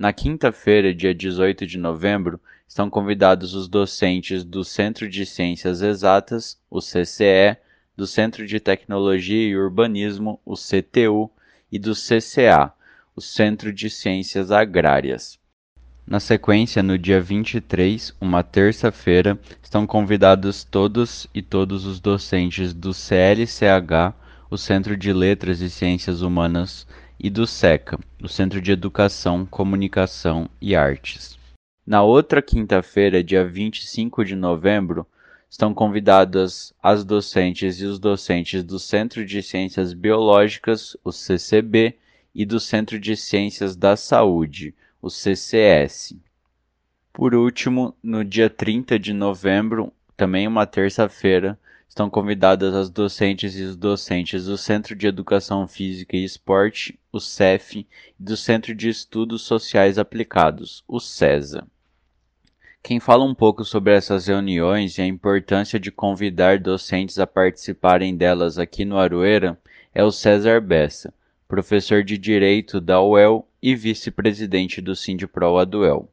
Na 0.00 0.14
quinta-feira, 0.14 0.94
dia 0.94 1.14
18 1.14 1.66
de 1.66 1.76
novembro, 1.76 2.40
estão 2.66 2.88
convidados 2.88 3.52
os 3.52 3.68
docentes 3.68 4.42
do 4.42 4.64
Centro 4.64 5.06
de 5.06 5.26
Ciências 5.26 5.82
Exatas, 5.82 6.58
o 6.70 6.80
CCE, 6.80 7.58
do 7.94 8.06
Centro 8.06 8.46
de 8.46 8.58
Tecnologia 8.58 9.46
e 9.46 9.54
Urbanismo, 9.54 10.40
o 10.42 10.54
CTU, 10.54 11.30
e 11.70 11.78
do 11.78 11.92
CCA, 11.92 12.72
o 13.14 13.20
Centro 13.20 13.70
de 13.70 13.90
Ciências 13.90 14.50
Agrárias. 14.50 15.38
Na 16.06 16.18
sequência, 16.18 16.82
no 16.82 16.96
dia 16.96 17.20
23, 17.20 18.16
uma 18.18 18.42
terça-feira, 18.42 19.38
estão 19.62 19.86
convidados 19.86 20.64
todos 20.64 21.26
e 21.34 21.42
todos 21.42 21.84
os 21.84 22.00
docentes 22.00 22.72
do 22.72 22.94
CLCH, 22.94 24.14
o 24.50 24.56
Centro 24.56 24.96
de 24.96 25.12
Letras 25.12 25.60
e 25.60 25.68
Ciências 25.68 26.22
Humanas, 26.22 26.86
e 27.22 27.28
do 27.28 27.46
SECA, 27.46 28.00
o 28.22 28.28
Centro 28.28 28.62
de 28.62 28.72
Educação, 28.72 29.44
Comunicação 29.44 30.48
e 30.58 30.74
Artes. 30.74 31.38
Na 31.86 32.02
outra 32.02 32.40
quinta-feira, 32.40 33.22
dia 33.22 33.46
25 33.46 34.24
de 34.24 34.34
novembro, 34.34 35.06
estão 35.50 35.74
convidadas 35.74 36.72
as 36.82 37.04
docentes 37.04 37.78
e 37.78 37.84
os 37.84 37.98
docentes 37.98 38.64
do 38.64 38.78
Centro 38.78 39.26
de 39.26 39.42
Ciências 39.42 39.92
Biológicas, 39.92 40.96
o 41.04 41.12
CCB, 41.12 41.98
e 42.34 42.46
do 42.46 42.58
Centro 42.58 42.98
de 42.98 43.14
Ciências 43.16 43.76
da 43.76 43.96
Saúde, 43.96 44.74
o 45.02 45.10
CCS. 45.10 46.16
Por 47.12 47.34
último, 47.34 47.94
no 48.02 48.24
dia 48.24 48.48
30 48.48 48.98
de 48.98 49.12
novembro, 49.12 49.92
também 50.16 50.48
uma 50.48 50.64
terça-feira, 50.64 51.58
estão 51.90 52.08
convidadas 52.08 52.72
as 52.72 52.88
docentes 52.88 53.58
e 53.58 53.64
os 53.64 53.74
docentes 53.74 54.44
do 54.44 54.56
Centro 54.56 54.94
de 54.94 55.08
Educação 55.08 55.66
Física 55.66 56.16
e 56.16 56.24
Esporte, 56.24 56.96
o 57.12 57.18
CEF, 57.18 57.80
e 57.80 57.86
do 58.16 58.36
Centro 58.36 58.72
de 58.76 58.88
Estudos 58.88 59.42
Sociais 59.42 59.98
Aplicados, 59.98 60.84
o 60.86 61.00
CESA. 61.00 61.66
Quem 62.80 63.00
fala 63.00 63.24
um 63.24 63.34
pouco 63.34 63.64
sobre 63.64 63.92
essas 63.92 64.28
reuniões 64.28 64.98
e 64.98 65.02
a 65.02 65.06
importância 65.06 65.80
de 65.80 65.90
convidar 65.90 66.60
docentes 66.60 67.18
a 67.18 67.26
participarem 67.26 68.16
delas 68.16 68.56
aqui 68.56 68.84
no 68.84 68.96
Aroeira 68.96 69.58
é 69.92 70.04
o 70.04 70.12
César 70.12 70.60
Bessa, 70.60 71.12
professor 71.48 72.04
de 72.04 72.16
Direito 72.16 72.80
da 72.80 73.02
UEL 73.02 73.48
e 73.60 73.74
vice-presidente 73.74 74.80
do 74.80 74.94
Sindipro 74.94 75.58
Aduel. 75.58 76.08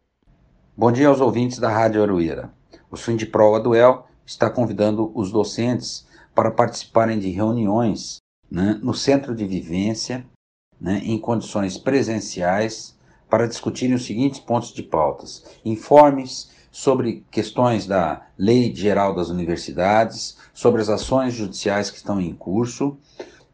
Bom 0.75 0.91
dia 0.91 1.07
aos 1.07 1.21
ouvintes 1.21 1.59
da 1.59 1.69
Rádio 1.69 2.01
Arueira. 2.01 2.51
O 2.89 2.97
Sindipro 2.97 3.53
Aduel 3.53 4.06
está 4.27 4.49
convidando 4.49 5.09
os 5.15 5.31
docentes 5.31 6.05
para 6.35 6.51
participarem 6.51 7.17
de 7.17 7.29
reuniões 7.29 8.17
né, 8.51 8.77
no 8.83 8.93
centro 8.93 9.33
de 9.33 9.47
vivência, 9.47 10.25
né, 10.79 11.01
em 11.03 11.17
condições 11.17 11.77
presenciais, 11.77 12.95
para 13.29 13.47
discutirem 13.47 13.95
os 13.95 14.05
seguintes 14.05 14.39
pontos 14.39 14.73
de 14.73 14.83
pautas: 14.83 15.43
informes 15.65 16.51
sobre 16.69 17.25
questões 17.31 17.87
da 17.87 18.27
Lei 18.37 18.75
Geral 18.75 19.15
das 19.15 19.29
Universidades, 19.29 20.37
sobre 20.53 20.81
as 20.81 20.89
ações 20.89 21.33
judiciais 21.33 21.89
que 21.89 21.97
estão 21.97 22.21
em 22.21 22.33
curso, 22.33 22.97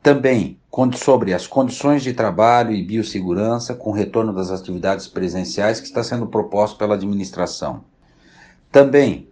também 0.02 0.60
sobre 0.96 1.34
as 1.34 1.48
condições 1.48 2.04
de 2.04 2.14
trabalho 2.14 2.72
e 2.72 2.84
biossegurança 2.84 3.76
com 3.76 3.92
retorno 3.92 4.34
das 4.34 4.52
atividades 4.52 5.08
presenciais 5.08 5.80
que 5.80 5.86
está 5.86 6.04
sendo 6.04 6.28
proposto 6.28 6.78
pela 6.78 6.96
administração. 6.96 7.86
Também 8.72 9.30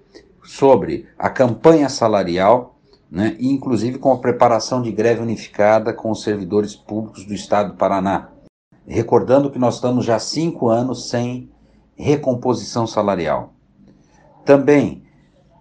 sobre 0.52 1.08
a 1.18 1.30
campanha 1.30 1.88
salarial, 1.88 2.76
né, 3.10 3.38
inclusive 3.40 3.98
com 3.98 4.12
a 4.12 4.18
preparação 4.18 4.82
de 4.82 4.92
greve 4.92 5.22
unificada 5.22 5.94
com 5.94 6.12
os 6.12 6.24
servidores 6.24 6.76
públicos 6.76 7.26
do 7.26 7.34
Estado 7.34 7.72
do 7.72 7.78
Paraná. 7.78 8.30
Recordando 8.86 9.50
que 9.50 9.58
nós 9.58 9.76
estamos 9.76 10.04
já 10.04 10.20
cinco 10.20 10.68
anos 10.68 11.10
sem 11.10 11.50
recomposição 11.96 12.86
salarial. 12.86 13.54
Também 14.44 15.04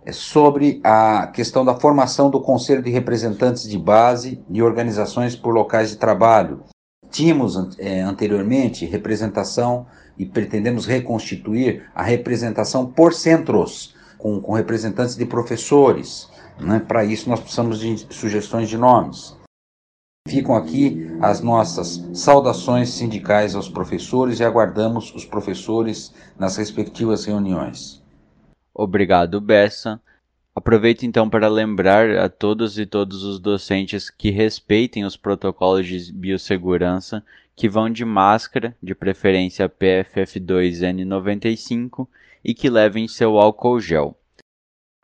é 0.04 0.10
sobre 0.10 0.80
a 0.82 1.28
questão 1.28 1.64
da 1.64 1.76
formação 1.76 2.28
do 2.28 2.40
Conselho 2.40 2.82
de 2.82 2.90
Representantes 2.90 3.68
de 3.68 3.78
Base 3.78 4.42
de 4.48 4.60
organizações 4.60 5.36
por 5.36 5.54
locais 5.54 5.90
de 5.90 5.98
trabalho. 5.98 6.64
Tínhamos 7.10 7.78
é, 7.78 8.00
anteriormente 8.00 8.86
representação 8.86 9.86
e 10.18 10.26
pretendemos 10.26 10.84
reconstituir 10.84 11.88
a 11.94 12.02
representação 12.02 12.86
por 12.86 13.14
centros, 13.14 13.94
com, 14.20 14.40
com 14.40 14.52
representantes 14.52 15.16
de 15.16 15.24
professores. 15.24 16.28
Né? 16.58 16.78
Para 16.78 17.04
isso, 17.04 17.28
nós 17.28 17.40
precisamos 17.40 17.80
de 17.80 18.06
sugestões 18.14 18.68
de 18.68 18.76
nomes. 18.76 19.36
Ficam 20.28 20.54
aqui 20.54 21.10
as 21.20 21.40
nossas 21.40 22.06
saudações 22.12 22.90
sindicais 22.90 23.54
aos 23.54 23.68
professores 23.68 24.38
e 24.38 24.44
aguardamos 24.44 25.14
os 25.14 25.24
professores 25.24 26.12
nas 26.38 26.56
respectivas 26.56 27.24
reuniões. 27.24 28.02
Obrigado, 28.74 29.40
Bessa. 29.40 30.00
Aproveito 30.54 31.04
então 31.04 31.30
para 31.30 31.48
lembrar 31.48 32.10
a 32.18 32.28
todos 32.28 32.78
e 32.78 32.84
todos 32.84 33.24
os 33.24 33.40
docentes 33.40 34.10
que 34.10 34.30
respeitem 34.30 35.04
os 35.04 35.16
protocolos 35.16 35.86
de 35.86 36.12
biossegurança, 36.12 37.24
que 37.56 37.68
vão 37.68 37.88
de 37.88 38.04
máscara, 38.04 38.76
de 38.82 38.94
preferência 38.94 39.68
PFF2N95, 39.68 42.06
e 42.44 42.54
que 42.54 42.70
levem 42.70 43.08
seu 43.08 43.38
álcool 43.38 43.80
gel. 43.80 44.16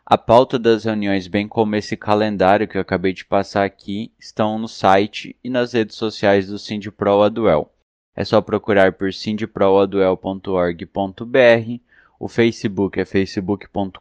A 0.05 0.17
pauta 0.17 0.59
das 0.59 0.85
reuniões, 0.85 1.27
bem 1.27 1.49
como 1.49 1.77
esse 1.77 1.97
calendário 1.97 2.69
que 2.69 2.79
eu 2.79 2.83
acabei 2.83 3.13
de 3.13 3.25
passar 3.25 3.65
aqui, 3.65 4.13
estão 4.19 4.59
no 4.59 4.69
site 4.69 5.37
e 5.43 5.51
nas 5.51 5.73
redes 5.73 5.97
sociais 5.97 6.49
do 6.49 6.59
Sindipro 6.59 7.23
Aduel. 7.23 7.73
É 8.15 8.25
só 8.25 8.41
procurar 8.41 8.93
por 8.93 9.13
sindproaduel.org.br 9.13 11.87
o 12.19 12.29
Facebook 12.29 12.99
é 12.99 13.05
facebook.com.br 13.05 14.01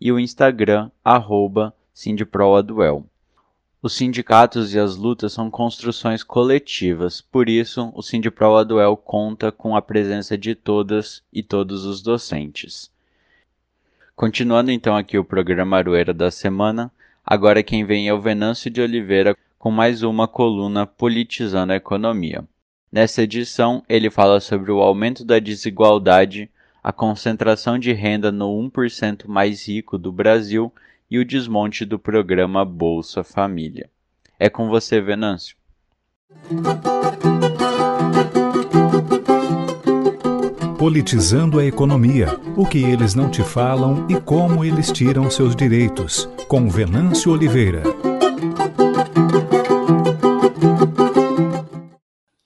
e 0.00 0.12
o 0.12 0.20
Instagram, 0.20 0.90
arroba 1.02 1.74
sindproaduel. 1.94 3.06
Os 3.80 3.92
sindicatos 3.92 4.74
e 4.74 4.78
as 4.78 4.96
lutas 4.96 5.32
são 5.32 5.48
construções 5.48 6.24
coletivas, 6.24 7.20
por 7.20 7.48
isso 7.48 7.92
o 7.94 8.02
Sindipro 8.02 8.48
conta 9.04 9.52
com 9.52 9.76
a 9.76 9.80
presença 9.80 10.36
de 10.36 10.56
todas 10.56 11.22
e 11.32 11.44
todos 11.44 11.84
os 11.84 12.02
docentes. 12.02 12.90
Continuando 14.16 14.72
então 14.72 14.96
aqui 14.96 15.16
o 15.16 15.24
programa 15.24 15.76
Arueira 15.76 16.12
da 16.12 16.28
semana, 16.28 16.90
agora 17.24 17.62
quem 17.62 17.84
vem 17.84 18.08
é 18.08 18.12
o 18.12 18.20
Venâncio 18.20 18.68
de 18.68 18.80
Oliveira 18.80 19.36
com 19.56 19.70
mais 19.70 20.02
uma 20.02 20.26
coluna 20.26 20.84
Politizando 20.84 21.72
a 21.72 21.76
Economia. 21.76 22.44
Nessa 22.90 23.22
edição, 23.22 23.84
ele 23.88 24.10
fala 24.10 24.40
sobre 24.40 24.72
o 24.72 24.80
aumento 24.80 25.24
da 25.24 25.38
desigualdade, 25.38 26.50
a 26.82 26.92
concentração 26.92 27.78
de 27.78 27.92
renda 27.92 28.32
no 28.32 28.46
1% 28.46 29.28
mais 29.28 29.68
rico 29.68 29.96
do 29.96 30.10
Brasil 30.10 30.72
e 31.10 31.18
o 31.18 31.24
desmonte 31.24 31.84
do 31.84 31.98
programa 31.98 32.64
Bolsa 32.64 33.24
Família. 33.24 33.90
É 34.38 34.48
com 34.48 34.68
você, 34.68 35.00
Venâncio. 35.00 35.56
Politizando 40.78 41.58
a 41.58 41.64
economia, 41.64 42.28
o 42.56 42.66
que 42.66 42.78
eles 42.84 43.14
não 43.14 43.30
te 43.30 43.42
falam 43.42 44.06
e 44.08 44.20
como 44.20 44.64
eles 44.64 44.92
tiram 44.92 45.30
seus 45.30 45.56
direitos, 45.56 46.28
com 46.46 46.68
Venâncio 46.68 47.32
Oliveira. 47.32 47.82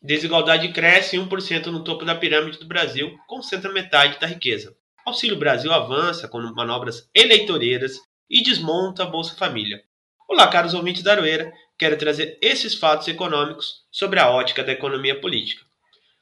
Desigualdade 0.00 0.72
cresce 0.72 1.16
1% 1.16 1.66
no 1.66 1.84
topo 1.84 2.04
da 2.04 2.14
pirâmide 2.14 2.58
do 2.58 2.66
Brasil, 2.66 3.10
concentra 3.26 3.72
metade 3.72 4.18
da 4.20 4.26
riqueza. 4.26 4.74
Auxílio 5.04 5.38
Brasil 5.38 5.72
avança 5.72 6.28
com 6.28 6.38
manobras 6.54 7.08
eleitoreiras 7.14 7.98
e 8.32 8.42
desmonta 8.42 9.02
a 9.02 9.06
Bolsa 9.06 9.34
Família. 9.34 9.84
Olá, 10.26 10.48
caros 10.48 10.72
ouvintes 10.72 11.02
da 11.02 11.12
Aroeira, 11.12 11.52
quero 11.78 11.98
trazer 11.98 12.38
esses 12.40 12.74
fatos 12.74 13.06
econômicos 13.06 13.82
sobre 13.90 14.18
a 14.18 14.30
ótica 14.30 14.64
da 14.64 14.72
economia 14.72 15.20
política. 15.20 15.66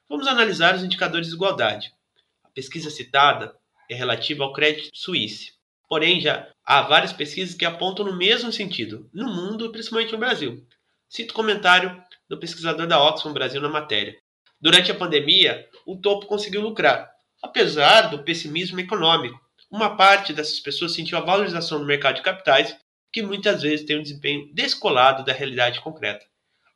Vamos 0.08 0.26
analisar 0.26 0.74
os 0.74 0.82
indicadores 0.82 1.28
de 1.28 1.30
desigualdade. 1.30 1.94
A 2.42 2.48
pesquisa 2.48 2.90
citada 2.90 3.54
é 3.88 3.94
relativa 3.94 4.42
ao 4.42 4.52
crédito 4.52 4.90
suíço. 4.92 5.52
Porém, 5.88 6.20
já 6.20 6.48
há 6.66 6.82
várias 6.82 7.12
pesquisas 7.12 7.54
que 7.54 7.64
apontam 7.64 8.04
no 8.04 8.16
mesmo 8.16 8.52
sentido, 8.52 9.08
no 9.14 9.32
mundo 9.32 9.66
e 9.66 9.70
principalmente 9.70 10.10
no 10.10 10.18
Brasil. 10.18 10.66
Cito 11.08 11.32
comentário 11.32 11.96
do 12.28 12.40
pesquisador 12.40 12.88
da 12.88 13.00
Oxfam 13.00 13.32
Brasil 13.32 13.60
na 13.60 13.68
matéria. 13.68 14.16
Durante 14.60 14.90
a 14.90 14.96
pandemia, 14.96 15.64
o 15.86 15.96
topo 15.96 16.26
conseguiu 16.26 16.60
lucrar, 16.60 17.08
apesar 17.40 18.10
do 18.10 18.24
pessimismo 18.24 18.80
econômico. 18.80 19.40
Uma 19.70 19.96
parte 19.96 20.32
dessas 20.32 20.58
pessoas 20.58 20.92
sentiu 20.92 21.16
a 21.16 21.20
valorização 21.20 21.78
do 21.78 21.86
mercado 21.86 22.16
de 22.16 22.22
capitais, 22.22 22.76
que 23.12 23.22
muitas 23.22 23.62
vezes 23.62 23.86
tem 23.86 23.98
um 23.98 24.02
desempenho 24.02 24.52
descolado 24.52 25.24
da 25.24 25.32
realidade 25.32 25.80
concreta, 25.80 26.26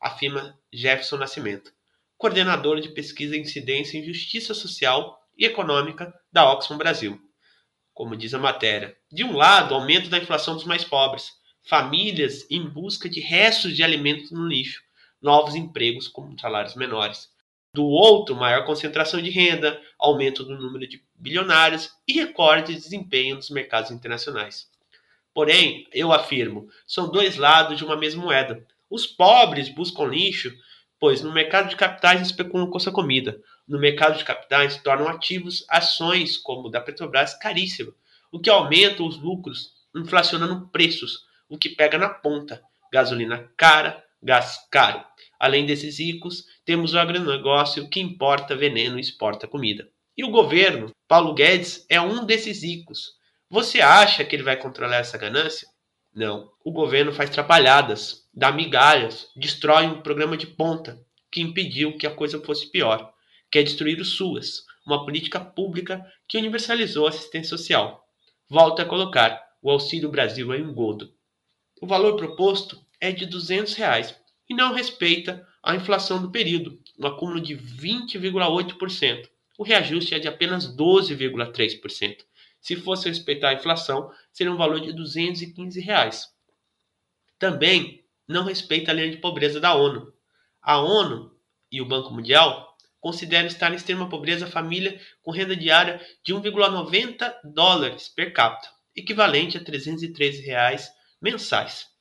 afirma 0.01 0.57
Jefferson 0.72 1.16
Nascimento, 1.16 1.72
coordenador 2.16 2.80
de 2.80 2.90
pesquisa 2.90 3.36
incidência 3.36 3.99
em 3.99 4.05
justiça 4.05 4.55
social 4.55 5.18
e 5.36 5.45
econômica 5.45 6.14
da 6.32 6.49
Oxfam 6.53 6.78
Brasil. 6.78 7.20
Como 7.92 8.16
diz 8.16 8.32
a 8.32 8.38
matéria, 8.38 8.97
de 9.11 9.24
um 9.24 9.36
lado, 9.36 9.74
aumento 9.74 10.09
da 10.09 10.18
inflação 10.18 10.55
dos 10.55 10.64
mais 10.64 10.84
pobres, 10.84 11.32
famílias 11.64 12.49
em 12.49 12.64
busca 12.68 13.09
de 13.09 13.18
restos 13.18 13.74
de 13.74 13.82
alimentos 13.82 14.30
no 14.30 14.47
lixo, 14.47 14.80
novos 15.20 15.57
empregos 15.57 16.07
com 16.07 16.38
salários 16.38 16.76
menores. 16.76 17.28
Do 17.75 17.85
outro, 17.85 18.37
maior 18.37 18.64
concentração 18.64 19.20
de 19.20 19.31
renda, 19.31 19.83
aumento 19.99 20.45
do 20.45 20.57
número 20.57 20.87
de 20.87 21.03
bilionários 21.12 21.91
e 22.07 22.12
recorde 22.12 22.72
de 22.72 22.81
desempenho 22.81 23.35
nos 23.35 23.51
mercados 23.51 23.91
internacionais. 23.91 24.68
Porém, 25.35 25.85
eu 25.93 26.12
afirmo, 26.12 26.68
são 26.87 27.11
dois 27.11 27.37
lados 27.37 27.77
de 27.77 27.85
uma 27.85 27.97
mesma 27.97 28.22
moeda. 28.22 28.64
Os 28.89 29.09
pobres 29.09 29.68
buscam 29.68 30.05
lixo, 30.05 30.57
pois 31.01 31.20
no 31.20 31.33
mercado 31.33 31.68
de 31.68 31.75
capitais 31.75 32.20
especulam 32.20 32.70
com 32.70 32.79
sua 32.79 32.93
comida. 32.93 33.43
No 33.66 33.81
mercado 33.81 34.16
de 34.16 34.25
capitais 34.25 34.81
tornam 34.81 35.09
ativos 35.09 35.66
ações 35.68 36.37
como 36.37 36.70
da 36.70 36.81
Petrobras 36.81 37.35
caríssima, 37.35 37.93
o 38.31 38.39
que 38.39 38.51
aumenta 38.51 39.03
os 39.03 39.16
lucros, 39.16 39.72
inflacionando 39.97 40.68
preços, 40.68 41.25
o 41.49 41.59
que 41.59 41.70
pega 41.70 41.99
na 41.99 42.09
ponta. 42.09 42.62
Gasolina 42.93 43.51
cara, 43.57 44.05
gás 44.25 44.66
caro. 44.70 45.05
Além 45.39 45.66
desses 45.66 45.99
ricos, 45.99 46.47
temos 46.64 46.95
o 46.95 46.99
agronegócio 46.99 47.89
que 47.91 48.01
importa 48.01 48.57
veneno 48.57 48.97
e 48.97 49.01
exporta 49.03 49.47
comida. 49.47 49.87
E 50.16 50.25
o 50.25 50.31
governo, 50.31 50.91
Paulo 51.07 51.35
Guedes, 51.35 51.85
é 51.91 52.01
um 52.01 52.25
desses 52.25 52.62
ricos. 52.62 53.12
Você 53.51 53.83
acha 53.83 54.25
que 54.25 54.35
ele 54.35 54.43
vai 54.43 54.57
controlar 54.57 54.97
essa 54.97 55.18
ganância? 55.18 55.68
Não. 56.14 56.51
O 56.64 56.72
governo 56.72 57.12
faz 57.12 57.29
trapalhadas, 57.29 58.27
dá 58.33 58.51
migalhas, 58.51 59.29
destrói 59.37 59.87
um 59.87 60.01
programa 60.01 60.37
de 60.37 60.47
ponta 60.47 61.05
que 61.31 61.43
impediu 61.43 61.99
que 61.99 62.07
a 62.07 62.14
coisa 62.14 62.41
fosse 62.41 62.70
pior, 62.70 63.12
que 63.51 63.59
é 63.59 63.62
destruir 63.62 64.01
o 64.01 64.05
SUAS, 64.05 64.64
uma 64.87 65.05
política 65.05 65.41
pública 65.41 66.05
que 66.29 66.39
universalizou 66.39 67.07
a 67.07 67.11
assistência 67.11 67.51
social. 67.51 68.09
Volta 68.49 68.83
a 68.83 68.87
colocar 68.87 69.43
o 69.61 69.70
Auxílio 69.70 70.09
Brasil 70.09 70.55
em 70.55 70.62
engodo. 70.62 71.12
O 71.83 71.87
valor 71.87 72.16
proposto 72.16 72.81
é 73.05 73.12
de 73.12 73.26
200 73.26 73.74
reais 73.74 74.18
e 74.48 74.55
não 74.55 74.72
respeita 74.72 75.46
a 75.62 75.76
inflação 75.76 76.22
do 76.22 76.30
período, 76.30 76.80
um 76.98 77.07
acúmulo 77.07 77.38
de 77.38 77.55
20,8%. 77.55 79.28
O 79.59 79.62
reajuste 79.62 80.14
é 80.14 80.18
de 80.18 80.26
apenas 80.26 80.74
12,3%. 80.74 82.24
Se 82.62 82.76
fosse 82.76 83.07
respeitar 83.07 83.50
a 83.50 83.55
inflação, 83.55 84.11
seria 84.32 84.50
um 84.50 84.57
valor 84.57 84.80
de 84.80 84.90
215 84.94 85.78
reais. 85.82 86.32
Também 87.38 88.02
não 88.26 88.42
respeita 88.42 88.90
a 88.90 88.94
linha 88.94 89.11
de 89.11 89.18
pobreza 89.18 89.61
da 89.61 89.74
ONU. 89.74 90.11
A 90.62 90.80
ONU 90.80 91.30
e 91.70 91.82
o 91.82 91.86
Banco 91.86 92.11
Mundial 92.11 92.74
consideram 93.00 93.48
estar 93.48 93.70
em 93.70 93.76
extrema 93.76 94.09
pobreza 94.09 94.46
a 94.46 94.50
família 94.50 94.98
com 95.22 95.30
renda 95.30 95.55
diária 95.55 96.00
de 96.24 96.32
1,90 96.32 97.34
dólares 97.52 98.09
per 98.09 98.32
capita, 98.32 98.70
equivalente 98.96 99.59
a 99.59 99.62
313 99.62 100.40
reais 100.40 100.90
mensais 101.20 101.92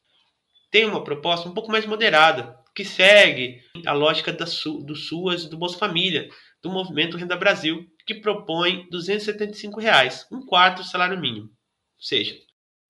tem 0.73 0.85
uma 0.85 1.03
proposta 1.03 1.47
um 1.47 1.53
pouco 1.53 1.71
mais 1.71 1.85
moderada, 1.85 2.57
que 2.75 2.83
segue 2.83 3.61
a 3.85 3.93
lógica 3.93 4.33
da, 4.33 4.45
do 4.45 4.95
SUAS 4.95 5.43
e 5.43 5.49
do 5.51 5.55
Bolsa 5.55 5.77
Família, 5.77 6.27
do 6.63 6.71
Movimento 6.71 7.15
Renda 7.15 7.35
Brasil, 7.35 7.85
que 8.07 8.15
propõe 8.15 8.89
275 8.89 9.79
reais, 9.79 10.25
um 10.31 10.43
quarto 10.43 10.81
do 10.81 10.87
salário 10.87 11.21
mínimo. 11.21 11.45
Ou 11.45 12.03
seja, 12.03 12.35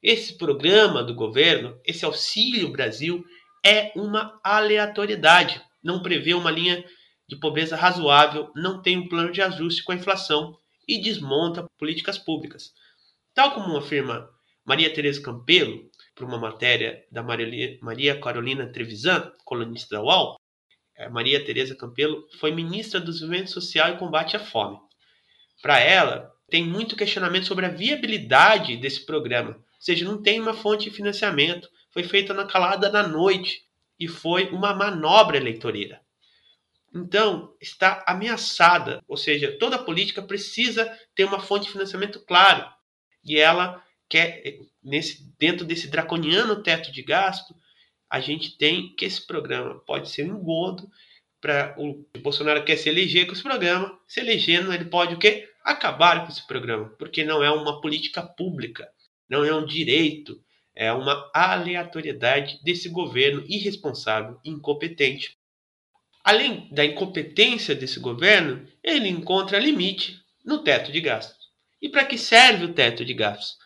esse 0.01 0.37
programa 0.37 1.03
do 1.03 1.13
governo, 1.13 1.77
esse 1.83 2.05
Auxílio 2.05 2.71
Brasil, 2.71 3.21
é 3.65 3.91
uma 3.97 4.39
aleatoriedade, 4.41 5.61
não 5.83 6.01
prevê 6.01 6.33
uma 6.33 6.49
linha 6.49 6.85
de 7.27 7.35
pobreza 7.35 7.75
razoável, 7.75 8.49
não 8.55 8.81
tem 8.81 8.97
um 8.97 9.09
plano 9.09 9.29
de 9.29 9.41
ajuste 9.41 9.83
com 9.83 9.91
a 9.91 9.95
inflação 9.95 10.57
e 10.87 11.01
desmonta 11.01 11.67
políticas 11.77 12.17
públicas. 12.17 12.71
Tal 13.33 13.51
como 13.53 13.75
afirma 13.75 14.29
Maria 14.65 14.93
Tereza 14.93 15.21
Campelo, 15.21 15.91
para 16.15 16.25
uma 16.25 16.37
matéria 16.37 17.03
da 17.11 17.23
Maria 17.23 18.19
Carolina 18.19 18.67
Trevisan, 18.67 19.31
colunista 19.43 19.95
da 19.95 20.01
UOL, 20.01 20.39
eh, 20.95 21.09
Maria 21.09 21.43
Tereza 21.43 21.75
Campelo 21.75 22.27
foi 22.39 22.51
ministra 22.51 22.99
do 22.99 23.11
Desenvolvimento 23.11 23.51
Social 23.51 23.93
e 23.93 23.97
Combate 23.97 24.35
à 24.35 24.39
Fome. 24.39 24.77
Para 25.61 25.79
ela, 25.79 26.31
tem 26.49 26.63
muito 26.63 26.95
questionamento 26.95 27.47
sobre 27.47 27.65
a 27.65 27.69
viabilidade 27.69 28.77
desse 28.77 29.05
programa, 29.05 29.51
ou 29.51 29.63
seja, 29.79 30.05
não 30.05 30.21
tem 30.21 30.39
uma 30.39 30.53
fonte 30.53 30.89
de 30.89 30.95
financiamento, 30.95 31.67
foi 31.91 32.03
feita 32.03 32.33
na 32.33 32.45
calada 32.45 32.89
da 32.89 33.07
noite 33.07 33.63
e 33.99 34.07
foi 34.07 34.49
uma 34.49 34.73
manobra 34.73 35.37
eleitoreira. 35.37 36.01
Então, 36.93 37.55
está 37.59 38.03
ameaçada, 38.05 39.01
ou 39.07 39.17
seja, 39.17 39.57
toda 39.57 39.79
política 39.79 40.21
precisa 40.21 40.85
ter 41.15 41.25
uma 41.25 41.39
fonte 41.39 41.65
de 41.65 41.71
financiamento 41.71 42.23
claro. 42.23 42.69
E 43.25 43.39
ela 43.39 43.83
quer, 44.07 44.43
nesse, 44.83 45.23
dentro 45.39 45.65
desse 45.65 45.87
draconiano 45.87 46.61
teto 46.61 46.91
de 46.91 47.01
gasto, 47.01 47.55
a 48.09 48.19
gente 48.19 48.57
tem 48.57 48.93
que 48.95 49.05
esse 49.05 49.25
programa 49.25 49.79
pode 49.85 50.09
ser 50.09 50.29
um 50.29 50.37
engodo 50.37 50.89
para 51.41 51.75
o, 51.77 52.05
Bolsonaro 52.19 52.63
quer 52.63 52.77
se 52.77 52.87
eleger 52.87 53.25
com 53.25 53.33
esse 53.33 53.43
programa, 53.43 53.99
se 54.07 54.19
elegendo 54.19 54.73
ele 54.73 54.85
pode 54.85 55.15
o 55.15 55.19
quê? 55.19 55.49
Acabar 55.63 56.23
com 56.23 56.31
esse 56.31 56.45
programa, 56.47 56.89
porque 56.97 57.23
não 57.23 57.43
é 57.43 57.51
uma 57.51 57.81
política 57.81 58.21
pública, 58.23 58.89
não 59.29 59.43
é 59.43 59.53
um 59.53 59.65
direito, 59.65 60.41
é 60.75 60.91
uma 60.93 61.29
aleatoriedade 61.33 62.59
desse 62.63 62.87
governo 62.87 63.43
irresponsável, 63.47 64.39
incompetente. 64.45 65.37
Além 66.23 66.69
da 66.71 66.85
incompetência 66.85 67.75
desse 67.75 67.99
governo, 67.99 68.65
ele 68.81 69.09
encontra 69.09 69.59
limite 69.59 70.17
no 70.45 70.59
teto 70.59 70.91
de 70.91 71.01
gastos. 71.01 71.43
E 71.81 71.89
para 71.89 72.05
que 72.05 72.17
serve 72.17 72.65
o 72.65 72.73
teto 72.73 73.03
de 73.03 73.13
gastos? 73.13 73.57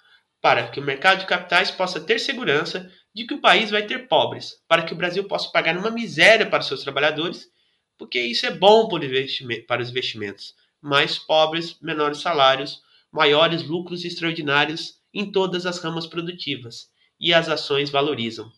Para 0.47 0.69
que 0.69 0.79
o 0.79 0.83
mercado 0.83 1.19
de 1.19 1.25
capitais 1.25 1.69
possa 1.69 1.99
ter 1.99 2.19
segurança 2.19 2.89
de 3.13 3.25
que 3.25 3.33
o 3.33 3.41
país 3.41 3.69
vai 3.69 3.85
ter 3.85 4.07
pobres, 4.07 4.53
para 4.65 4.81
que 4.81 4.93
o 4.93 4.95
Brasil 4.95 5.25
possa 5.25 5.51
pagar 5.51 5.77
uma 5.77 5.91
miséria 5.91 6.45
para 6.45 6.63
seus 6.63 6.83
trabalhadores, 6.83 7.49
porque 7.97 8.17
isso 8.17 8.45
é 8.45 8.51
bom 8.51 8.87
para 8.87 9.81
os 9.81 9.89
investimentos. 9.89 10.55
Mais 10.81 11.19
pobres, 11.19 11.77
menores 11.81 12.19
salários, 12.19 12.81
maiores 13.11 13.61
lucros 13.61 14.05
extraordinários 14.05 15.01
em 15.13 15.29
todas 15.29 15.65
as 15.65 15.79
ramas 15.79 16.07
produtivas, 16.07 16.89
e 17.19 17.33
as 17.33 17.49
ações 17.49 17.89
valorizam. 17.89 18.49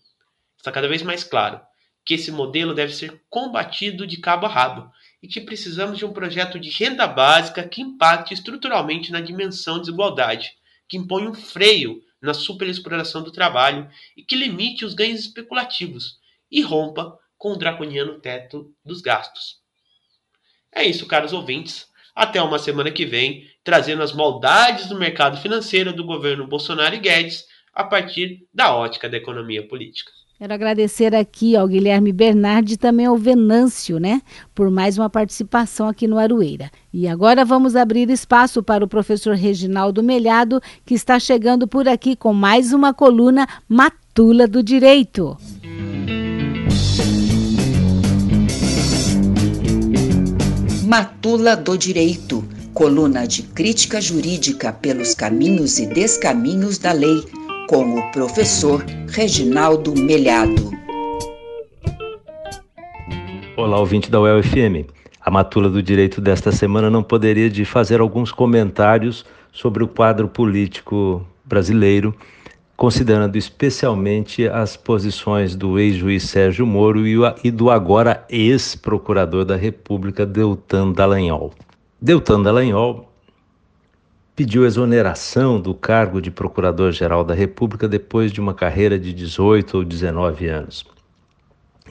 Está 0.57 0.71
cada 0.71 0.87
vez 0.87 1.01
mais 1.01 1.23
claro 1.23 1.59
que 2.05 2.13
esse 2.13 2.31
modelo 2.31 2.75
deve 2.75 2.93
ser 2.93 3.19
combatido 3.31 4.05
de 4.05 4.17
cabo 4.17 4.45
a 4.45 4.49
rabo 4.49 4.91
e 5.23 5.27
que 5.27 5.41
precisamos 5.41 5.97
de 5.97 6.05
um 6.05 6.13
projeto 6.13 6.59
de 6.59 6.69
renda 6.69 7.07
básica 7.07 7.67
que 7.67 7.81
impacte 7.81 8.35
estruturalmente 8.35 9.11
na 9.11 9.21
dimensão 9.21 9.77
de 9.77 9.85
desigualdade 9.85 10.58
que 10.89 10.97
impõe 10.97 11.27
um 11.27 11.33
freio 11.33 12.03
na 12.21 12.33
superexploração 12.33 13.23
do 13.23 13.31
trabalho 13.31 13.89
e 14.17 14.23
que 14.23 14.35
limite 14.35 14.83
os 14.83 14.93
ganhos 14.93 15.21
especulativos 15.21 16.19
e 16.51 16.61
rompa 16.61 17.17
com 17.37 17.53
o 17.53 17.55
draconiano 17.55 18.19
teto 18.19 18.73
dos 18.83 18.99
gastos. 18.99 19.59
É 20.71 20.83
isso, 20.83 21.07
caros 21.07 21.31
ouvintes. 21.31 21.87
Até 22.13 22.41
uma 22.41 22.59
semana 22.59 22.91
que 22.91 23.05
vem, 23.05 23.49
trazendo 23.63 24.03
as 24.03 24.11
maldades 24.11 24.87
do 24.87 24.97
mercado 24.97 25.39
financeiro 25.41 25.93
do 25.93 26.03
governo 26.03 26.47
Bolsonaro 26.47 26.95
e 26.95 26.99
Guedes 26.99 27.47
a 27.73 27.83
partir 27.83 28.45
da 28.53 28.75
ótica 28.75 29.07
da 29.07 29.15
economia 29.15 29.65
política. 29.65 30.11
Quero 30.39 30.53
agradecer 30.53 31.13
aqui 31.13 31.53
ao 31.57 31.67
Guilherme 31.67 32.13
Bernardi 32.13 32.75
e 32.75 32.77
também 32.77 33.05
ao 33.05 33.17
Venâncio, 33.17 33.99
né, 33.99 34.21
por 34.55 34.71
mais 34.71 34.97
uma 34.97 35.09
participação 35.09 35.89
aqui 35.89 36.07
no 36.07 36.17
Aroeira. 36.17 36.71
E 36.93 37.09
agora 37.09 37.43
vamos 37.43 37.75
abrir 37.75 38.09
espaço 38.09 38.63
para 38.63 38.81
o 38.81 38.87
professor 38.87 39.35
Reginaldo 39.35 40.01
Melhado, 40.01 40.61
que 40.85 40.93
está 40.93 41.19
chegando 41.19 41.67
por 41.67 41.89
aqui 41.89 42.15
com 42.15 42.33
mais 42.33 42.71
uma 42.71 42.93
coluna 42.93 43.45
Matula 43.67 44.47
do 44.47 44.63
Direito. 44.63 45.37
Matula 50.85 51.57
do 51.57 51.77
Direito, 51.77 52.47
coluna 52.73 53.27
de 53.27 53.43
crítica 53.43 53.99
jurídica 53.99 54.71
pelos 54.71 55.13
caminhos 55.13 55.79
e 55.79 55.85
descaminhos 55.85 56.77
da 56.77 56.93
lei, 56.93 57.25
com 57.69 57.99
o 57.99 58.11
professor 58.11 58.83
Reginaldo 59.09 59.93
Melhado. 59.93 60.71
Olá, 63.55 63.77
ouvinte 63.77 64.09
da 64.09 64.19
UEL-FM. 64.19 64.89
A 65.21 65.29
Matula 65.29 65.69
do 65.69 65.83
Direito 65.83 66.19
desta 66.19 66.51
semana 66.51 66.89
não 66.89 67.03
poderia 67.03 67.47
de 67.47 67.63
fazer 67.65 68.01
alguns 68.01 68.31
comentários 68.31 69.23
sobre 69.51 69.83
o 69.83 69.87
quadro 69.87 70.27
político 70.27 71.23
brasileiro, 71.45 72.15
considerando 72.75 73.37
especialmente 73.37 74.47
as 74.47 74.75
posições 74.75 75.55
do 75.55 75.77
ex-juiz 75.77 76.23
Sérgio 76.23 76.65
Moro 76.65 77.05
e 77.43 77.51
do 77.51 77.69
agora 77.69 78.25
ex-procurador 78.31 79.45
da 79.45 79.55
República, 79.55 80.25
Deltan 80.25 80.91
Dallagnol. 80.91 81.53
Deltan 82.01 82.41
Dallagnol 82.41 83.08
pediu 84.39 84.65
exoneração 84.65 85.59
do 85.59 85.73
cargo 85.73 86.21
de 86.21 86.31
Procurador-Geral 86.31 87.25
da 87.25 87.33
República 87.33 87.89
depois 87.89 88.31
de 88.31 88.39
uma 88.39 88.53
carreira 88.53 88.97
de 88.97 89.11
18 89.11 89.79
ou 89.79 89.83
19 89.83 90.47
anos. 90.47 90.85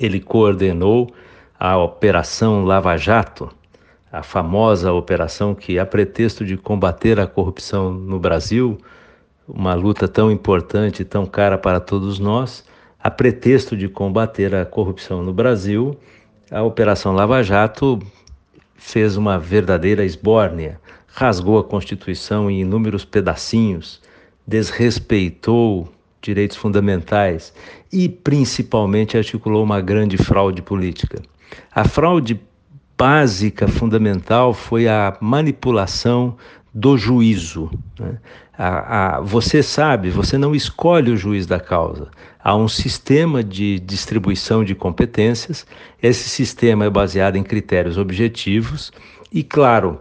Ele 0.00 0.18
coordenou 0.18 1.12
a 1.60 1.76
Operação 1.76 2.64
Lava 2.64 2.96
Jato, 2.96 3.50
a 4.10 4.22
famosa 4.22 4.94
operação 4.94 5.54
que, 5.54 5.78
a 5.78 5.84
pretexto 5.84 6.42
de 6.42 6.56
combater 6.56 7.20
a 7.20 7.26
corrupção 7.26 7.92
no 7.92 8.18
Brasil, 8.18 8.78
uma 9.46 9.74
luta 9.74 10.08
tão 10.08 10.32
importante 10.32 11.02
e 11.02 11.04
tão 11.04 11.26
cara 11.26 11.58
para 11.58 11.78
todos 11.80 12.18
nós, 12.18 12.64
a 12.98 13.10
pretexto 13.10 13.76
de 13.76 13.90
combater 13.90 14.54
a 14.54 14.64
corrupção 14.64 15.22
no 15.22 15.34
Brasil, 15.34 15.94
a 16.50 16.62
Operação 16.62 17.12
Lava 17.12 17.42
Jato 17.42 17.98
fez 18.74 19.18
uma 19.18 19.38
verdadeira 19.38 20.02
esbórnia, 20.02 20.80
rasgou 21.18 21.58
a 21.58 21.64
Constituição 21.64 22.48
em 22.48 22.60
inúmeros 22.60 23.04
pedacinhos, 23.04 24.00
desrespeitou 24.46 25.92
direitos 26.22 26.56
fundamentais 26.56 27.52
e, 27.92 28.08
principalmente, 28.08 29.16
articulou 29.16 29.64
uma 29.64 29.80
grande 29.80 30.16
fraude 30.16 30.62
política. 30.62 31.20
A 31.74 31.82
fraude 31.82 32.40
básica, 32.96 33.66
fundamental, 33.66 34.54
foi 34.54 34.86
a 34.86 35.16
manipulação 35.20 36.36
do 36.72 36.96
juízo. 36.96 37.68
Né? 37.98 38.18
A, 38.56 39.16
a, 39.16 39.20
você 39.20 39.60
sabe, 39.60 40.10
você 40.10 40.38
não 40.38 40.54
escolhe 40.54 41.10
o 41.10 41.16
juiz 41.16 41.46
da 41.46 41.58
causa. 41.58 42.12
Há 42.38 42.54
um 42.54 42.68
sistema 42.68 43.42
de 43.42 43.80
distribuição 43.80 44.62
de 44.62 44.72
competências, 44.72 45.66
esse 46.00 46.28
sistema 46.28 46.84
é 46.84 46.90
baseado 46.90 47.34
em 47.34 47.42
critérios 47.42 47.98
objetivos 47.98 48.92
e, 49.32 49.42
claro, 49.42 50.00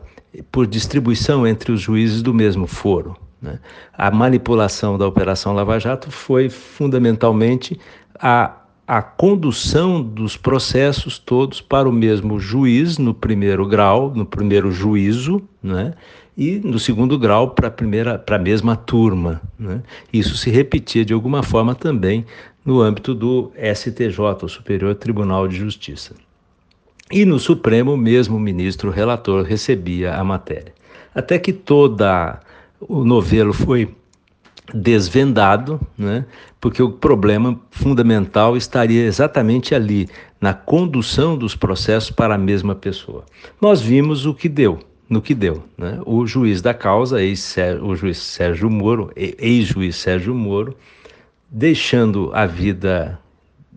por 0.51 0.67
distribuição 0.67 1.45
entre 1.47 1.71
os 1.71 1.81
juízes 1.81 2.21
do 2.21 2.33
mesmo 2.33 2.67
foro. 2.67 3.15
Né? 3.41 3.59
A 3.93 4.11
manipulação 4.11 4.97
da 4.97 5.07
Operação 5.07 5.53
Lava 5.53 5.79
Jato 5.79 6.11
foi 6.11 6.49
fundamentalmente 6.49 7.79
a 8.19 8.57
a 8.87 9.01
condução 9.01 10.01
dos 10.01 10.37
processos 10.37 11.19
todos 11.19 11.59
para 11.59 11.89
o 11.89 11.91
mesmo 11.91 12.39
juiz 12.39 12.97
no 12.97 13.13
primeiro 13.13 13.67
grau, 13.67 14.13
no 14.15 14.25
primeiro 14.25 14.71
juízo, 14.71 15.41
né? 15.61 15.93
e 16.37 16.59
no 16.63 16.79
segundo 16.79 17.19
grau 17.19 17.49
para 17.49 17.67
a 17.67 17.71
primeira, 17.71 18.17
para 18.17 18.37
a 18.37 18.39
mesma 18.39 18.77
turma. 18.77 19.41
Né? 19.59 19.83
Isso 20.13 20.37
se 20.37 20.49
repetia 20.49 21.03
de 21.03 21.11
alguma 21.11 21.43
forma 21.43 21.75
também 21.75 22.25
no 22.63 22.79
âmbito 22.79 23.13
do 23.13 23.51
STJ, 23.57 24.19
o 24.43 24.47
Superior 24.47 24.95
Tribunal 24.95 25.49
de 25.49 25.57
Justiça. 25.57 26.15
E 27.11 27.25
no 27.25 27.39
Supremo, 27.39 27.93
o 27.93 27.97
mesmo 27.97 28.39
ministro 28.39 28.91
relator 28.91 29.43
recebia 29.43 30.15
a 30.15 30.23
matéria. 30.23 30.73
Até 31.15 31.39
que 31.39 31.53
toda 31.53 32.39
o 32.79 33.03
novelo 33.03 33.53
foi 33.53 33.95
desvendado, 34.73 35.79
né? 35.97 36.25
porque 36.59 36.83
o 36.83 36.91
problema 36.91 37.59
fundamental 37.71 38.57
estaria 38.57 39.05
exatamente 39.05 39.73
ali, 39.73 40.09
na 40.39 40.53
condução 40.53 41.37
dos 41.37 41.55
processos 41.55 42.11
para 42.11 42.35
a 42.35 42.37
mesma 42.37 42.75
pessoa. 42.75 43.23
Nós 43.59 43.81
vimos 43.81 44.25
o 44.25 44.33
que 44.33 44.47
deu, 44.47 44.79
no 45.09 45.21
que 45.21 45.33
deu. 45.33 45.63
Né? 45.77 45.99
O 46.05 46.27
juiz 46.27 46.61
da 46.61 46.73
causa, 46.73 47.23
ex 47.23 47.55
o 47.81 47.95
juiz 47.95 48.17
Sérgio 48.17 48.69
Moro, 48.69 49.11
ex-juiz 49.15 49.95
Sérgio 49.95 50.35
Moro, 50.35 50.75
deixando 51.49 52.29
a 52.33 52.45
vida 52.45 53.17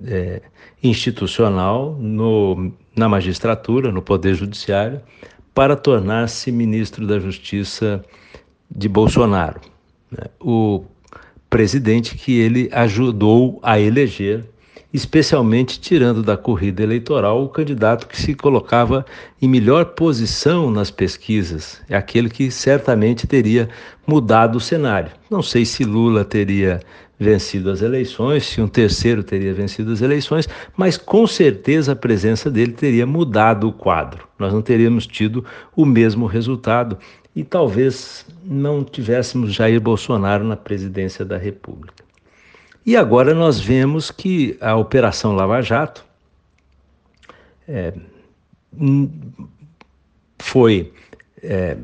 é, 0.04 0.42
institucional 0.82 1.96
no, 1.98 2.72
na 3.00 3.08
magistratura, 3.08 3.90
no 3.90 4.02
Poder 4.02 4.34
Judiciário, 4.34 5.00
para 5.54 5.74
tornar-se 5.74 6.52
ministro 6.52 7.06
da 7.06 7.18
Justiça 7.18 8.04
de 8.70 8.88
Bolsonaro 8.88 9.58
né, 10.10 10.26
o 10.38 10.84
presidente 11.48 12.14
que 12.14 12.38
ele 12.38 12.68
ajudou 12.72 13.58
a 13.62 13.80
eleger, 13.80 14.44
especialmente 14.92 15.80
tirando 15.80 16.22
da 16.22 16.36
corrida 16.36 16.82
eleitoral 16.82 17.42
o 17.42 17.48
candidato 17.48 18.06
que 18.06 18.20
se 18.20 18.34
colocava 18.34 19.06
em 19.40 19.48
melhor 19.48 19.86
posição 19.86 20.70
nas 20.70 20.90
pesquisas, 20.90 21.80
é 21.88 21.96
aquele 21.96 22.28
que 22.28 22.50
certamente 22.50 23.26
teria 23.26 23.70
mudado 24.06 24.56
o 24.56 24.60
cenário. 24.60 25.10
Não 25.30 25.42
sei 25.42 25.64
se 25.64 25.84
Lula 25.84 26.22
teria 26.22 26.80
vencido 27.20 27.70
as 27.70 27.82
eleições, 27.82 28.46
se 28.46 28.62
um 28.62 28.66
terceiro 28.66 29.22
teria 29.22 29.52
vencido 29.52 29.92
as 29.92 30.00
eleições, 30.00 30.48
mas 30.74 30.96
com 30.96 31.26
certeza 31.26 31.92
a 31.92 31.96
presença 31.96 32.50
dele 32.50 32.72
teria 32.72 33.06
mudado 33.06 33.68
o 33.68 33.72
quadro. 33.72 34.26
Nós 34.38 34.54
não 34.54 34.62
teríamos 34.62 35.06
tido 35.06 35.44
o 35.76 35.84
mesmo 35.84 36.24
resultado 36.24 36.96
e 37.36 37.44
talvez 37.44 38.24
não 38.42 38.82
tivéssemos 38.82 39.52
Jair 39.52 39.78
Bolsonaro 39.78 40.44
na 40.44 40.56
presidência 40.56 41.22
da 41.22 41.36
República. 41.36 42.02
E 42.86 42.96
agora 42.96 43.34
nós 43.34 43.60
vemos 43.60 44.10
que 44.10 44.56
a 44.58 44.74
Operação 44.74 45.34
Lava 45.34 45.60
Jato 45.60 46.02
é, 47.68 47.92
foi 50.38 50.90
é, 51.42 51.76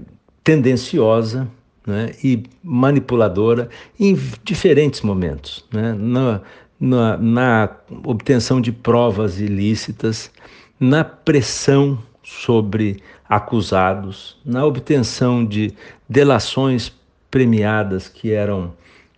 tendenciosa 0.43 1.47
né, 1.87 2.13
e 2.23 2.43
manipuladora 2.63 3.69
em 3.99 4.19
diferentes 4.43 5.01
momentos. 5.03 5.65
Né, 5.73 5.93
na, 5.93 6.41
na, 6.79 7.17
na 7.17 7.77
obtenção 8.05 8.61
de 8.61 8.73
provas 8.73 9.41
ilícitas, 9.41 10.31
na 10.79 11.05
pressão 11.05 11.99
sobre 12.23 13.03
acusados, 13.29 14.37
na 14.45 14.65
obtenção 14.65 15.45
de 15.45 15.73
delações 16.09 16.93
premiadas 17.31 18.09
que 18.09 18.33
eram 18.33 18.73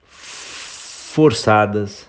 forçadas, 0.07 2.07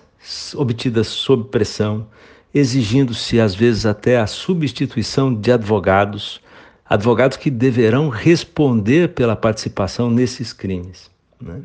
obtidas 0.55 1.07
sob 1.07 1.45
pressão, 1.45 2.05
exigindo-se 2.53 3.39
às 3.39 3.55
vezes 3.55 3.85
até 3.85 4.19
a 4.19 4.27
substituição 4.27 5.33
de 5.33 5.51
advogados, 5.51 6.41
advogados 6.89 7.37
que 7.37 7.51
deverão 7.51 8.09
responder 8.09 9.09
pela 9.09 9.35
participação 9.35 10.09
nesses 10.09 10.51
crimes. 10.51 11.11
Né? 11.39 11.61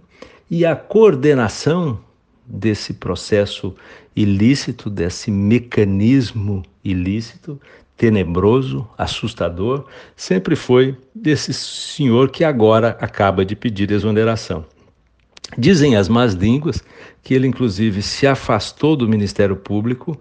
E 0.51 0.67
a 0.67 0.77
coordenação 0.77 1.99
desse 2.47 2.93
processo 2.93 3.75
ilícito, 4.15 4.91
desse 4.91 5.31
mecanismo 5.31 6.63
ilícito, 6.85 7.59
tenebroso, 7.97 8.87
assustador, 8.99 9.87
sempre 10.15 10.55
foi 10.55 10.97
desse 11.15 11.55
senhor 11.55 12.31
que 12.31 12.45
agora 12.45 12.99
acaba 13.01 13.45
de 13.45 13.57
pedir 13.57 13.91
exoneração. 13.91 14.67
Dizem 15.57 15.97
as 15.97 16.09
más 16.09 16.35
línguas 16.35 16.83
que 17.23 17.33
ele, 17.33 17.47
inclusive, 17.47 18.03
se 18.03 18.27
afastou 18.27 18.97
do 18.97 19.09
Ministério 19.09 19.57
Público, 19.57 20.21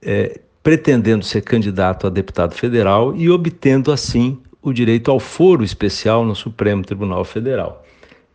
é, 0.00 0.40
pretendendo 0.68 1.24
ser 1.24 1.40
candidato 1.40 2.06
a 2.06 2.10
deputado 2.10 2.54
federal 2.54 3.16
e 3.16 3.30
obtendo, 3.30 3.90
assim, 3.90 4.36
o 4.60 4.70
direito 4.70 5.10
ao 5.10 5.18
foro 5.18 5.64
especial 5.64 6.26
no 6.26 6.36
Supremo 6.36 6.84
Tribunal 6.84 7.24
Federal. 7.24 7.86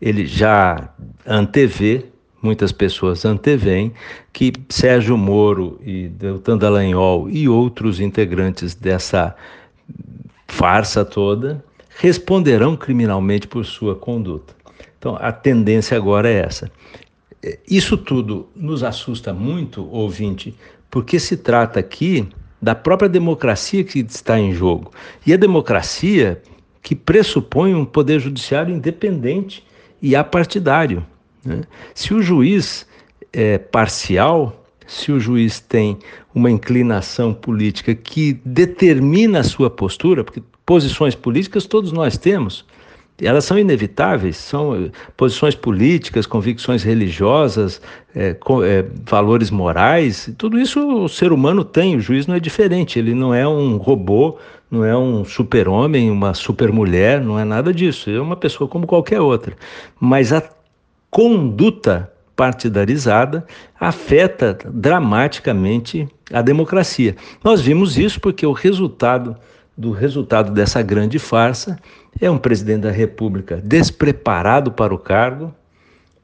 Ele 0.02 0.26
já 0.26 0.90
antevê 1.28 2.06
muitas 2.42 2.72
pessoas 2.72 3.24
anteveem 3.24 3.94
que 4.34 4.52
Sérgio 4.68 5.16
Moro 5.16 5.80
e 5.86 6.08
Deltan 6.08 6.58
Dallagnol 6.58 7.30
e 7.30 7.48
outros 7.48 8.00
integrantes 8.00 8.74
dessa 8.74 9.36
farsa 10.48 11.06
toda 11.06 11.64
responderão 12.00 12.76
criminalmente 12.76 13.48
por 13.48 13.64
sua 13.64 13.96
conduta. 13.96 14.56
Então, 14.98 15.16
a 15.22 15.32
tendência 15.32 15.96
agora 15.96 16.28
é 16.28 16.40
essa. 16.40 16.72
Isso 17.70 17.96
tudo 17.96 18.48
nos 18.56 18.84
assusta 18.84 19.32
muito, 19.32 19.88
ouvinte, 19.92 20.56
porque 20.94 21.20
se 21.20 21.36
trata 21.36 21.80
aqui 21.80 22.30
da 22.62 22.76
própria 22.76 23.10
democracia 23.10 23.84
que 23.84 23.98
está 23.98 24.40
em 24.40 24.54
jogo. 24.54 24.92
E 25.26 25.34
a 25.34 25.38
democracia 25.38 26.40
que 26.84 26.94
pressupõe 26.94 27.74
um 27.74 27.84
poder 27.84 28.20
judiciário 28.20 28.76
independente 28.76 29.66
e 30.00 30.16
apartidário. 30.16 31.04
Né? 31.44 31.62
Se 31.96 32.14
o 32.14 32.22
juiz 32.22 32.86
é 33.34 33.58
parcial, 33.58 34.64
se 34.86 35.12
o 35.12 35.20
juiz 35.20 35.60
tem 35.60 35.98
uma 36.32 36.52
inclinação 36.52 37.34
política 37.34 37.96
que 37.96 38.40
determina 38.46 39.40
a 39.40 39.44
sua 39.44 39.72
postura, 39.72 40.24
porque 40.24 40.44
posições 40.64 41.16
políticas 41.16 41.66
todos 41.66 41.92
nós 41.92 42.20
temos. 42.20 42.68
Elas 43.22 43.46
são 43.46 43.58
inevitáveis, 43.58 44.38
são 44.38 44.76
eh, 44.76 44.92
posições 45.16 45.56
políticas, 45.56 46.26
convicções 46.26 46.84
religiosas, 46.84 47.82
é, 48.16 48.34
com, 48.34 48.64
é, 48.64 48.84
valores 49.06 49.52
morais, 49.52 50.30
tudo 50.38 50.60
isso 50.60 50.80
o 51.04 51.08
ser 51.08 51.32
humano 51.32 51.64
tem, 51.64 51.96
o 51.96 52.00
juiz 52.00 52.26
não 52.26 52.36
é 52.36 52.40
diferente, 52.40 52.98
ele 52.98 53.14
não 53.14 53.34
é 53.34 53.48
um 53.48 53.78
robô, 53.78 54.38
não 54.70 54.84
é 54.84 54.98
um 54.98 55.24
super-homem, 55.24 56.10
uma 56.10 56.34
super-mulher, 56.34 57.22
não 57.22 57.38
é 57.38 57.46
nada 57.46 57.72
disso, 57.72 58.10
é 58.10 58.20
uma 58.20 58.36
pessoa 58.36 58.68
como 58.68 58.88
qualquer 58.88 59.22
outra. 59.22 59.56
Mas 60.00 60.34
a 60.34 60.42
conduta 61.12 62.12
partidarizada 62.36 63.46
afeta 63.80 64.58
dramaticamente 64.66 66.08
a 66.32 66.42
democracia. 66.42 67.16
Nós 67.44 67.62
vimos 67.62 67.98
isso 67.98 68.20
porque 68.20 68.46
o 68.46 68.52
resultado 68.52 69.36
do 69.78 69.92
resultado 69.92 70.52
dessa 70.52 70.82
grande 70.82 71.20
farsa 71.20 71.80
é 72.20 72.30
um 72.30 72.38
presidente 72.38 72.82
da 72.82 72.92
República 72.92 73.62
despreparado 73.64 74.72
para 74.72 74.94
o 74.94 74.98
cargo, 74.98 75.54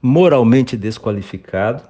moralmente 0.02 0.78
desqualificado, 0.78 1.84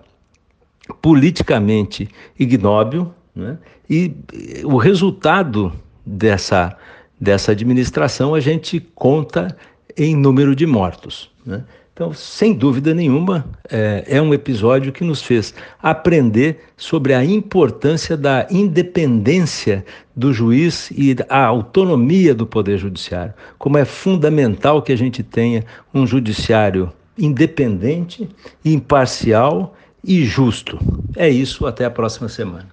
politicamente 1.02 2.10
ignóbil, 2.38 3.14
né? 3.36 3.58
e 3.90 4.16
o 4.64 4.78
resultado 4.78 5.72
dessa, 6.06 6.76
dessa 7.20 7.52
administração 7.52 8.34
a 8.34 8.40
gente 8.40 8.80
conta 8.80 9.56
em 9.96 10.16
número 10.16 10.56
de 10.56 10.66
mortos. 10.66 11.30
Né? 11.46 11.64
Então, 12.00 12.14
sem 12.14 12.54
dúvida 12.54 12.94
nenhuma, 12.94 13.46
é, 13.70 14.06
é, 14.08 14.22
um 14.22 14.34
episódio 14.34 14.90
que 14.90 15.04
nos 15.04 15.22
fez 15.22 15.54
aprender 15.84 16.62
sobre 16.78 17.14
a 17.14 17.26
importância 17.26 18.16
da 18.16 18.48
independência 18.50 19.84
do 20.16 20.32
juiz 20.32 20.90
e 20.92 21.14
a 21.28 21.44
autonomia 21.44 22.34
do 22.34 22.48
Poder 22.48 22.78
Judiciário. 22.78 23.34
Como 23.58 23.78
é 23.78 23.84
fundamental 23.84 24.82
que 24.82 24.94
a 24.94 24.96
gente 24.96 25.22
tenha 25.22 25.66
um 25.94 26.08
judiciário 26.08 26.90
independente, 27.18 28.30
imparcial 28.64 29.76
e 30.02 30.24
justo. 30.24 30.80
É 31.18 31.28
isso, 31.28 31.68
até 31.68 31.84
a 31.84 31.92
próxima 31.92 32.30
semana. 32.30 32.70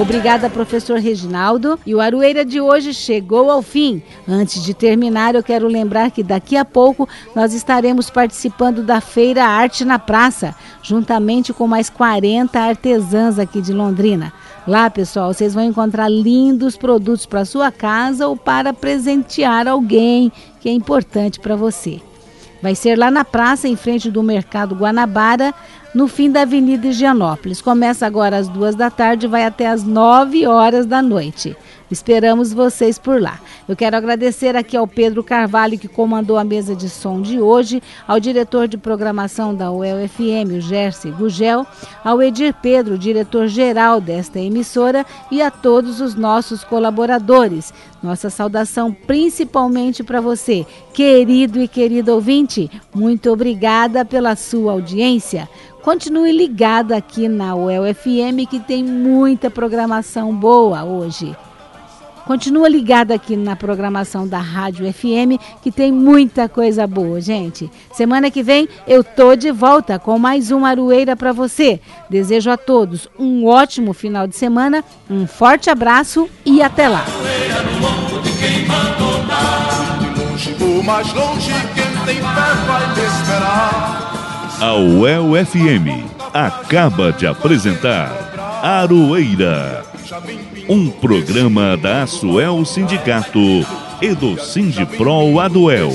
Obrigada, 0.00 0.48
professor 0.48 1.00
Reginaldo. 1.00 1.76
E 1.84 1.92
o 1.92 2.00
Arueira 2.00 2.44
de 2.44 2.60
hoje 2.60 2.94
chegou 2.94 3.50
ao 3.50 3.60
fim. 3.60 4.00
Antes 4.28 4.62
de 4.62 4.72
terminar, 4.72 5.34
eu 5.34 5.42
quero 5.42 5.66
lembrar 5.66 6.12
que 6.12 6.22
daqui 6.22 6.56
a 6.56 6.64
pouco 6.64 7.08
nós 7.34 7.52
estaremos 7.52 8.08
participando 8.08 8.84
da 8.84 9.00
Feira 9.00 9.44
Arte 9.44 9.84
na 9.84 9.98
Praça, 9.98 10.54
juntamente 10.84 11.52
com 11.52 11.66
mais 11.66 11.90
40 11.90 12.60
artesãs 12.60 13.40
aqui 13.40 13.60
de 13.60 13.72
Londrina. 13.72 14.32
Lá, 14.68 14.88
pessoal, 14.88 15.34
vocês 15.34 15.52
vão 15.52 15.64
encontrar 15.64 16.08
lindos 16.08 16.76
produtos 16.76 17.26
para 17.26 17.44
sua 17.44 17.72
casa 17.72 18.28
ou 18.28 18.36
para 18.36 18.72
presentear 18.72 19.66
alguém 19.66 20.30
que 20.60 20.68
é 20.68 20.72
importante 20.72 21.40
para 21.40 21.56
você. 21.56 22.00
Vai 22.60 22.74
ser 22.74 22.98
lá 22.98 23.10
na 23.10 23.24
praça, 23.24 23.68
em 23.68 23.76
frente 23.76 24.10
do 24.10 24.22
Mercado 24.22 24.74
Guanabara, 24.74 25.54
no 25.98 26.06
fim 26.06 26.30
da 26.30 26.42
Avenida 26.42 26.86
Higienópolis. 26.86 27.60
Começa 27.60 28.06
agora 28.06 28.36
às 28.36 28.46
duas 28.46 28.76
da 28.76 28.88
tarde 28.88 29.26
e 29.26 29.28
vai 29.28 29.44
até 29.44 29.66
às 29.66 29.82
nove 29.82 30.46
horas 30.46 30.86
da 30.86 31.02
noite. 31.02 31.56
Esperamos 31.90 32.52
vocês 32.52 32.98
por 32.98 33.20
lá. 33.20 33.40
Eu 33.66 33.74
quero 33.74 33.96
agradecer 33.96 34.54
aqui 34.54 34.76
ao 34.76 34.86
Pedro 34.86 35.24
Carvalho, 35.24 35.78
que 35.78 35.88
comandou 35.88 36.36
a 36.36 36.44
mesa 36.44 36.76
de 36.76 36.88
som 36.88 37.20
de 37.20 37.40
hoje, 37.40 37.82
ao 38.06 38.20
diretor 38.20 38.68
de 38.68 38.76
programação 38.76 39.54
da 39.54 39.72
UEL-FM, 39.72 40.58
o 40.58 40.60
Gersi 40.60 41.10
Gugel, 41.10 41.66
ao 42.04 42.22
Edir 42.22 42.54
Pedro, 42.60 42.98
diretor-geral 42.98 44.02
desta 44.02 44.38
emissora, 44.38 45.04
e 45.30 45.40
a 45.40 45.50
todos 45.50 46.00
os 46.00 46.14
nossos 46.14 46.62
colaboradores. 46.62 47.72
Nossa 48.02 48.28
saudação 48.28 48.92
principalmente 48.92 50.04
para 50.04 50.20
você, 50.20 50.66
querido 50.92 51.60
e 51.60 51.66
querido 51.66 52.12
ouvinte. 52.12 52.70
Muito 52.94 53.32
obrigada 53.32 54.04
pela 54.04 54.36
sua 54.36 54.72
audiência. 54.72 55.48
Continue 55.82 56.32
ligado 56.32 56.92
aqui 56.92 57.28
na 57.28 57.54
UEL 57.54 57.94
FM 57.94 58.48
que 58.48 58.60
tem 58.60 58.84
muita 58.84 59.50
programação 59.50 60.34
boa 60.34 60.84
hoje. 60.84 61.36
Continua 62.28 62.68
ligado 62.68 63.12
aqui 63.12 63.36
na 63.36 63.56
programação 63.56 64.28
da 64.28 64.38
Rádio 64.38 64.92
FM, 64.92 65.40
que 65.62 65.72
tem 65.72 65.90
muita 65.90 66.46
coisa 66.46 66.86
boa, 66.86 67.22
gente. 67.22 67.70
Semana 67.90 68.30
que 68.30 68.42
vem 68.42 68.68
eu 68.86 69.02
tô 69.02 69.34
de 69.34 69.50
volta 69.50 69.98
com 69.98 70.18
mais 70.18 70.50
uma 70.50 70.68
Arueira 70.68 71.16
para 71.16 71.32
você. 71.32 71.80
Desejo 72.10 72.50
a 72.50 72.58
todos 72.58 73.08
um 73.18 73.46
ótimo 73.46 73.94
final 73.94 74.26
de 74.26 74.36
semana, 74.36 74.84
um 75.08 75.26
forte 75.26 75.70
abraço 75.70 76.28
e 76.44 76.60
até 76.60 76.86
lá. 76.86 77.06
A 84.60 84.74
UEL 84.74 85.46
FM 85.46 86.04
acaba 86.34 87.12
de 87.12 87.26
apresentar 87.26 88.60
Aroeira 88.62 89.84
um 90.68 90.90
programa 90.90 91.76
da 91.76 92.02
Asuel 92.02 92.64
Sindicato 92.64 93.38
e 94.02 94.14
do 94.14 94.38
Sindipro 94.38 95.38
Aduel. 95.38 95.92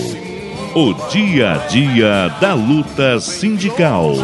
O 0.74 0.94
dia 1.10 1.52
a 1.52 1.58
dia 1.68 2.30
da 2.40 2.54
luta 2.54 3.20
sindical. 3.20 4.16